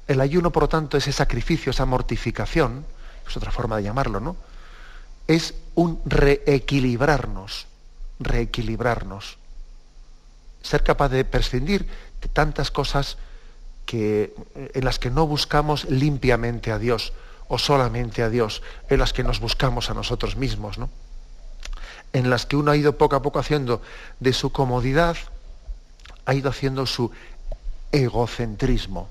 El 0.09 0.21
ayuno, 0.21 0.53
por 0.53 0.65
lo 0.65 0.69
tanto, 0.69 0.99
ese 0.99 1.11
sacrificio, 1.11 1.71
esa 1.71 1.87
mortificación, 1.87 2.85
es 3.27 3.35
otra 3.35 3.51
forma 3.51 3.79
de 3.79 3.85
llamarlo, 3.85 4.21
¿no? 4.21 4.37
Es 5.27 5.55
un 5.75 5.99
reequilibrarnos, 6.05 7.67
reequilibrarnos. 8.19 9.39
Ser 10.61 10.85
capaz 10.85 11.09
de 11.09 11.25
prescindir 11.25 11.89
de 12.21 12.29
tantas 12.29 12.71
cosas 12.71 13.17
que, 13.87 14.35
en 14.55 14.85
las 14.85 14.99
que 14.99 15.09
no 15.09 15.27
buscamos 15.27 15.87
limpiamente 15.89 16.73
a 16.73 16.79
Dios 16.79 17.15
o 17.51 17.59
solamente 17.59 18.23
a 18.23 18.31
Dios, 18.31 18.63
en 18.89 19.01
las 19.01 19.13
que 19.13 19.25
nos 19.25 19.41
buscamos 19.41 19.91
a 19.91 19.95
nosotros 19.95 20.37
mismos, 20.37 20.79
¿no? 20.79 20.89
En 22.13 22.31
las 22.31 22.47
que 22.47 22.55
uno 22.55 22.71
ha 22.71 22.77
ido 22.77 22.97
poco 22.97 23.17
a 23.17 23.23
poco 23.23 23.41
haciendo 23.41 23.83
de 24.21 24.33
su 24.33 24.53
comodidad 24.53 25.17
ha 26.27 26.35
ido 26.35 26.49
haciendo 26.49 26.87
su 26.87 27.11
egocentrismo. 27.91 29.09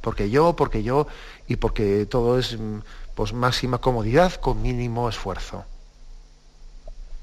Porque 0.00 0.28
yo, 0.28 0.56
porque 0.56 0.82
yo 0.82 1.06
y 1.46 1.54
porque 1.54 2.04
todo 2.04 2.36
es 2.36 2.58
mm, 2.58 2.80
pues, 3.14 3.32
máxima 3.32 3.78
comodidad 3.78 4.34
con 4.34 4.60
mínimo 4.60 5.08
esfuerzo. 5.08 5.64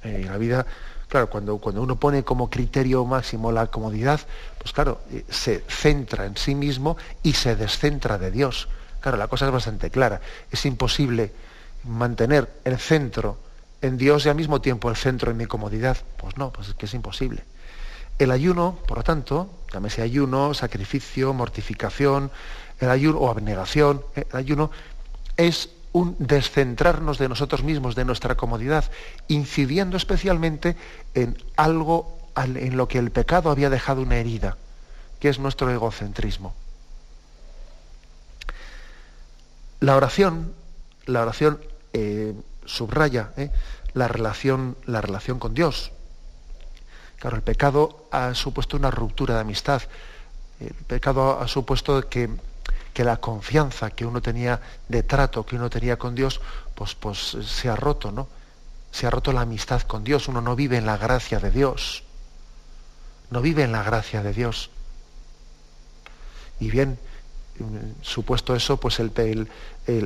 En 0.04 0.28
la 0.28 0.38
vida, 0.38 0.66
claro, 1.10 1.30
cuando, 1.30 1.58
cuando 1.58 1.82
uno 1.82 1.98
pone 1.98 2.24
como 2.24 2.50
criterio 2.50 3.04
máximo 3.04 3.52
la 3.52 3.68
comodidad, 3.68 4.22
pues 4.58 4.72
claro, 4.72 5.02
eh, 5.12 5.26
se 5.28 5.66
centra 5.68 6.26
en 6.26 6.38
sí 6.38 6.56
mismo 6.56 6.96
y 7.24 7.34
se 7.34 7.58
descentra 7.58 8.18
de 8.18 8.32
Dios. 8.32 8.70
Claro, 9.02 9.18
la 9.18 9.28
cosa 9.28 9.46
es 9.46 9.52
bastante 9.52 9.90
clara. 9.90 10.22
Es 10.52 10.66
imposible 10.66 11.32
mantener 11.84 12.50
el 12.64 12.78
centro 12.78 13.38
en 13.82 13.98
Dios 13.98 14.26
y 14.26 14.30
al 14.30 14.36
mismo 14.36 14.62
tiempo 14.62 14.90
el 14.90 14.96
centro 14.96 15.32
en 15.32 15.38
mi 15.38 15.46
comodidad. 15.46 15.98
Pues 16.18 16.38
no, 16.38 16.52
pues 16.52 16.70
es 16.70 16.74
que 16.74 16.86
es 16.86 16.94
imposible. 16.94 17.44
El 18.20 18.32
ayuno, 18.32 18.80
por 18.88 18.98
lo 18.98 19.04
tanto, 19.04 19.50
llámese 19.72 20.02
ayuno, 20.02 20.54
sacrificio, 20.54 21.34
mortificación, 21.34 22.32
el 22.80 22.90
ayuno 22.90 23.20
o 23.20 23.30
abnegación, 23.30 24.04
el 24.16 24.26
ayuno 24.36 24.72
es 25.36 25.70
un 25.94 26.16
descentrarnos 26.20 27.18
de 27.18 27.30
nosotros 27.30 27.64
mismos, 27.64 27.96
de 27.96 28.06
nuestra 28.06 28.36
comodidad, 28.36 28.86
incidiendo 29.28 29.98
especialmente 29.98 30.76
en 31.14 31.38
algo 31.56 32.18
en 32.36 32.78
lo 32.78 32.88
que 32.88 33.00
el 33.00 33.12
pecado 33.12 33.50
había 33.50 33.70
dejado 33.70 34.02
una 34.02 34.18
herida, 34.18 34.58
que 35.20 35.30
es 35.30 35.40
nuestro 35.40 35.72
egocentrismo. 35.72 36.54
La 39.80 39.96
oración, 39.96 40.54
la 41.06 41.22
oración 41.22 41.60
eh, 41.94 42.34
subraya 42.66 43.32
eh, 43.38 43.52
la, 43.94 44.08
relación, 44.08 44.78
la 44.86 45.02
relación 45.02 45.40
con 45.40 45.54
Dios, 45.54 45.92
Claro, 47.20 47.36
el 47.36 47.42
pecado 47.42 48.08
ha 48.12 48.34
supuesto 48.36 48.78
una 48.78 48.92
ruptura 48.92 49.36
de 49.36 49.42
amistad. 49.42 49.82
El 50.60 50.74
pecado 50.74 51.40
ha 51.42 51.48
supuesto 51.48 52.08
que, 52.08 52.30
que 52.94 53.04
la 53.04 53.18
confianza 53.18 53.90
que 53.90 54.06
uno 54.06 54.22
tenía 54.22 54.62
de 54.88 55.04
trato, 55.04 55.46
que 55.46 55.56
uno 55.56 55.70
tenía 55.70 55.98
con 55.98 56.14
Dios, 56.14 56.42
pues, 56.76 56.94
pues 56.94 57.38
se 57.44 57.70
ha 57.70 57.76
roto, 57.76 58.12
¿no? 58.12 58.28
Se 58.92 59.08
ha 59.08 59.10
roto 59.10 59.34
la 59.34 59.42
amistad 59.42 59.82
con 59.82 60.04
Dios. 60.04 60.28
Uno 60.28 60.42
no 60.42 60.56
vive 60.56 60.78
en 60.78 60.86
la 60.86 60.98
gracia 60.98 61.40
de 61.40 61.50
Dios. 61.50 62.04
No 63.32 63.42
vive 63.42 63.64
en 63.64 63.72
la 63.72 63.84
gracia 63.84 64.22
de 64.22 64.32
Dios. 64.32 64.70
Y 66.60 66.70
bien, 66.70 67.00
supuesto 68.02 68.56
eso, 68.56 68.78
pues 68.78 69.00
el, 69.00 69.48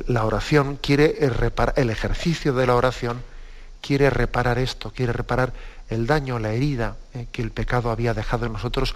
la 0.06 0.24
oración 0.24 0.76
quiere 0.80 1.14
reparar, 1.28 1.74
el 1.78 1.90
ejercicio 1.90 2.52
de 2.54 2.66
la 2.66 2.74
oración 2.74 3.22
quiere 3.82 4.08
reparar 4.08 4.58
esto, 4.58 4.92
quiere 4.94 5.12
reparar 5.12 5.52
el 5.90 6.06
daño, 6.06 6.38
la 6.38 6.52
herida 6.52 6.96
eh, 7.14 7.26
que 7.30 7.42
el 7.42 7.50
pecado 7.50 7.90
había 7.90 8.14
dejado 8.14 8.46
en 8.46 8.52
nosotros, 8.52 8.94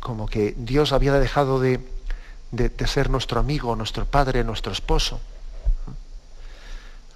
como 0.00 0.26
que 0.26 0.54
Dios 0.56 0.92
había 0.92 1.12
dejado 1.12 1.60
de, 1.60 1.80
ser 2.86 3.10
nuestro 3.10 3.38
amigo, 3.38 3.76
nuestro 3.76 4.06
padre, 4.06 4.42
nuestro 4.42 4.72
esposo. 4.72 5.20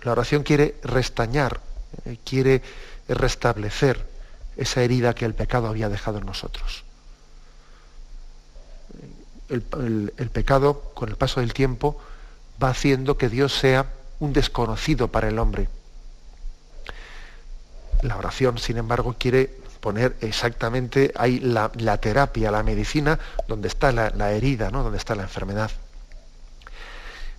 La 0.03 0.13
oración 0.13 0.43
quiere 0.43 0.77
restañar, 0.85 1.61
eh, 2.05 2.19
quiere 2.25 2.63
restablecer 3.09 4.07
esa 4.57 4.83
herida 4.83 5.15
que 5.15 5.25
el 5.25 5.35
pecado 5.35 5.67
había 5.67 5.89
dejado 5.89 6.19
en 6.19 6.27
nosotros. 6.27 6.84
El 9.49 10.31
pecado, 10.33 10.93
con 10.95 11.09
el 11.09 11.17
paso 11.17 11.41
del 11.41 11.53
tiempo, 11.53 12.01
va 12.63 12.71
haciendo 12.71 13.19
que 13.19 13.29
Dios 13.29 13.53
sea 13.53 13.87
un 14.21 14.33
desconocido 14.33 15.09
para 15.09 15.29
el 15.29 15.39
hombre 15.39 15.69
la 18.05 18.17
oración, 18.17 18.59
sin 18.59 18.77
embargo, 18.77 19.17
quiere 19.19 19.51
poner 19.81 20.17
exactamente 20.21 21.13
ahí 21.17 21.41
la, 21.41 21.71
terapia, 21.99 22.51
la 22.51 22.63
medicina, 22.63 23.19
donde 23.49 23.69
está 23.69 23.93
la, 23.93 24.33
herida, 24.33 24.71
¿no? 24.71 24.83
donde 24.83 24.99
está 24.99 25.15
la 25.15 25.23
enfermedad. 25.23 25.71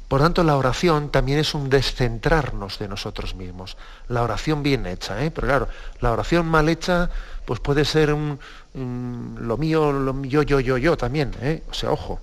Por 0.08 0.22
tanto, 0.22 0.44
la 0.44 0.56
oración 0.56 1.10
también 1.10 1.39
es 1.39 1.56
un 1.56 1.70
descentrarnos 1.70 2.78
de 2.78 2.88
nosotros 2.88 3.34
mismos. 3.34 3.78
La 4.08 4.22
oración 4.22 4.62
bien 4.62 4.86
hecha, 4.86 5.24
¿eh? 5.24 5.32
pero 5.32 5.48
claro, 5.48 5.68
la 6.00 6.12
oración 6.12 6.46
mal 6.46 6.70
hecha, 6.70 7.10
pues 7.46 7.60
puede 7.60 7.86
ser 7.86 8.13
un, 8.13 8.39
lo 8.76 9.58
mío, 9.58 9.92
lo 9.92 10.22
yo, 10.24 10.42
yo, 10.44 10.60
yo, 10.60 10.78
yo 10.78 10.98
también. 10.98 11.32
¿eh? 11.42 11.64
O 11.70 11.74
sea, 11.74 11.92
ojo, 11.92 12.20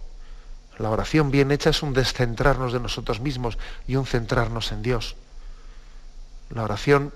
la 0.79 0.91
oración 0.91 1.31
bien 1.31 1.51
hecha 1.51 1.71
es 1.71 1.83
un 1.83 1.95
descentrarnos 1.95 2.73
de 2.73 2.81
nosotros 2.81 3.21
mismos 3.21 3.59
y 3.87 3.97
un 3.97 4.07
centrarnos 4.07 4.73
en 4.73 4.83
Dios. 4.83 5.17
La 6.51 6.65
oración 6.65 7.13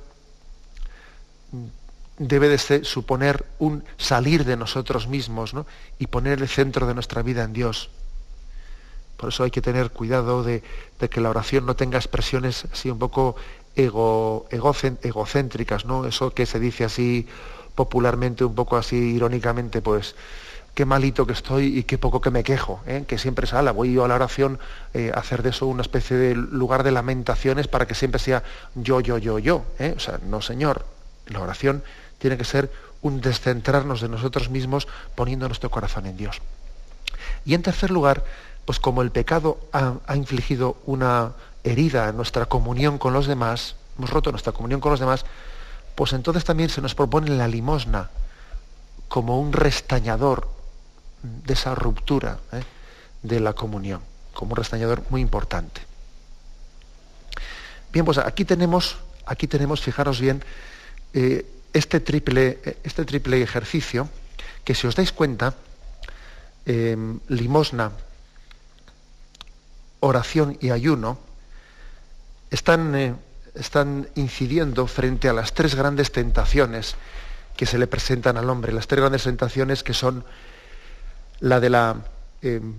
debe 2.18 2.48
de 2.48 2.84
suponer 2.84 3.44
un 3.58 3.84
salir 3.98 4.44
de 4.44 4.56
nosotros 4.56 5.06
mismos 5.06 5.54
y 5.98 6.06
poner 6.06 6.40
el 6.40 6.48
centro 6.48 6.86
de 6.86 6.94
nuestra 6.94 7.22
vida 7.22 7.44
en 7.44 7.52
Dios. 7.52 7.90
Por 9.16 9.30
eso 9.30 9.44
hay 9.44 9.50
que 9.50 9.62
tener 9.62 9.90
cuidado 9.90 10.42
de, 10.42 10.62
que 11.10 11.20
la 11.20 11.30
oración 11.30 11.66
no 11.66 11.76
tenga 11.76 11.98
expresiones 11.98 12.66
así 12.72 12.90
un 12.90 12.98
poco 12.98 13.36
ego, 13.74 14.46
egocéntricas, 14.50 15.84
¿no? 15.84 16.06
Eso 16.06 16.32
que 16.32 16.46
se 16.46 16.58
dice 16.58 16.84
así 16.84 17.26
popularmente, 17.76 18.44
un 18.44 18.56
poco 18.56 18.76
así 18.76 18.96
irónicamente, 18.96 19.80
pues 19.80 20.16
qué 20.74 20.84
malito 20.84 21.26
que 21.26 21.32
estoy 21.32 21.78
y 21.78 21.84
qué 21.84 21.96
poco 21.96 22.20
que 22.20 22.30
me 22.30 22.42
quejo, 22.42 22.80
¿eh? 22.86 23.04
que 23.06 23.16
siempre 23.16 23.46
sala, 23.46 23.70
voy 23.70 23.92
yo 23.92 24.04
a 24.04 24.08
la 24.08 24.16
oración 24.16 24.58
eh, 24.92 25.12
a 25.14 25.20
hacer 25.20 25.42
de 25.42 25.50
eso 25.50 25.66
una 25.66 25.82
especie 25.82 26.16
de 26.16 26.34
lugar 26.34 26.82
de 26.82 26.90
lamentaciones 26.90 27.68
para 27.68 27.86
que 27.86 27.94
siempre 27.94 28.18
sea 28.18 28.42
yo, 28.74 29.00
yo, 29.00 29.16
yo, 29.16 29.38
yo. 29.38 29.64
¿eh? 29.78 29.94
O 29.96 30.00
sea, 30.00 30.18
no 30.26 30.42
señor, 30.42 30.84
la 31.28 31.40
oración 31.40 31.82
tiene 32.18 32.36
que 32.36 32.44
ser 32.44 32.70
un 33.02 33.20
descentrarnos 33.20 34.00
de 34.00 34.08
nosotros 34.08 34.50
mismos 34.50 34.88
poniendo 35.14 35.46
nuestro 35.46 35.70
corazón 35.70 36.06
en 36.06 36.16
Dios. 36.16 36.40
Y 37.44 37.54
en 37.54 37.62
tercer 37.62 37.90
lugar, 37.90 38.24
pues 38.66 38.80
como 38.80 39.00
el 39.00 39.10
pecado 39.10 39.58
ha, 39.72 40.14
infligido 40.14 40.76
una 40.84 41.32
herida 41.64 42.08
en 42.08 42.16
nuestra 42.16 42.46
comunión 42.46 42.98
con 42.98 43.12
los 43.12 43.26
demás, 43.26 43.76
hemos 43.96 44.10
roto 44.10 44.30
nuestra 44.30 44.52
comunión 44.52 44.80
con 44.80 44.90
los 44.90 45.00
demás, 45.00 45.24
pues 45.96 46.12
entonces 46.12 46.44
también 46.44 46.68
se 46.68 46.80
nos 46.80 46.94
propone 46.94 47.30
la 47.30 47.48
limosna 47.48 48.10
como 49.08 49.40
un 49.40 49.52
restañador 49.52 50.48
de 51.22 51.54
esa 51.54 51.74
ruptura 51.74 52.38
¿eh? 52.52 52.62
de 53.22 53.40
la 53.40 53.54
comunión, 53.54 54.02
como 54.34 54.52
un 54.52 54.56
restañador 54.56 55.02
muy 55.10 55.20
importante. 55.20 55.80
Bien, 57.92 58.04
pues 58.04 58.18
aquí 58.18 58.44
tenemos, 58.44 58.98
aquí 59.24 59.46
tenemos, 59.46 59.80
fijaros 59.80 60.20
bien, 60.20 60.44
eh, 61.14 61.46
este, 61.72 62.00
triple, 62.00 62.60
este 62.84 63.04
triple 63.04 63.42
ejercicio, 63.42 64.08
que 64.64 64.74
si 64.74 64.86
os 64.86 64.96
dais 64.96 65.12
cuenta, 65.12 65.54
em, 66.66 67.20
limosna, 67.28 67.92
oración 70.00 70.58
y 70.60 70.70
ayuno, 70.70 71.18
están, 72.50 72.94
eh, 72.94 73.14
están 73.56 74.08
incidiendo 74.14 74.86
frente 74.86 75.28
a 75.28 75.32
las 75.32 75.54
tres 75.54 75.74
grandes 75.74 76.12
tentaciones 76.12 76.96
que 77.56 77.66
se 77.66 77.78
le 77.78 77.86
presentan 77.86 78.36
al 78.36 78.50
hombre, 78.50 78.72
las 78.72 78.86
tres 78.86 79.00
grandes 79.00 79.24
tentaciones 79.24 79.82
que 79.82 79.94
son 79.94 80.24
la 81.40 81.60
de 81.60 81.70
la 81.70 81.96
em, 82.42 82.74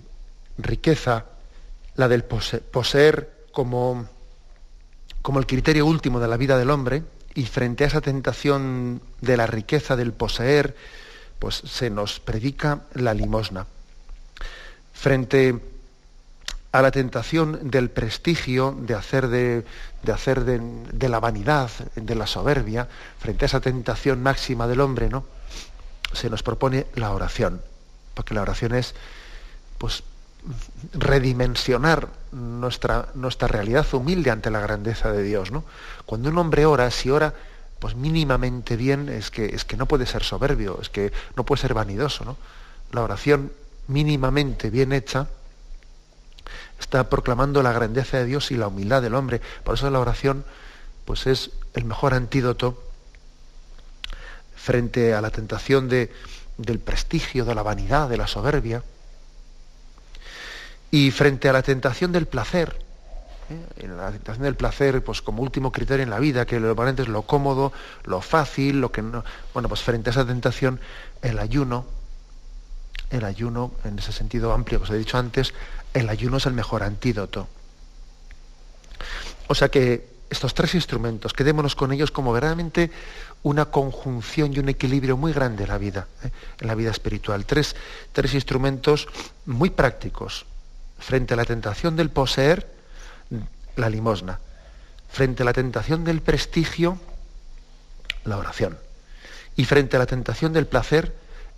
riqueza, 0.57 1.25
la 1.95 2.07
del 2.07 2.23
poseer 2.23 3.45
como, 3.51 4.07
como 5.21 5.39
el 5.39 5.47
criterio 5.47 5.85
último 5.85 6.19
de 6.19 6.27
la 6.27 6.37
vida 6.37 6.57
del 6.57 6.69
hombre, 6.69 7.03
y 7.33 7.45
frente 7.45 7.83
a 7.83 7.87
esa 7.87 8.01
tentación 8.01 9.01
de 9.21 9.37
la 9.37 9.45
riqueza, 9.45 9.95
del 9.95 10.11
poseer, 10.11 10.75
pues 11.37 11.55
se 11.55 11.91
nos 11.91 12.19
predica 12.19 12.81
la 12.93 13.13
limosna. 13.13 13.67
Frente 14.91 15.59
a 16.77 16.81
la 16.83 16.91
tentación 16.91 17.71
del 17.71 17.89
prestigio, 17.89 18.77
de 18.79 18.93
hacer, 18.93 19.29
de, 19.29 19.65
hacer 20.13 20.43
de, 20.45 21.09
la 21.09 21.19
vanidad, 21.19 21.71
de 21.95 22.13
la 22.13 22.27
soberbia, 22.27 22.87
frente 23.17 23.45
a 23.45 23.47
esa 23.47 23.61
tentación 23.61 24.21
máxima 24.21 24.67
del 24.67 24.81
hombre, 24.81 25.09
¿no? 25.09 25.25
Se 26.13 26.29
nos 26.29 26.43
propone 26.43 26.85
la 26.93 27.13
oración, 27.13 27.61
porque 28.13 28.35
la 28.35 28.43
oración 28.43 28.75
es, 28.75 28.93
pues, 29.79 30.03
redimensionar 30.93 32.09
nuestra, 32.31 33.07
nuestra 33.15 33.47
realidad 33.47 33.91
humilde 33.93 34.29
ante 34.29 34.51
la 34.51 34.59
grandeza 34.59 35.11
de 35.11 35.23
Dios. 35.23 35.51
¿no? 35.51 35.63
Cuando 36.05 36.29
un 36.29 36.37
hombre 36.37 36.67
ora, 36.67 36.91
si 36.91 37.09
ora 37.09 37.33
pues 37.79 37.95
mínimamente 37.95 38.75
bien, 38.75 39.09
es 39.09 39.31
que, 39.31 39.47
es 39.47 39.65
que 39.65 39.77
no 39.77 39.87
puede 39.87 40.05
ser 40.05 40.23
soberbio, 40.23 40.79
es 40.79 40.89
que 40.89 41.11
no 41.35 41.43
puede 41.43 41.61
ser 41.61 41.73
vanidoso. 41.73 42.23
¿no? 42.23 42.37
La 42.91 43.01
oración 43.01 43.51
mínimamente 43.87 44.69
bien 44.69 44.93
hecha 44.93 45.27
está 46.79 47.09
proclamando 47.09 47.63
la 47.63 47.73
grandeza 47.73 48.17
de 48.17 48.25
Dios 48.25 48.51
y 48.51 48.57
la 48.57 48.67
humildad 48.67 49.01
del 49.01 49.15
hombre. 49.15 49.41
Por 49.63 49.75
eso 49.75 49.89
la 49.89 49.99
oración 49.99 50.45
pues 51.05 51.25
es 51.25 51.51
el 51.73 51.85
mejor 51.85 52.13
antídoto 52.13 52.83
frente 54.55 55.13
a 55.13 55.21
la 55.21 55.29
tentación 55.29 55.87
de, 55.87 56.11
del 56.57 56.79
prestigio, 56.79 57.45
de 57.45 57.55
la 57.55 57.63
vanidad, 57.63 58.09
de 58.09 58.17
la 58.17 58.27
soberbia. 58.27 58.83
Y 60.91 61.11
frente 61.11 61.47
a 61.47 61.53
la 61.53 61.61
tentación 61.61 62.11
del 62.11 62.25
placer, 62.25 62.77
¿eh? 63.49 63.87
la 63.87 64.11
tentación 64.11 64.43
del 64.43 64.55
placer, 64.55 65.03
pues 65.03 65.21
como 65.21 65.41
último 65.43 65.71
criterio 65.71 66.03
en 66.03 66.09
la 66.09 66.19
vida, 66.19 66.45
que 66.45 66.59
lo 66.59 66.69
importante 66.69 67.03
es 67.03 67.07
lo 67.07 67.21
cómodo, 67.23 67.71
lo 68.03 68.21
fácil, 68.21 68.81
lo 68.81 68.91
que 68.91 69.01
no. 69.01 69.23
Bueno, 69.53 69.69
pues 69.69 69.81
frente 69.81 70.09
a 70.09 70.11
esa 70.11 70.25
tentación, 70.25 70.79
el 71.21 71.39
ayuno, 71.39 71.85
el 73.09 73.23
ayuno, 73.23 73.71
en 73.83 73.99
ese 73.99 74.11
sentido 74.11 74.53
amplio 74.53 74.79
que 74.79 74.83
os 74.83 74.89
he 74.89 74.97
dicho 74.97 75.17
antes, 75.17 75.53
el 75.99 76.09
ayuno 76.09 76.37
es 76.37 76.45
el 76.45 76.53
mejor 76.53 76.83
antídoto. 76.83 77.47
O 79.47 79.55
sea 79.55 79.69
que 79.69 80.17
estos 80.29 80.53
tres 80.53 80.75
instrumentos, 80.75 81.33
quedémonos 81.33 81.75
con 81.75 81.91
ellos 81.91 82.11
como 82.11 82.33
verdaderamente 82.33 82.91
una 83.43 83.65
conjunción 83.65 84.53
y 84.53 84.59
un 84.59 84.69
equilibrio 84.69 85.15
muy 85.15 85.31
grande 85.31 85.63
en 85.63 85.69
la 85.69 85.77
vida, 85.77 86.07
¿eh? 86.23 86.31
en 86.59 86.67
la 86.67 86.75
vida 86.75 86.91
espiritual. 86.91 87.45
Tres, 87.45 87.75
tres 88.11 88.33
instrumentos 88.33 89.07
muy 89.45 89.69
prácticos, 89.69 90.45
frente 90.99 91.33
a 91.33 91.37
la 91.37 91.45
tentación 91.45 91.95
del 91.95 92.09
poseer, 92.09 92.67
la 93.75 93.89
limosna. 93.89 94.39
Frente 95.09 95.43
a 95.43 95.45
la 95.45 95.53
tentación 95.53 96.03
del 96.03 96.21
prestigio, 96.21 96.99
la 98.25 98.37
oración. 98.37 98.77
Y 99.55 99.65
frente 99.65 99.95
a 99.95 99.99
la 99.99 100.05
tentación 100.05 100.51
del 100.51 100.67
placer, 100.67 101.13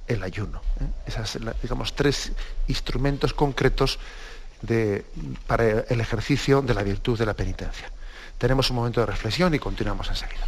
el 0.08 0.21
ayuno. 0.23 0.62
¿eh? 0.80 0.86
Esas, 1.08 1.39
digamos, 1.63 1.93
tres 1.93 2.32
instrumentos 2.67 3.34
concretos 3.34 3.99
para 5.48 5.63
el 5.63 6.02
ejercicio 6.02 6.62
de 6.62 6.74
la 6.74 6.84
virtud 6.84 7.17
de 7.17 7.26
la 7.26 7.34
penitencia. 7.34 7.91
Tenemos 8.38 8.69
un 8.69 8.78
momento 8.78 9.02
de 9.02 9.06
reflexión 9.06 9.54
y 9.54 9.60
continuamos 9.60 10.10
enseguida. 10.10 10.48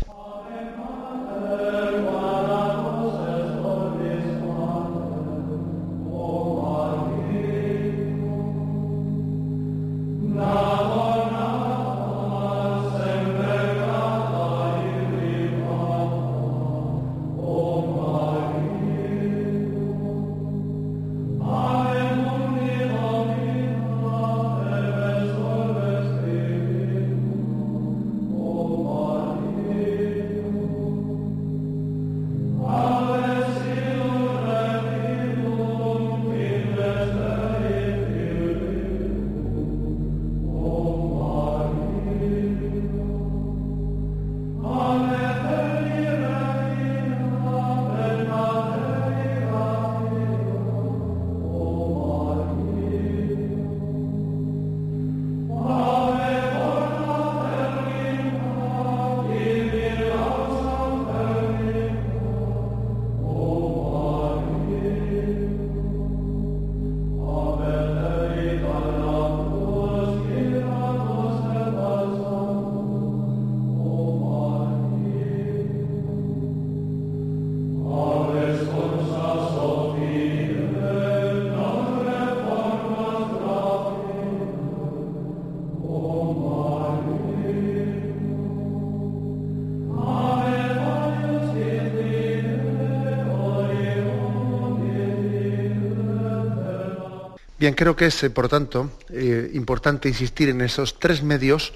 Bien, 97.62 97.76
creo 97.76 97.96
que 97.96 98.08
es, 98.08 98.24
eh, 98.24 98.32
por 98.32 98.50
tanto, 98.50 98.90
eh, 99.12 99.52
importante 99.54 100.10
insistir 100.10 100.50
en 100.50 100.62
esos 100.62 100.98
tres 100.98 101.22
medios 101.22 101.74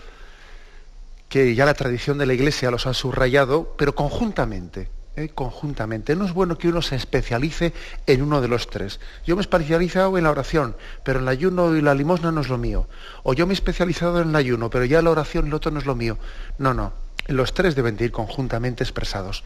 que 1.29 1.53
ya 1.53 1.63
la 1.63 1.75
tradición 1.75 2.17
de 2.17 2.25
la 2.25 2.33
Iglesia 2.33 2.71
los 2.71 2.87
ha 2.87 2.95
subrayado, 2.95 3.75
pero 3.77 3.93
conjuntamente. 3.93 4.89
¿eh? 5.15 5.29
conjuntamente. 5.29 6.15
No 6.15 6.25
es 6.25 6.33
bueno 6.33 6.57
que 6.57 6.69
uno 6.69 6.81
se 6.81 6.95
especialice 6.95 7.71
en 8.07 8.23
uno 8.23 8.41
de 8.41 8.47
los 8.47 8.67
tres. 8.67 8.99
Yo 9.27 9.35
me 9.35 9.41
he 9.41 9.43
especializado 9.43 10.17
en 10.17 10.23
la 10.23 10.31
oración, 10.31 10.75
pero 11.03 11.19
el 11.19 11.27
ayuno 11.27 11.75
y 11.75 11.83
la 11.83 11.93
limosna 11.93 12.31
no 12.31 12.41
es 12.41 12.49
lo 12.49 12.57
mío. 12.57 12.87
O 13.21 13.35
yo 13.35 13.45
me 13.45 13.53
he 13.53 13.53
especializado 13.53 14.19
en 14.23 14.29
el 14.29 14.35
ayuno, 14.35 14.71
pero 14.71 14.85
ya 14.85 15.03
la 15.03 15.11
oración 15.11 15.45
y 15.45 15.49
el 15.49 15.53
otro 15.53 15.69
no 15.69 15.77
es 15.77 15.85
lo 15.85 15.93
mío. 15.93 16.17
No, 16.57 16.73
no. 16.73 16.93
Los 17.27 17.53
tres 17.53 17.75
deben 17.75 17.95
de 17.95 18.05
ir 18.05 18.11
conjuntamente 18.11 18.83
expresados. 18.83 19.43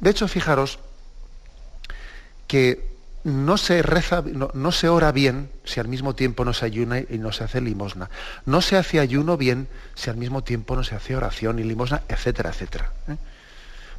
De 0.00 0.10
hecho, 0.10 0.26
fijaros 0.26 0.80
que 2.48 2.97
no 3.24 3.56
se 3.58 3.82
reza, 3.82 4.22
no, 4.22 4.72
se 4.72 4.88
ora 4.88 5.12
bien 5.12 5.50
si 5.64 5.80
al 5.80 5.88
mismo 5.88 6.14
tiempo 6.14 6.44
no 6.44 6.52
se 6.52 6.64
ayuna 6.64 7.00
y 7.00 7.18
no 7.18 7.32
se 7.32 7.44
hace 7.44 7.60
limosna. 7.60 8.10
No 8.46 8.60
se 8.60 8.76
hace 8.76 9.00
ayuno 9.00 9.36
bien 9.36 9.68
si 9.94 10.10
al 10.10 10.16
mismo 10.16 10.42
tiempo 10.42 10.76
no 10.76 10.84
se 10.84 10.94
hace 10.94 11.16
oración 11.16 11.58
y 11.58 11.64
limosna, 11.64 12.02
etcétera, 12.08 12.50
etcétera. 12.50 12.92
¿eh? 13.08 13.16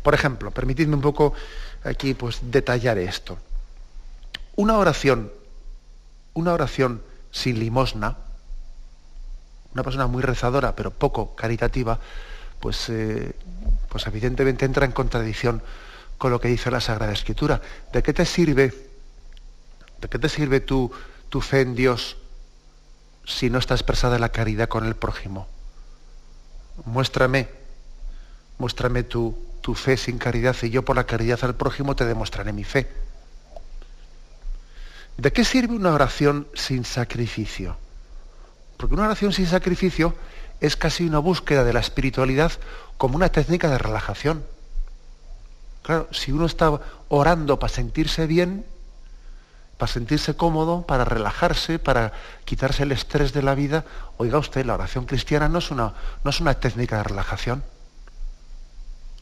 Por 0.01 0.13
ejemplo, 0.13 0.51
permitidme 0.51 0.95
un 0.95 1.01
poco 1.01 1.33
aquí 1.83 2.13
pues 2.13 2.39
detallar 2.43 2.97
esto. 2.97 3.37
Una 4.55 4.77
oración, 4.77 5.31
una 6.33 6.53
oración 6.53 7.01
sin 7.31 7.59
limosna, 7.59 8.17
una 9.73 9.83
persona 9.83 10.07
muy 10.07 10.23
rezadora 10.23 10.75
pero 10.75 10.91
poco 10.91 11.35
caritativa, 11.35 11.99
pues, 12.59 12.89
eh, 12.89 13.33
pues 13.89 14.07
evidentemente 14.07 14.65
entra 14.65 14.85
en 14.85 14.91
contradicción 14.91 15.61
con 16.17 16.31
lo 16.31 16.39
que 16.39 16.47
dice 16.47 16.71
la 16.71 16.81
Sagrada 16.81 17.13
Escritura. 17.13 17.61
¿De 17.93 18.01
qué 18.03 18.13
te 18.13 18.25
sirve 18.25 18.88
¿De 20.01 20.07
qué 20.07 20.19
te 20.19 20.29
sirve 20.29 20.59
tu, 20.59 20.91
tu 21.29 21.41
fe 21.41 21.61
en 21.61 21.75
Dios 21.75 22.17
si 23.25 23.49
no 23.49 23.59
está 23.59 23.73
expresada 23.73 24.19
la 24.19 24.29
caridad 24.29 24.69
con 24.69 24.85
el 24.85 24.95
prójimo? 24.95 25.47
Muéstrame, 26.85 27.49
muéstrame 28.57 29.03
tu, 29.03 29.37
tu 29.61 29.75
fe 29.75 29.97
sin 29.97 30.17
caridad 30.17 30.55
y 30.61 30.69
yo 30.69 30.83
por 30.83 30.95
la 30.95 31.05
caridad 31.05 31.39
al 31.43 31.55
prójimo 31.55 31.95
te 31.95 32.05
demostraré 32.05 32.53
mi 32.53 32.63
fe. 32.63 32.89
¿De 35.17 35.33
qué 35.33 35.43
sirve 35.43 35.75
una 35.75 35.93
oración 35.93 36.47
sin 36.53 36.85
sacrificio? 36.85 37.77
Porque 38.77 38.95
una 38.95 39.05
oración 39.05 39.33
sin 39.33 39.47
sacrificio 39.47 40.15
es 40.61 40.77
casi 40.77 41.05
una 41.05 41.19
búsqueda 41.19 41.65
de 41.65 41.73
la 41.73 41.81
espiritualidad 41.81 42.53
como 42.97 43.17
una 43.17 43.29
técnica 43.29 43.69
de 43.69 43.77
relajación. 43.77 44.45
Claro, 45.83 46.07
si 46.11 46.31
uno 46.31 46.45
está 46.45 46.79
orando 47.09 47.59
para 47.59 47.73
sentirse 47.73 48.27
bien, 48.27 48.65
para 49.79 49.91
sentirse 49.93 50.35
cómodo, 50.35 50.81
para 50.85 51.05
relajarse, 51.05 51.79
para 51.79 52.11
quitarse 52.43 52.83
el 52.83 52.91
estrés 52.91 53.31
de 53.31 53.41
la 53.41 53.55
vida. 53.55 53.85
Oiga 54.17 54.37
usted, 54.37 54.65
la 54.65 54.73
oración 54.73 55.05
cristiana 55.05 55.47
no 55.47 55.59
es 55.59 55.71
una, 55.71 55.93
no 56.21 56.29
es 56.29 56.41
una 56.41 56.53
técnica 56.55 56.97
de 56.97 57.03
relajación. 57.03 57.63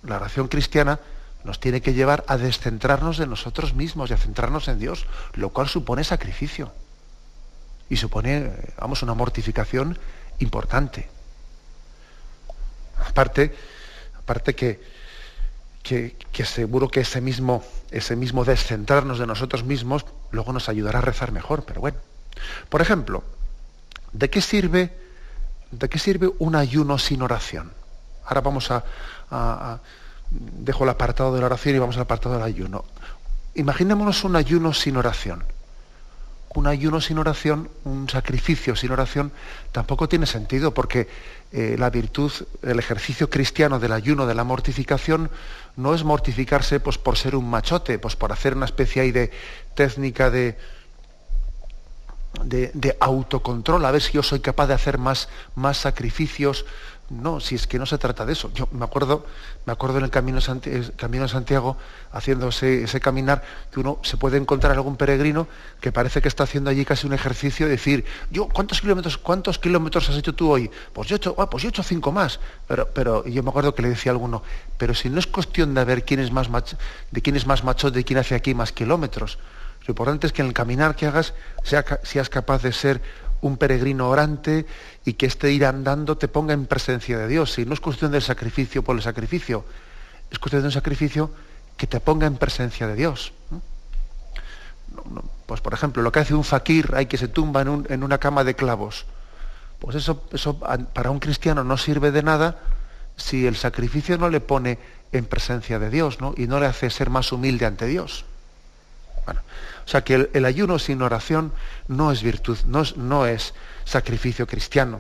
La 0.01 0.16
oración 0.16 0.47
cristiana 0.47 0.99
nos 1.43 1.60
tiene 1.60 1.82
que 1.82 1.93
llevar 1.93 2.26
a 2.28 2.38
descentrarnos 2.38 3.20
de 3.20 3.28
nosotros 3.28 3.76
mismos 3.76 4.10
y 4.10 4.14
a 4.14 4.18
centrarnos 4.18 4.68
en 4.68 4.80
Dios, 4.80 5.05
lo 5.36 5.49
cual 5.49 5.68
supone 5.68 6.03
sacrificio. 6.03 6.74
Y 7.88 7.97
supone, 7.97 8.51
vamos, 8.80 9.03
una 9.03 9.14
mortificación 9.14 9.99
importante. 10.39 11.08
Aparte, 13.08 13.55
aparte 14.18 14.55
que, 14.55 14.82
que, 15.88 16.45
seguro 16.45 16.89
que 16.89 17.01
ese 17.01 17.21
mismo, 17.21 17.63
ese 17.91 18.15
mismo 18.15 18.43
descentrarnos 18.43 19.19
de 19.19 19.27
nosotros 19.27 19.63
mismos 19.63 20.05
luego 20.31 20.51
nos 20.51 20.67
ayudará 20.67 20.99
a 20.99 21.01
rezar 21.01 21.31
mejor, 21.31 21.63
pero 21.63 21.79
bueno. 21.79 21.97
Por 22.69 22.81
ejemplo, 22.81 23.23
¿de 24.11 24.29
qué 24.29 24.41
sirve, 24.41 24.93
de 25.71 25.88
qué 25.88 25.97
sirve 25.97 26.29
un 26.39 26.55
ayuno 26.55 26.97
sin 26.97 27.21
oración? 27.21 27.71
Ahora 28.25 28.41
vamos 28.41 28.69
a, 28.69 29.79
dejo 30.29 30.83
el 30.83 30.89
apartado 30.89 31.33
de 31.33 31.39
la 31.39 31.45
oración 31.45 31.75
y 31.75 31.79
vamos 31.79 31.95
al 31.95 32.01
apartado 32.03 32.35
del 32.35 32.43
ayuno. 32.43 32.83
Imaginémonos 33.55 34.25
un 34.25 34.35
ayuno 34.35 34.73
sin 34.73 34.97
oración. 34.97 35.43
Un 36.53 36.67
ayuno 36.67 36.99
sin 36.99 37.17
oración, 37.17 37.69
un 37.85 38.09
sacrificio 38.09 38.75
sin 38.75 38.91
oración, 38.91 39.31
tampoco 39.71 40.09
tiene 40.09 40.25
sentido 40.25 40.73
porque 40.73 41.07
eh, 41.51 41.75
la 41.77 41.89
virtud, 41.89 42.31
el 42.61 42.79
ejercicio 42.79 43.29
cristiano 43.29 43.79
del 43.79 43.93
ayuno, 43.93 44.25
de 44.25 44.35
la 44.35 44.43
mortificación, 44.43 45.29
no 45.77 45.93
es 45.93 46.03
mortificarse 46.03 46.79
pues, 46.79 46.97
por 46.97 47.17
ser 47.17 47.35
un 47.35 47.49
machote, 47.49 47.99
pues 47.99 48.15
por 48.15 48.31
hacer 48.31 48.55
una 48.55 48.65
especie 48.65 49.11
de 49.11 49.31
técnica 49.73 50.29
de, 50.29 50.57
de, 52.43 52.97
autocontrol, 52.99 53.85
a 53.85 53.91
ver 53.91 54.01
si 54.01 54.13
yo 54.13 54.23
soy 54.23 54.39
capaz 54.39 54.67
de 54.67 54.73
hacer 54.73 54.97
más, 54.97 55.29
más 55.55 55.77
sacrificios, 55.77 56.65
no, 57.10 57.39
si 57.39 57.55
es 57.55 57.68
que 57.68 57.80
no 57.80 57.86
se 57.86 57.97
trata 57.97 58.26
de 58.26 58.34
eso. 58.34 58.51
Yo 58.53 58.68
me 58.72 58.84
acuerdo, 58.84 59.26
me 59.66 59.72
acuerdo 59.72 59.97
en 59.97 60.03
el 60.03 60.10
Camino, 60.10 60.39
camino 60.97 61.24
de 61.24 61.30
Santiago, 61.30 61.78
haciendo 62.12 62.49
ese, 62.49 62.99
caminar, 62.99 63.43
que 63.72 63.80
uno 63.80 63.99
se 64.03 64.18
puede 64.18 64.38
encontrar 64.38 64.74
algún 64.74 64.97
peregrino 64.97 65.47
que 65.80 65.91
parece 65.91 66.22
que 66.22 66.28
está 66.28 66.43
haciendo 66.43 66.70
allí 66.70 66.84
casi 66.84 67.08
un 67.08 67.14
ejercicio 67.14 67.66
de 67.66 67.74
decir, 67.74 68.03
yo, 68.30 68.49
¿cuántos 68.49 68.82
kilómetros, 68.82 69.18
cuántos 69.18 69.58
kilómetros 69.58 70.10
has 70.10 70.18
hecho 70.18 70.36
tú 70.36 70.51
hoy? 70.51 70.70
Pues 70.91 71.08
yo 71.08 71.16
he 71.16 71.18
hecho, 71.18 71.36
ah, 71.38 71.49
pues 71.49 71.64
yo 71.64 71.70
he 71.70 71.72
hecho 71.72 71.84
cinco 71.84 72.12
más. 72.12 72.39
Pero, 72.93 73.26
yo 73.26 73.41
me 73.41 73.49
acuerdo 73.49 73.74
que 73.74 73.82
le 73.82 73.89
decía 73.89 74.12
a 74.12 74.16
alguno, 74.16 74.43
pero 74.78 74.93
si 74.93 75.10
no 75.10 75.20
es 75.20 75.28
cuestión 75.28 75.74
de 75.74 75.86
ver 75.86 76.03
quién 76.03 76.20
es 76.20 76.32
más 76.32 76.47
de 77.12 77.22
quién 77.22 77.36
es 77.36 77.47
más 77.47 77.64
macho, 77.64 77.89
de 77.89 78.03
quién 78.03 78.20
hace 78.20 78.36
aquí 78.36 78.53
más 78.53 78.72
kilómetros. 78.74 79.38
Lo 79.86 79.93
importante 79.93 80.28
es 80.28 80.34
que 80.34 80.41
en 80.41 80.49
el 80.49 80.53
caminar 80.53 80.95
que 80.95 81.05
hagas 81.05 81.34
sea, 81.64 81.86
seas 82.03 82.30
capaz 82.30 82.62
de 82.62 82.74
ser 82.74 83.01
un 83.41 83.57
peregrino 83.57 84.09
orante 84.09 84.65
y 85.05 85.13
que 85.13 85.25
este 85.25 85.51
ir 85.51 85.65
andando 85.65 86.17
te 86.17 86.27
ponga 86.27 86.53
en 86.53 86.65
presencia 86.65 87.17
de 87.17 87.27
Dios. 87.27 87.57
Y 87.59 87.65
no 87.65 87.73
es 87.73 87.79
cuestión 87.79 88.11
del 88.11 88.21
sacrificio 88.21 88.83
por 88.83 88.95
el 88.95 89.01
sacrificio, 89.01 89.65
es 90.31 90.39
cuestión 90.39 90.61
de 90.61 90.67
un 90.67 90.71
sacrificio 90.71 91.31
que 91.77 91.88
te 91.88 91.99
ponga 91.99 92.27
en 92.27 92.38
presencia 92.38 92.88
de 92.88 92.95
Dios. 92.95 93.33
pues 95.45 95.61
por 95.61 95.73
ejemplo, 95.73 96.01
lo 96.01 96.11
que 96.11 96.19
hace 96.19 96.33
un 96.33 96.43
fakir, 96.43 96.91
hay 96.95 97.05
que 97.05 97.17
se 97.17 97.27
tumba 97.27 97.61
en, 97.61 98.03
una 98.03 98.17
cama 98.17 98.43
de 98.43 98.55
clavos. 98.55 99.05
Pues 99.79 99.95
eso, 99.95 100.23
eso 100.31 100.57
para 100.59 101.11
un 101.11 101.19
cristiano 101.19 101.63
no 101.63 101.77
sirve 101.77 102.11
de 102.11 102.23
nada 102.23 102.57
si 103.15 103.45
el 103.45 103.55
sacrificio 103.55 104.17
no 104.17 104.29
le 104.29 104.39
pone 104.39 104.79
en 105.11 105.25
presencia 105.25 105.79
de 105.79 105.89
Dios 105.89 106.17
y 106.35 106.47
no 106.47 106.59
le 106.59 106.65
hace 106.65 106.89
ser 106.89 107.09
más 107.09 107.31
humilde 107.31 107.65
ante 107.65 107.85
Dios. 107.85 108.25
Bueno, 109.25 109.41
o 109.88 109.89
sea 109.89 110.03
que 110.03 110.29
el, 110.33 110.43
ayuno 110.43 110.79
sin 110.79 111.01
oración 111.01 111.53
no 111.88 112.11
es 112.11 112.21
virtud, 112.21 112.57
no 112.65 112.81
es, 112.81 112.97
no 112.97 113.25
es 113.25 113.53
sacrificio 113.85 114.45
cristiano. 114.45 114.99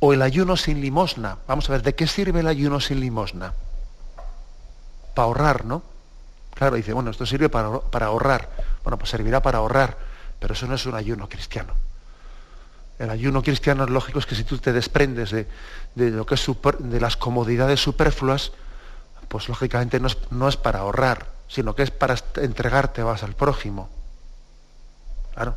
O 0.00 0.12
el 0.12 0.22
ayuno 0.22 0.56
sin 0.56 0.80
limosna. 0.80 1.38
Vamos 1.46 1.68
a 1.68 1.72
ver, 1.74 1.84
¿de 1.84 1.94
qué 1.94 2.08
sirve 2.08 2.40
el 2.40 2.48
ayuno 2.48 2.80
sin 2.80 2.98
limosna? 2.98 3.54
Para 5.14 5.26
ahorrar, 5.26 5.64
¿no? 5.64 5.84
Claro, 6.54 6.74
dice, 6.74 6.92
bueno, 6.92 7.12
esto 7.12 7.24
sirve 7.24 7.48
para, 7.48 8.06
ahorrar. 8.06 8.50
Bueno, 8.82 8.98
pues 8.98 9.10
servirá 9.10 9.40
para 9.40 9.58
ahorrar, 9.58 9.96
pero 10.40 10.54
eso 10.54 10.66
no 10.66 10.74
es 10.74 10.84
un 10.86 10.96
ayuno 10.96 11.28
cristiano. 11.28 11.74
El 12.98 13.10
ayuno 13.10 13.44
cristiano 13.44 13.86
lógico 13.86 14.18
es 14.18 14.26
que 14.26 14.34
si 14.34 14.42
tú 14.42 14.58
te 14.58 14.72
desprendes 14.72 15.30
de, 15.30 15.46
lo 15.94 16.26
que 16.26 16.34
es 16.34 16.50
de 16.80 17.00
las 17.00 17.16
comodidades 17.16 17.78
superfluas, 17.78 18.50
pues 19.28 19.48
lógicamente 19.48 20.00
no 20.00 20.08
no 20.30 20.48
es 20.48 20.56
para 20.56 20.80
ahorrar, 20.80 21.39
sino 21.50 21.74
que 21.74 21.82
es 21.82 21.90
para 21.90 22.14
entregarte 22.36 23.02
vas 23.02 23.24
al 23.24 23.34
prójimo. 23.34 23.90
Claro, 25.34 25.56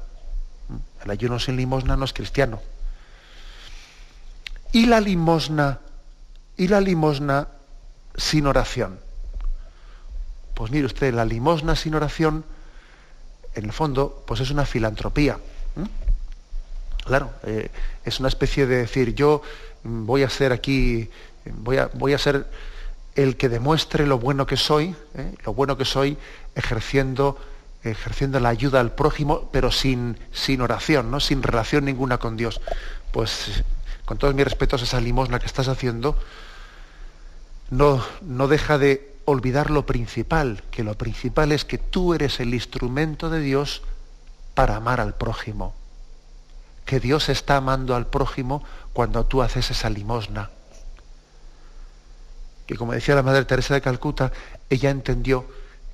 el 1.04 1.12
ayuno 1.12 1.40
sin 1.40 1.56
limosna 1.56 1.96
no 1.96 2.06
es 2.06 2.14
cristiano. 2.14 2.62
Y 4.72 4.88
la 4.88 5.00
limosna, 5.00 5.80
y 6.58 6.68
la 6.68 6.82
limosna 6.82 7.48
sin 8.16 8.48
oración. 8.48 9.00
Pues 10.56 10.72
mire 10.72 10.88
usted, 10.88 11.14
la 11.14 11.26
limosna 11.26 11.76
sin 11.76 11.94
oración, 11.94 12.44
en 13.54 13.66
el 13.66 13.72
fondo, 13.72 14.24
pues 14.26 14.40
es 14.40 14.50
una 14.50 14.66
filantropía. 14.66 15.38
Claro, 17.06 17.32
eh, 17.44 17.70
es 18.04 18.20
una 18.20 18.30
especie 18.30 18.66
de 18.66 18.78
decir, 18.78 19.14
yo 19.14 19.44
voy 19.84 20.24
a 20.24 20.30
ser 20.30 20.54
aquí, 20.54 21.10
voy 21.46 21.78
a, 21.78 21.90
voy 21.94 22.14
a 22.14 22.18
ser 22.18 22.48
el 23.16 23.38
que 23.38 23.50
demuestre 23.50 24.08
lo 24.08 24.18
bueno 24.18 24.46
que 24.46 24.58
soy, 24.58 24.96
¿eh? 25.16 25.36
lo 25.46 25.54
bueno 25.54 25.78
que 25.78 25.86
soy 25.86 26.18
ejerciendo, 26.56 27.38
ejerciendo 27.84 28.40
la 28.40 28.50
ayuda 28.50 28.80
al 28.80 28.94
prójimo, 28.94 29.50
pero 29.52 29.72
sin, 29.72 30.18
sin 30.32 30.62
oración, 30.62 31.12
¿no? 31.12 31.20
sin 31.20 31.44
relación 31.44 31.86
ninguna 31.86 32.18
con 32.18 32.38
Dios. 32.38 32.62
Pues 33.12 33.64
con 34.06 34.18
todos 34.18 34.34
mis 34.34 34.46
respetos, 34.46 34.82
esa 34.82 35.00
limosna 35.00 35.40
que 35.40 35.46
estás 35.46 35.68
haciendo 35.68 36.18
no, 37.70 38.04
no 38.22 38.48
deja 38.48 38.78
de 38.78 39.14
olvidar 39.26 39.70
lo 39.70 39.86
principal, 39.86 40.64
que 40.72 40.84
lo 40.84 40.96
principal 40.96 41.52
es 41.52 41.66
que 41.66 41.78
tú 41.78 42.14
eres 42.14 42.40
el 42.40 42.54
instrumento 42.54 43.30
de 43.30 43.40
Dios 43.40 43.84
para 44.56 44.76
amar 44.76 45.00
al 45.00 45.14
prójimo. 45.16 45.76
Que 46.86 47.00
Dios 47.00 47.30
está 47.30 47.58
amando 47.58 47.96
al 47.96 48.08
prójimo 48.08 48.64
cuando 48.92 49.26
tú 49.26 49.42
haces 49.42 49.72
esa 49.72 49.90
limosna 49.90 50.50
que 52.66 52.76
como 52.76 52.94
decía 52.94 53.16
la 53.16 53.24
Madre 53.24 53.46
Teresa 53.46 53.74
de 53.74 53.82
Calcuta, 53.82 54.32
ella 54.70 54.90
entendió 54.90 55.46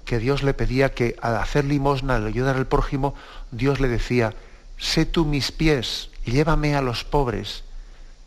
que 0.06 0.20
Dios 0.20 0.44
le 0.44 0.54
pedía 0.54 0.94
que 0.94 1.16
al 1.22 1.38
hacer 1.38 1.66
limosna, 1.66 2.16
al 2.16 2.26
ayudar 2.26 2.56
al 2.56 2.68
prójimo, 2.68 3.16
Dios 3.52 3.80
le 3.80 3.88
decía, 3.88 4.34
sé 4.78 5.06
tú 5.06 5.26
mis 5.26 5.52
pies, 5.52 6.10
llévame 6.26 6.76
a 6.76 6.82
los 6.82 7.04
pobres, 7.04 7.64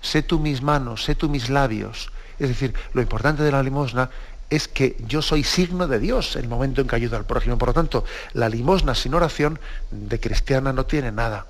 sé 0.01 0.22
tú 0.22 0.38
mis 0.38 0.62
manos, 0.62 1.05
sé 1.05 1.14
tú 1.14 1.28
mis 1.28 1.51
labios. 1.51 2.12
Es 2.38 2.49
decir, 2.49 2.74
lo 2.93 3.03
importante 3.03 3.43
de 3.43 3.53
la 3.53 3.62
limosna 3.62 4.11
es 4.51 4.68
que 4.68 4.97
yo 5.07 5.22
soy 5.22 5.45
signo 5.45 5.88
de 5.88 5.99
Dios 5.99 6.36
en 6.36 6.43
el 6.43 6.49
momento 6.49 6.82
en 6.82 6.86
que 6.86 6.97
ayudo 6.97 7.16
al 7.16 7.24
prójimo. 7.24 7.57
Por 7.57 7.68
lo 7.68 7.74
tanto, 7.74 8.05
la 8.34 8.49
limosna 8.49 8.95
sin 8.95 9.14
oración 9.14 9.59
de 9.90 10.20
cristiana 10.20 10.72
no 10.72 10.84
tiene 10.84 11.11
nada. 11.11 11.47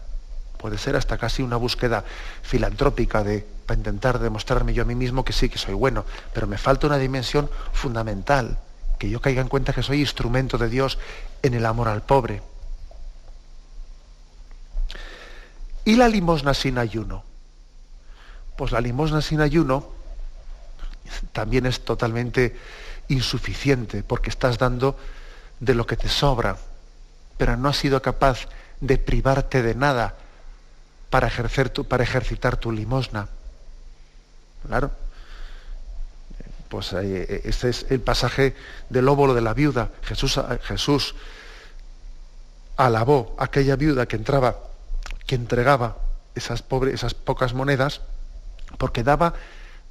Puede 0.63 0.79
ser 0.79 0.95
hasta 0.95 1.19
casi 1.19 1.43
una 1.43 1.57
búsqueda 1.57 2.05
filantrópica 2.43 3.25
de, 3.25 3.45
para 3.67 3.79
intentar 3.79 4.21
demostrarme 4.21 4.73
yo 4.73 4.85
a 4.85 4.87
mí 4.87 4.95
mismo 4.95 5.25
que 5.25 5.33
sí, 5.33 5.49
que 5.49 5.59
soy 5.59 5.75
bueno. 5.75 6.05
Pero 6.33 6.47
me 6.47 6.57
falta 6.57 6.87
una 6.87 6.99
dimensión 6.99 7.51
fundamental, 7.73 8.61
que 8.97 9.11
yo 9.11 9.21
caiga 9.21 9.43
en 9.43 9.49
cuenta 9.49 9.73
que 9.73 9.83
soy 9.83 9.99
instrumento 9.99 10.59
de 10.59 10.69
Dios 10.69 11.01
en 11.43 11.55
el 11.55 11.67
amor 11.67 11.89
al 11.89 12.03
pobre. 12.03 12.43
¿Y 15.85 15.97
la 15.97 16.07
limosna 16.07 16.55
sin 16.55 16.79
ayuno? 16.79 17.25
Pues 18.57 18.71
la 18.71 18.81
limosna 18.81 19.21
sin 19.21 19.41
ayuno 19.41 19.89
también 21.33 21.67
es 21.67 21.85
totalmente 21.85 22.57
insuficiente, 23.09 24.05
porque 24.05 24.31
estás 24.31 24.59
dando 24.59 24.97
de 25.59 25.75
lo 25.75 25.89
que 25.89 25.97
te 25.97 26.09
sobra, 26.09 26.57
pero 27.37 27.57
no 27.57 27.69
has 27.69 27.79
sido 27.79 28.01
capaz 28.01 28.47
de 28.81 28.97
privarte 28.97 29.61
de 29.61 29.75
nada 29.75 30.15
para, 31.13 31.27
ejercer 31.27 31.69
tu, 31.69 31.85
para 31.85 32.03
ejercitar 32.03 32.57
tu 32.57 32.73
limosna. 32.73 33.29
Claro. 34.67 34.91
Pues 36.71 36.95
eh, 36.95 37.43
este 37.45 37.69
es 37.69 37.85
el 37.91 38.01
pasaje 38.01 38.57
del 38.89 39.07
óvulo 39.09 39.35
de 39.35 39.43
la 39.43 39.53
viuda. 39.53 39.91
Jesús, 40.05 40.41
Jesús 40.63 41.15
alabó 42.79 43.37
a 43.39 43.45
aquella 43.45 43.77
viuda 43.77 44.07
que 44.07 44.17
entraba, 44.17 44.57
que 45.27 45.35
entregaba 45.35 45.99
esas, 46.35 46.63
pobres, 46.63 46.95
esas 46.95 47.13
pocas 47.13 47.53
monedas, 47.53 48.01
porque 48.79 49.03
daba, 49.03 49.35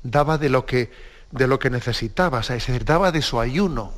daba 0.01 0.39
de 0.39 0.49
lo 0.49 0.65
que 0.65 0.91
de 1.30 1.47
lo 1.47 1.59
que 1.59 1.69
necesitaba, 1.69 2.41
es 2.41 2.49
decir, 2.49 2.84
daba 2.84 3.11
de 3.13 3.22
su 3.22 3.39
ayuno, 3.39 3.93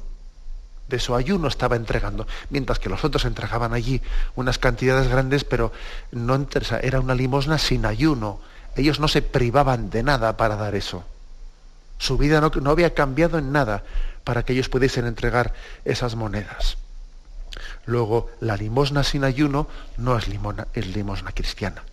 de 0.87 0.99
su 0.99 1.15
ayuno 1.15 1.47
estaba 1.47 1.75
entregando, 1.75 2.27
mientras 2.49 2.79
que 2.79 2.89
los 2.89 3.03
otros 3.03 3.25
entregaban 3.25 3.73
allí 3.73 4.01
unas 4.35 4.57
cantidades 4.59 5.07
grandes, 5.07 5.43
pero 5.43 5.71
no 6.11 6.47
era 6.81 6.99
una 6.99 7.15
limosna 7.15 7.57
sin 7.57 7.85
ayuno. 7.85 8.39
Ellos 8.75 8.99
no 8.99 9.07
se 9.07 9.21
privaban 9.21 9.89
de 9.89 10.03
nada 10.03 10.35
para 10.37 10.55
dar 10.55 10.75
eso. 10.75 11.03
Su 11.97 12.17
vida 12.17 12.41
no, 12.41 12.51
no 12.61 12.71
había 12.71 12.93
cambiado 12.93 13.37
en 13.37 13.51
nada 13.51 13.83
para 14.23 14.43
que 14.43 14.53
ellos 14.53 14.69
pudiesen 14.69 15.05
entregar 15.05 15.53
esas 15.85 16.15
monedas. 16.15 16.77
Luego, 17.85 18.29
la 18.39 18.57
limosna 18.57 19.03
sin 19.03 19.23
ayuno 19.23 19.67
no 19.97 20.17
es 20.17 20.27
limosna, 20.27 20.67
es 20.73 20.87
limosna 20.87 21.31
cristiana. 21.31 21.83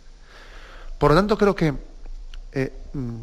Por 0.98 1.10
lo 1.10 1.16
tanto, 1.16 1.36
creo 1.36 1.54
que 1.54 1.74
eh, 2.52 2.72
mm, 2.92 3.20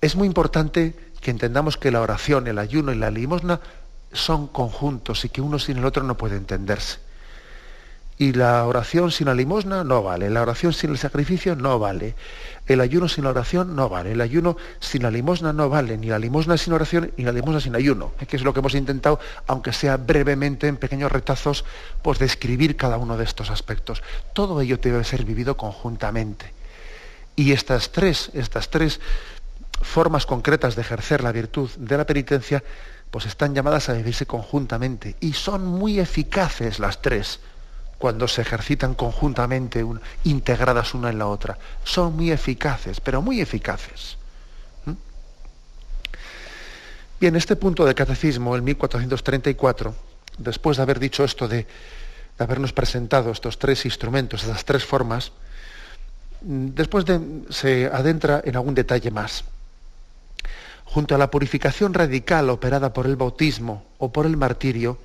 es 0.00 0.16
muy 0.16 0.26
importante 0.26 0.94
que 1.20 1.30
entendamos 1.30 1.76
que 1.76 1.90
la 1.90 2.00
oración, 2.00 2.46
el 2.46 2.58
ayuno 2.58 2.92
y 2.92 2.96
la 2.96 3.10
limosna 3.10 3.60
son 4.16 4.48
conjuntos 4.48 5.24
y 5.24 5.28
que 5.28 5.40
uno 5.40 5.58
sin 5.58 5.78
el 5.78 5.84
otro 5.84 6.02
no 6.02 6.16
puede 6.16 6.36
entenderse. 6.36 6.98
Y 8.18 8.32
la 8.32 8.64
oración 8.64 9.10
sin 9.10 9.26
la 9.26 9.34
limosna 9.34 9.84
no 9.84 10.02
vale, 10.02 10.30
la 10.30 10.40
oración 10.40 10.72
sin 10.72 10.90
el 10.90 10.96
sacrificio 10.96 11.54
no 11.54 11.78
vale, 11.78 12.14
el 12.66 12.80
ayuno 12.80 13.08
sin 13.08 13.24
la 13.24 13.30
oración 13.30 13.76
no 13.76 13.90
vale, 13.90 14.12
el 14.12 14.20
ayuno 14.22 14.56
sin 14.80 15.02
la 15.02 15.10
limosna 15.10 15.52
no 15.52 15.68
vale, 15.68 15.98
ni 15.98 16.06
la 16.06 16.18
limosna 16.18 16.56
sin 16.56 16.72
oración 16.72 17.12
ni 17.18 17.24
la 17.24 17.32
limosna 17.32 17.60
sin 17.60 17.76
ayuno, 17.76 18.12
que 18.26 18.36
es 18.36 18.42
lo 18.42 18.54
que 18.54 18.60
hemos 18.60 18.74
intentado, 18.74 19.20
aunque 19.46 19.74
sea 19.74 19.98
brevemente, 19.98 20.66
en 20.66 20.78
pequeños 20.78 21.12
retazos, 21.12 21.66
pues 22.00 22.18
describir 22.18 22.76
cada 22.76 22.96
uno 22.96 23.18
de 23.18 23.24
estos 23.24 23.50
aspectos. 23.50 24.02
Todo 24.32 24.62
ello 24.62 24.78
debe 24.78 25.04
ser 25.04 25.26
vivido 25.26 25.58
conjuntamente. 25.58 26.54
Y 27.36 27.52
estas 27.52 27.92
tres, 27.92 28.30
estas 28.32 28.70
tres 28.70 28.98
formas 29.82 30.24
concretas 30.24 30.74
de 30.74 30.80
ejercer 30.80 31.22
la 31.22 31.32
virtud 31.32 31.68
de 31.76 31.98
la 31.98 32.06
penitencia, 32.06 32.64
pues 33.10 33.26
están 33.26 33.54
llamadas 33.54 33.88
a 33.88 33.94
vivirse 33.94 34.26
conjuntamente. 34.26 35.16
Y 35.20 35.32
son 35.32 35.66
muy 35.66 36.00
eficaces 36.00 36.78
las 36.78 37.00
tres 37.00 37.40
cuando 37.98 38.28
se 38.28 38.42
ejercitan 38.42 38.94
conjuntamente, 38.94 39.84
integradas 40.24 40.94
una 40.94 41.10
en 41.10 41.18
la 41.18 41.26
otra. 41.26 41.58
Son 41.84 42.14
muy 42.14 42.30
eficaces, 42.30 43.00
pero 43.00 43.22
muy 43.22 43.40
eficaces. 43.40 44.18
¿Mm? 44.84 44.92
Bien, 47.20 47.36
este 47.36 47.56
punto 47.56 47.84
del 47.84 47.94
catecismo, 47.94 48.54
el 48.54 48.62
1434, 48.62 49.94
después 50.38 50.76
de 50.76 50.82
haber 50.82 50.98
dicho 51.00 51.24
esto 51.24 51.48
de, 51.48 51.66
habernos 52.38 52.72
presentado 52.72 53.30
estos 53.30 53.58
tres 53.58 53.86
instrumentos, 53.86 54.42
estas 54.42 54.64
tres 54.64 54.84
formas, 54.84 55.32
mm, 56.42 56.68
después 56.74 57.06
de, 57.06 57.20
se 57.48 57.86
adentra 57.86 58.42
en 58.44 58.56
algún 58.56 58.74
detalle 58.74 59.10
más 59.10 59.44
junto 60.96 61.14
a 61.14 61.18
la 61.18 61.30
purificación 61.30 61.92
radical 61.92 62.48
operada 62.48 62.94
por 62.94 63.04
el 63.04 63.16
bautismo 63.16 63.84
o 63.98 64.12
por 64.12 64.24
el 64.24 64.38
martirio, 64.38 64.96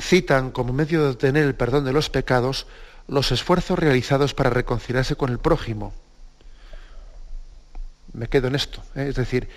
citan 0.00 0.50
como 0.50 0.72
medio 0.72 1.00
de 1.00 1.10
obtener 1.10 1.44
el 1.44 1.54
perdón 1.54 1.84
de 1.84 1.92
los 1.92 2.10
pecados 2.10 2.66
los 3.06 3.30
esfuerzos 3.30 3.78
realizados 3.78 4.34
para 4.34 4.50
reconciliarse 4.50 5.14
con 5.14 5.30
el 5.30 5.38
prójimo. 5.38 5.94
Me 8.14 8.26
quedo 8.26 8.48
en 8.48 8.56
esto. 8.56 8.82
¿eh? 8.96 9.06
Es 9.08 9.14
decir, 9.14 9.48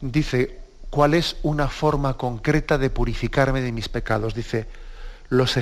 dice, 0.00 0.58
¿cuál 0.88 1.12
es 1.12 1.36
una 1.42 1.68
forma 1.68 2.16
concreta 2.16 2.78
de 2.78 2.88
purificarme 2.88 3.60
de 3.60 3.72
mis 3.72 3.90
pecados? 3.90 4.34
Dice, 4.34 4.66
los, 5.28 5.58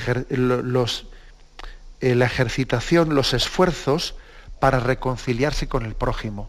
eh, 2.00 2.14
la 2.14 2.26
ejercitación, 2.26 3.16
los 3.16 3.34
esfuerzos 3.34 4.14
para 4.60 4.78
reconciliarse 4.78 5.66
con 5.66 5.84
el 5.84 5.96
prójimo 5.96 6.48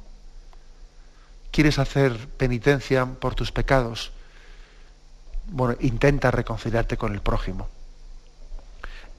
quieres 1.53 1.77
hacer 1.77 2.17
penitencia 2.29 3.05
por 3.05 3.35
tus 3.35 3.51
pecados, 3.51 4.11
bueno, 5.45 5.77
intenta 5.81 6.31
reconciliarte 6.31 6.97
con 6.97 7.13
el 7.13 7.21
prójimo. 7.21 7.69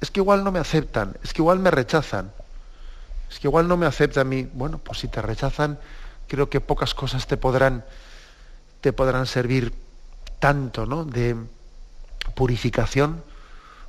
Es 0.00 0.10
que 0.10 0.18
igual 0.18 0.42
no 0.42 0.50
me 0.50 0.58
aceptan, 0.58 1.16
es 1.22 1.32
que 1.32 1.42
igual 1.42 1.60
me 1.60 1.70
rechazan, 1.70 2.32
es 3.30 3.38
que 3.38 3.46
igual 3.46 3.68
no 3.68 3.76
me 3.76 3.86
acepta 3.86 4.22
a 4.22 4.24
mí. 4.24 4.48
Bueno, 4.52 4.78
pues 4.78 4.98
si 4.98 5.08
te 5.08 5.22
rechazan, 5.22 5.78
creo 6.26 6.50
que 6.50 6.60
pocas 6.60 6.92
cosas 6.92 7.28
te 7.28 7.36
podrán, 7.36 7.84
te 8.80 8.92
podrán 8.92 9.26
servir 9.26 9.72
tanto, 10.40 10.86
¿no? 10.86 11.04
De 11.04 11.36
purificación 12.34 13.22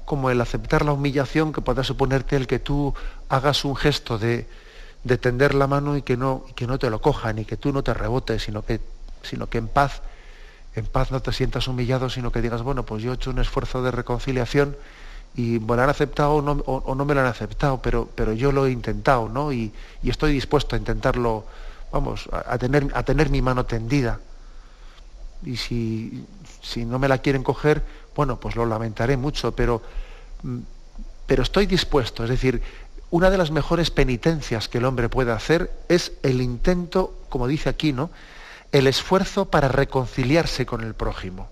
como 0.05 0.29
el 0.29 0.39
aceptar 0.39 0.85
la 0.85 0.91
humillación 0.91 1.51
que 1.51 1.61
pueda 1.61 1.83
suponerte 1.83 2.35
el 2.35 2.45
que 2.45 2.59
tú 2.59 2.93
hagas 3.27 3.65
un 3.65 3.75
gesto 3.75 4.19
de, 4.19 4.47
de 5.05 5.19
tender 5.19 5.53
la 5.53 5.67
mano 5.67 5.95
y 5.95 6.01
que 6.01 6.17
no, 6.17 6.43
que 6.55 6.65
no 6.65 6.79
te 6.79 6.89
lo 6.89 6.99
cojan 6.99 7.37
y 7.37 7.45
que 7.45 7.57
tú 7.57 7.71
no 7.71 7.83
te 7.83 7.93
rebotes, 7.93 8.43
sino 8.43 8.65
que, 8.65 8.81
sino 9.21 9.47
que 9.47 9.59
en 9.59 9.67
paz, 9.67 10.01
en 10.75 10.87
paz 10.87 11.11
no 11.11 11.21
te 11.21 11.31
sientas 11.31 11.67
humillado, 11.67 12.09
sino 12.09 12.31
que 12.31 12.41
digas, 12.41 12.63
bueno, 12.63 12.83
pues 12.83 13.03
yo 13.03 13.11
he 13.11 13.15
hecho 13.15 13.29
un 13.29 13.37
esfuerzo 13.37 13.83
de 13.83 13.91
reconciliación 13.91 14.75
y 15.35 15.59
me 15.59 15.75
lo 15.75 15.83
han 15.83 15.89
aceptado 15.89 16.33
o 16.33 16.95
no, 16.95 17.05
me 17.05 17.13
lo 17.13 17.21
han 17.21 17.27
aceptado, 17.27 17.79
pero, 17.83 18.09
pero 18.15 18.33
yo 18.33 18.51
lo 18.51 18.65
he 18.65 18.71
intentado, 18.71 19.29
¿no? 19.29 19.53
Y, 19.53 19.71
estoy 20.03 20.33
dispuesto 20.33 20.75
a 20.75 20.79
intentarlo, 20.79 21.45
vamos, 21.91 22.27
a, 22.31 22.57
tener, 22.57 22.87
a 22.95 23.03
tener 23.03 23.29
mi 23.29 23.43
mano 23.43 23.63
tendida. 23.65 24.19
Y 25.43 25.57
si, 25.57 26.25
si 26.63 26.83
no 26.83 26.97
me 26.97 27.07
la 27.07 27.19
quieren 27.19 27.43
coger, 27.43 27.83
bueno, 28.15 28.39
pues 28.39 28.55
lo 28.55 28.65
lamentaré 28.65 29.17
mucho, 29.17 29.51
pero, 29.51 29.83
mm, 30.41 30.59
pero 31.27 31.43
estoy 31.43 31.67
dispuesto, 31.67 32.23
es 32.23 32.29
decir, 32.31 32.63
una 33.15 33.29
de 33.29 33.37
las 33.37 33.49
mejores 33.49 33.91
penitencias 33.91 34.67
que 34.67 34.79
el 34.79 34.83
hombre 34.83 35.07
puede 35.07 35.31
hacer 35.31 35.71
es 35.87 36.11
el 36.21 36.41
intento, 36.41 37.17
como 37.29 37.47
dice 37.47 37.69
aquí, 37.69 37.93
¿no? 37.93 38.11
El 38.73 38.87
esfuerzo 38.87 39.45
para 39.45 39.69
reconciliarse 39.69 40.65
con 40.65 40.81
el 40.81 40.95
prójimo. 40.95 41.47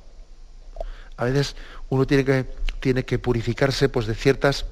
A 1.16 1.24
veces 1.24 1.55
uno 1.88 2.05
tiene 2.05 2.26
que, 2.26 2.43
tiene 2.82 3.05
que 3.05 3.18
purificarse 3.18 3.88
pues, 3.88 4.07
de 4.07 4.14
ciertas 4.14 4.66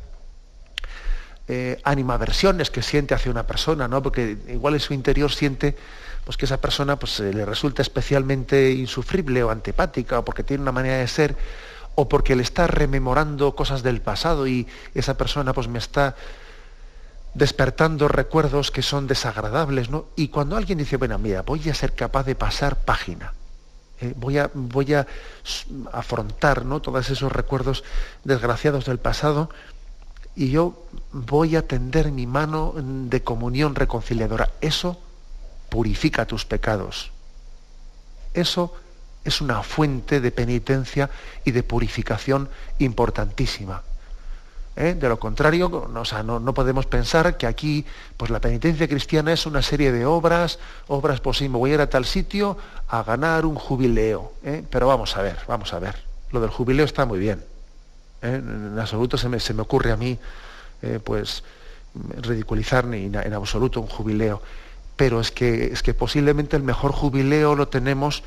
eh, 1.47 1.79
animaversiones 1.85 2.69
que 2.69 2.81
siente 2.81 3.13
hacia 3.13 3.31
una 3.31 3.47
persona, 3.47 3.87
¿no? 3.87 4.03
Porque 4.03 4.37
igual 4.49 4.73
en 4.73 4.81
su 4.81 4.93
interior 4.93 5.31
siente 5.31 5.77
pues, 6.25 6.35
que 6.35 6.43
esa 6.43 6.59
persona 6.59 6.99
pues, 6.99 7.21
le 7.21 7.45
resulta 7.45 7.81
especialmente 7.81 8.69
insufrible 8.71 9.41
o 9.43 9.49
antipática, 9.49 10.19
o 10.19 10.25
porque 10.25 10.43
tiene 10.43 10.61
una 10.61 10.73
manera 10.73 10.97
de 10.97 11.07
ser, 11.07 11.37
o 11.95 12.09
porque 12.09 12.35
le 12.35 12.43
está 12.43 12.67
rememorando 12.67 13.55
cosas 13.55 13.81
del 13.81 14.01
pasado 14.01 14.45
y 14.45 14.67
esa 14.93 15.15
persona 15.15 15.53
pues, 15.53 15.69
me 15.69 15.79
está 15.79 16.17
despertando 17.33 18.07
recuerdos 18.07 18.71
que 18.71 18.81
son 18.81 19.07
desagradables, 19.07 19.89
¿no? 19.89 20.05
Y 20.15 20.27
cuando 20.27 20.57
alguien 20.57 20.77
dice, 20.77 20.97
bueno, 20.97 21.17
mira, 21.17 21.41
voy 21.43 21.69
a 21.69 21.73
ser 21.73 21.93
capaz 21.93 22.23
de 22.23 22.35
pasar 22.35 22.77
página, 22.83 23.33
eh, 24.01 24.13
voy, 24.17 24.37
a, 24.39 24.49
voy 24.53 24.93
a 24.93 25.07
afrontar 25.91 26.65
¿no? 26.65 26.81
todos 26.81 27.09
esos 27.09 27.31
recuerdos 27.31 27.83
desgraciados 28.23 28.85
del 28.85 28.97
pasado 28.97 29.49
y 30.35 30.49
yo 30.49 30.85
voy 31.11 31.55
a 31.55 31.67
tender 31.67 32.11
mi 32.11 32.25
mano 32.25 32.73
de 32.75 33.21
comunión 33.21 33.75
reconciliadora. 33.75 34.49
Eso 34.59 34.99
purifica 35.69 36.25
tus 36.25 36.45
pecados. 36.45 37.11
Eso 38.33 38.73
es 39.23 39.39
una 39.39 39.61
fuente 39.61 40.19
de 40.19 40.31
penitencia 40.31 41.09
y 41.45 41.51
de 41.51 41.63
purificación 41.63 42.49
importantísima. 42.79 43.83
¿Eh? 44.75 44.93
De 44.93 45.09
lo 45.09 45.19
contrario, 45.19 45.89
no, 45.89 46.53
podemos 46.53 46.85
pensar 46.85 47.37
que 47.37 47.47
aquí 47.47 47.85
pues 48.17 48.31
la 48.31 48.39
penitencia 48.39 48.87
cristiana 48.87 49.33
es 49.33 49.45
una 49.45 49.61
serie 49.61 49.91
de 49.91 50.05
obras, 50.05 50.59
obras, 50.87 51.19
pues 51.19 51.41
me 51.41 51.49
voy 51.49 51.71
a 51.71 51.73
ir 51.75 51.81
a 51.81 51.89
tal 51.89 52.05
sitio 52.05 52.57
a 52.87 53.03
ganar 53.03 53.45
un 53.45 53.55
jubileo. 53.55 54.33
¿eh? 54.43 54.63
Pero 54.69 54.87
vamos 54.87 55.15
a 55.17 55.21
ver, 55.21 55.37
vamos 55.47 55.73
a 55.73 55.79
ver. 55.79 55.95
Lo 56.31 56.41
del 56.41 56.49
jubileo 56.49 56.85
está 56.85 57.05
muy 57.05 57.19
bien. 57.19 57.43
¿eh? 58.21 58.35
En 58.35 58.79
absoluto 58.79 59.17
se 59.17 59.29
me, 59.29 59.39
se 59.39 59.53
me 59.53 59.61
ocurre 59.61 59.91
a 59.91 59.97
mí 59.97 60.17
pues 61.03 61.43
ridiculizar 62.21 62.85
ni 62.85 63.05
en 63.05 63.33
absoluto 63.33 63.81
un 63.81 63.87
jubileo. 63.87 64.41
Pero 64.95 65.21
es 65.21 65.29
que, 65.31 65.65
es 65.65 65.83
que 65.83 65.93
posiblemente 65.93 66.55
el 66.55 66.63
mejor 66.63 66.91
jubileo 66.91 67.55
lo 67.55 67.67
tenemos 67.67 68.23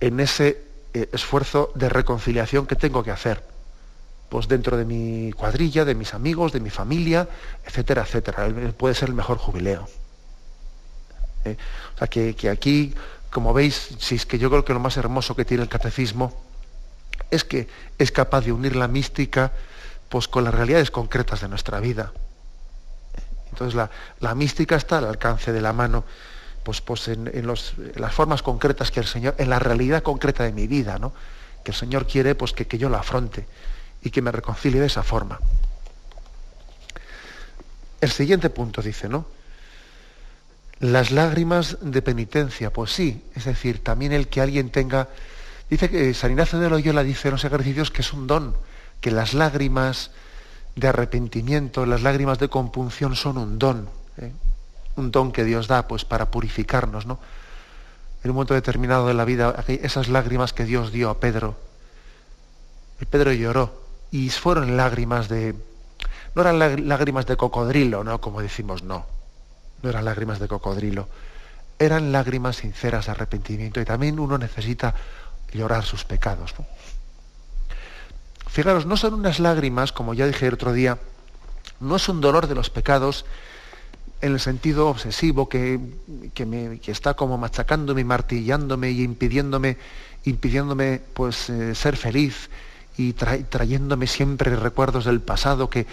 en 0.00 0.20
ese 0.20 0.62
esfuerzo 0.92 1.72
de 1.74 1.88
reconciliación 1.88 2.66
que 2.66 2.76
tengo 2.76 3.02
que 3.02 3.10
hacer 3.10 3.53
pues 4.34 4.48
dentro 4.48 4.76
de 4.76 4.84
mi 4.84 5.30
cuadrilla, 5.30 5.84
de 5.84 5.94
mis 5.94 6.12
amigos, 6.12 6.50
de 6.50 6.58
mi 6.58 6.68
familia, 6.68 7.28
etcétera, 7.64 8.02
etcétera. 8.02 8.48
Puede 8.76 8.96
ser 8.96 9.10
el 9.10 9.14
mejor 9.14 9.38
jubileo. 9.38 9.86
¿Eh? 11.44 11.56
O 11.94 11.98
sea 11.98 12.08
que, 12.08 12.50
aquí, 12.50 12.92
como 13.30 13.54
veis, 13.54 13.90
si 14.00 14.16
es 14.16 14.26
que 14.26 14.36
yo 14.40 14.50
creo 14.50 14.64
que 14.64 14.72
lo 14.72 14.80
más 14.80 14.96
hermoso 14.96 15.36
que 15.36 15.44
tiene 15.44 15.62
el 15.62 15.68
catecismo 15.68 16.34
es 17.30 17.44
que 17.44 17.68
es 17.96 18.10
capaz 18.10 18.40
de 18.40 18.50
unir 18.50 18.74
la 18.74 18.88
mística 18.88 19.52
pues, 20.08 20.26
con 20.26 20.42
las 20.42 20.52
realidades 20.52 20.90
concretas 20.90 21.40
de 21.40 21.46
nuestra 21.46 21.78
vida. 21.78 22.12
Entonces 23.52 23.80
la, 24.18 24.34
mística 24.34 24.74
está 24.74 24.98
al 24.98 25.04
alcance 25.04 25.52
de 25.52 25.60
la 25.60 25.72
mano, 25.72 26.02
pues, 26.64 26.80
pues 26.80 27.06
en, 27.06 27.30
las 27.46 28.12
formas 28.12 28.42
concretas 28.42 28.90
que 28.90 28.98
el 28.98 29.06
Señor, 29.06 29.36
en 29.38 29.48
la 29.48 29.60
realidad 29.60 30.02
concreta 30.02 30.42
de 30.42 30.50
mi 30.50 30.66
vida, 30.66 30.98
¿no? 30.98 31.12
que 31.62 31.70
el 31.70 31.76
Señor 31.76 32.08
quiere 32.08 32.34
pues, 32.34 32.52
que, 32.52 32.66
que 32.66 32.78
yo 32.78 32.88
la 32.88 32.98
afronte 32.98 33.46
y 34.04 34.10
que 34.10 34.22
me 34.22 34.30
reconcilie 34.30 34.80
de 34.80 34.86
esa 34.86 35.02
forma. 35.02 35.40
El 38.00 38.10
siguiente 38.10 38.50
punto 38.50 38.82
dice, 38.82 39.08
¿no? 39.08 39.26
Las 40.78 41.10
lágrimas 41.10 41.78
de 41.80 42.02
penitencia, 42.02 42.70
pues 42.70 42.92
sí, 42.92 43.24
es 43.34 43.46
decir, 43.46 43.82
también 43.82 44.12
el 44.12 44.28
que 44.28 44.42
alguien 44.42 44.70
tenga, 44.70 45.08
dice 45.70 45.88
que 45.88 46.12
San 46.12 46.30
Ignacio 46.30 46.58
de 46.58 46.68
Loyola 46.68 47.02
dice 47.02 47.28
en 47.28 47.32
los 47.32 47.44
ejercicios 47.44 47.90
que 47.90 48.02
es 48.02 48.12
un 48.12 48.26
don, 48.26 48.54
que 49.00 49.10
las 49.10 49.32
lágrimas 49.32 50.10
de 50.76 50.88
arrepentimiento, 50.88 51.86
las 51.86 52.02
lágrimas 52.02 52.38
de 52.38 52.48
compunción 52.48 53.16
son 53.16 53.38
un 53.38 53.58
don, 53.58 53.88
¿eh? 54.18 54.32
un 54.96 55.10
don 55.10 55.32
que 55.32 55.44
Dios 55.44 55.66
da 55.66 55.88
pues 55.88 56.04
para 56.04 56.30
purificarnos, 56.30 57.06
¿no? 57.06 57.18
En 58.22 58.30
un 58.30 58.36
momento 58.36 58.54
determinado 58.54 59.06
de 59.06 59.14
la 59.14 59.24
vida, 59.24 59.64
esas 59.68 60.08
lágrimas 60.08 60.52
que 60.52 60.64
Dios 60.64 60.92
dio 60.92 61.08
a 61.08 61.20
Pedro, 61.20 61.56
el 63.00 63.06
Pedro 63.06 63.32
lloró, 63.32 63.83
y 64.14 64.30
fueron 64.30 64.76
lágrimas 64.76 65.28
de... 65.28 65.56
No 66.36 66.42
eran 66.42 66.88
lágrimas 66.88 67.26
de 67.26 67.36
cocodrilo, 67.36 68.04
¿no? 68.04 68.20
Como 68.20 68.40
decimos, 68.40 68.84
no. 68.84 69.06
No 69.82 69.90
eran 69.90 70.04
lágrimas 70.04 70.38
de 70.38 70.46
cocodrilo. 70.46 71.08
Eran 71.80 72.12
lágrimas 72.12 72.58
sinceras 72.58 73.06
de 73.06 73.10
arrepentimiento 73.10 73.80
y 73.80 73.84
también 73.84 74.20
uno 74.20 74.38
necesita 74.38 74.94
llorar 75.52 75.84
sus 75.84 76.04
pecados. 76.04 76.54
Fijaros, 78.46 78.86
no 78.86 78.96
son 78.96 79.14
unas 79.14 79.40
lágrimas, 79.40 79.90
como 79.90 80.14
ya 80.14 80.28
dije 80.28 80.46
el 80.46 80.54
otro 80.54 80.72
día, 80.72 80.96
no 81.80 81.96
es 81.96 82.08
un 82.08 82.20
dolor 82.20 82.46
de 82.46 82.54
los 82.54 82.70
pecados 82.70 83.24
en 84.20 84.34
el 84.34 84.38
sentido 84.38 84.90
obsesivo 84.90 85.48
que, 85.48 85.80
me, 86.46 86.80
está 86.86 87.14
como 87.14 87.36
machacándome, 87.36 88.04
martillándome 88.04 88.92
y 88.92 89.02
impidiéndome, 89.02 89.76
impidiéndome 90.22 91.00
pues, 91.14 91.50
eh, 91.50 91.74
ser 91.74 91.96
feliz 91.96 92.48
y 92.96 93.12
trayéndome 93.12 94.06
siempre 94.06 94.54
recuerdos 94.56 95.04
del 95.04 95.20
pasado 95.20 95.68
que, 95.68 95.86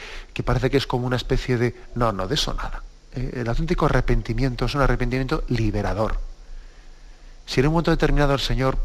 parece 0.45 0.69
que 0.69 0.77
es 0.77 0.87
como 0.87 1.07
una 1.07 1.15
especie 1.15 1.57
de... 1.57 1.75
No, 1.95 2.11
no, 2.11 2.27
de 2.27 2.35
eso 2.35 2.53
nada. 2.53 2.83
Eh, 3.13 3.41
el 3.41 3.49
auténtico 3.49 3.85
arrepentimiento 3.85 4.65
es 4.65 4.75
un 4.75 4.81
arrepentimiento 4.81 5.43
liberador. 5.47 6.19
Si 7.45 7.59
en 7.59 7.67
un 7.67 7.73
momento 7.73 7.91
determinado 7.91 8.33
el 8.33 8.39
Señor 8.39 8.77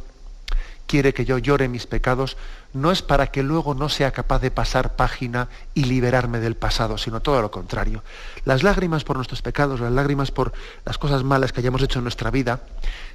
quiere 0.86 1.12
que 1.12 1.24
yo 1.24 1.38
llore 1.38 1.68
mis 1.68 1.86
pecados, 1.86 2.36
no 2.72 2.90
es 2.90 3.02
para 3.02 3.26
que 3.26 3.42
luego 3.42 3.74
no 3.74 3.88
sea 3.88 4.12
capaz 4.12 4.40
de 4.40 4.50
pasar 4.50 4.96
página 4.96 5.48
y 5.74 5.84
liberarme 5.84 6.40
del 6.40 6.56
pasado, 6.56 6.96
sino 6.96 7.20
todo 7.20 7.42
lo 7.42 7.50
contrario. 7.50 8.02
Las 8.44 8.62
lágrimas 8.62 9.04
por 9.04 9.16
nuestros 9.16 9.42
pecados, 9.42 9.80
las 9.80 9.92
lágrimas 9.92 10.30
por 10.30 10.52
las 10.84 10.96
cosas 10.96 11.22
malas 11.24 11.52
que 11.52 11.60
hayamos 11.60 11.82
hecho 11.82 11.98
en 11.98 12.04
nuestra 12.04 12.30
vida, 12.30 12.60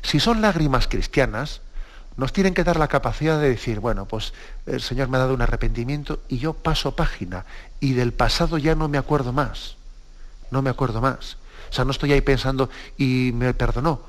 si 0.01 0.19
son 0.19 0.41
lágrimas 0.41 0.87
cristianas, 0.87 1.61
nos 2.17 2.33
tienen 2.33 2.53
que 2.53 2.63
dar 2.63 2.77
la 2.77 2.87
capacidad 2.87 3.39
de 3.39 3.49
decir, 3.49 3.79
bueno, 3.79 4.05
pues 4.05 4.33
el 4.65 4.81
Señor 4.81 5.07
me 5.07 5.17
ha 5.17 5.21
dado 5.21 5.33
un 5.33 5.41
arrepentimiento 5.41 6.19
y 6.27 6.37
yo 6.37 6.53
paso 6.53 6.95
página 6.95 7.45
y 7.79 7.93
del 7.93 8.13
pasado 8.13 8.57
ya 8.57 8.75
no 8.75 8.87
me 8.87 8.97
acuerdo 8.97 9.33
más, 9.33 9.75
no 10.51 10.61
me 10.61 10.69
acuerdo 10.69 11.01
más. 11.01 11.37
O 11.69 11.73
sea, 11.73 11.85
no 11.85 11.91
estoy 11.91 12.11
ahí 12.11 12.21
pensando 12.21 12.69
y 12.97 13.31
me 13.33 13.53
perdonó 13.53 14.01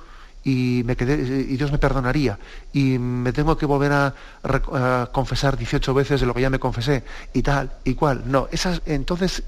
y, 0.44 0.82
me 0.84 0.96
quedé, 0.96 1.14
y 1.14 1.57
Dios 1.57 1.70
me 1.70 1.78
perdonaría 1.78 2.38
y 2.72 2.98
me 2.98 3.32
tengo 3.32 3.57
que 3.57 3.66
volver 3.66 3.92
a, 3.92 5.09
confesar 5.12 5.57
18 5.57 5.94
veces 5.94 6.20
de 6.20 6.26
lo 6.26 6.34
que 6.34 6.40
ya 6.40 6.50
me 6.50 6.59
confesé 6.59 7.05
y 7.32 7.42
tal 7.42 7.72
y 7.84 7.94
cual. 7.94 8.24
No, 8.26 8.48
esas, 8.50 8.82
entonces 8.86 9.44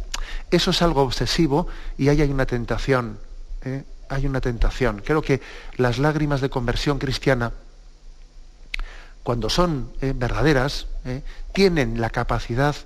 eso 0.51 0.71
es 0.71 0.83
algo 0.83 1.03
obsesivo 1.03 1.67
y 1.99 2.09
ahí 2.09 2.21
hay 2.23 2.31
una 2.31 2.47
tentación. 2.47 3.19
¿eh? 3.65 3.85
Hay 4.09 4.27
una 4.27 4.41
tentación. 4.41 5.03
Creo 5.05 5.23
que 5.23 5.41
las 5.77 5.99
lágrimas 5.99 6.41
de 6.41 6.51
conversión 6.51 6.99
cristiana 6.99 7.53
cuando 9.25 9.49
son 9.49 9.91
eh, 10.03 10.13
verdaderas, 10.15 10.87
eh, 11.07 11.23
tienen 11.53 12.01
la 12.01 12.11
capacidad 12.11 12.77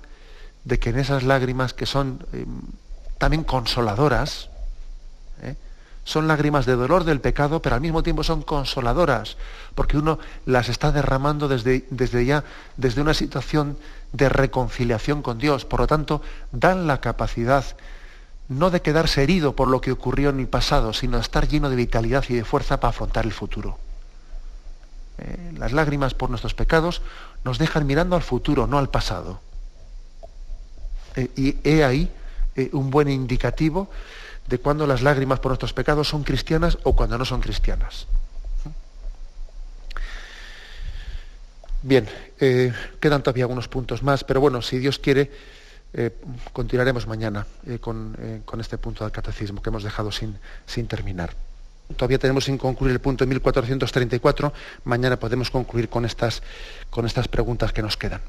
de 0.63 0.79
que 0.79 0.89
en 0.89 0.97
esas 0.97 1.23
lágrimas 1.23 1.73
que 1.73 1.85
son 1.85 2.25
eh, 2.33 2.45
también 3.19 3.43
consoladoras, 3.43 4.49
son 6.05 6.27
lágrimas 6.27 6.65
de 6.65 6.75
dolor 6.75 7.03
del 7.03 7.21
pecado, 7.21 7.61
pero 7.61 7.75
al 7.75 7.81
mismo 7.81 8.01
tiempo 8.01 8.23
son 8.23 8.41
consoladoras, 8.41 9.37
porque 9.75 9.95
uno 9.95 10.17
las 10.47 10.67
está 10.67 10.91
derramando 10.91 11.47
desde, 11.47 11.85
desde 11.91 12.25
ya, 12.25 12.43
desde 12.77 13.01
una 13.01 13.13
situación 13.13 13.77
de 14.11 14.27
reconciliación 14.27 15.21
con 15.21 15.37
Dios. 15.37 15.65
Por 15.65 15.81
lo 15.81 15.87
tanto, 15.87 16.23
dan 16.51 16.87
la 16.87 16.99
capacidad 16.99 17.63
no 18.47 18.71
de 18.71 18.81
quedarse 18.81 19.21
herido 19.21 19.55
por 19.55 19.67
lo 19.67 19.81
que 19.81 19.91
ocurrió 19.91 20.31
en 20.31 20.39
el 20.39 20.47
pasado, 20.47 20.93
sino 20.93 21.17
de 21.17 21.21
estar 21.21 21.47
lleno 21.47 21.69
de 21.69 21.75
vitalidad 21.75 22.25
y 22.27 22.33
de 22.33 22.43
fuerza 22.43 22.79
para 22.79 22.89
afrontar 22.89 23.25
el 23.25 23.33
futuro. 23.33 23.77
Eh, 25.19 25.51
las 25.57 25.73
lágrimas 25.73 26.13
por 26.13 26.29
nuestros 26.29 26.53
pecados 26.53 27.01
nos 27.43 27.57
dejan 27.57 27.85
mirando 27.85 28.15
al 28.15 28.21
futuro, 28.21 28.67
no 28.67 28.77
al 28.77 28.89
pasado. 28.89 29.41
Eh, 31.15 31.29
y 31.35 31.57
he 31.63 31.83
ahí 31.83 32.09
eh, 32.55 32.69
un 32.71 32.89
buen 32.89 33.09
indicativo 33.09 33.89
de 34.47 34.59
cuando 34.59 34.87
las 34.87 35.01
lágrimas 35.01 35.39
por 35.39 35.49
nuestros 35.49 35.73
pecados 35.73 36.07
son 36.07 36.23
cristianas 36.23 36.77
o 36.83 36.95
cuando 36.95 37.17
no 37.17 37.25
son 37.25 37.41
cristianas. 37.41 38.07
Bien, 41.81 42.09
quedan 42.37 43.23
todavía 43.23 43.45
algunos 43.45 43.69
puntos 43.69 44.03
más, 44.03 44.25
pero 44.25 44.41
bueno, 44.41 44.61
si 44.61 44.79
Dios 44.79 44.99
quiere, 44.99 45.31
continuaremos 46.51 47.07
mañana 47.07 47.47
con, 47.79 48.17
este 48.59 48.77
punto 48.77 49.05
del 49.05 49.13
catecismo 49.13 49.61
que 49.61 49.69
hemos 49.69 49.83
dejado 49.83 50.11
sin, 50.11 50.37
sin 50.65 50.87
terminar. 50.87 51.33
Todavía 51.95 52.19
tenemos 52.19 52.45
sin 52.45 52.57
concluir 52.57 52.93
el 52.93 53.01
punto 53.01 53.25
de 53.25 53.29
1434. 53.29 54.53
Mañana 54.83 55.17
podemos 55.17 55.49
concluir 55.49 55.89
con 55.89 56.05
estas, 56.05 56.43
con 56.89 57.05
estas 57.05 57.27
preguntas 57.27 57.73
que 57.73 57.81
nos 57.81 57.97
quedan. 57.97 58.21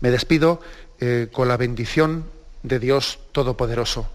Me 0.00 0.10
despido 0.10 0.60
eh, 1.00 1.28
con 1.32 1.48
la 1.48 1.56
bendición 1.56 2.26
de 2.62 2.78
Dios 2.78 3.18
Todopoderoso. 3.32 4.08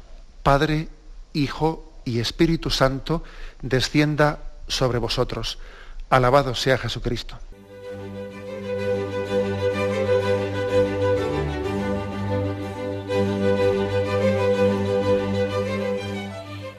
Padre, 0.43 0.87
Hijo 1.33 1.91
y 2.05 2.19
Espíritu 2.19 2.69
Santo, 2.69 3.23
descienda 3.61 4.39
sobre 4.67 4.99
vosotros. 4.99 5.59
Alabado 6.09 6.55
sea 6.55 6.77
Jesucristo. 6.77 7.37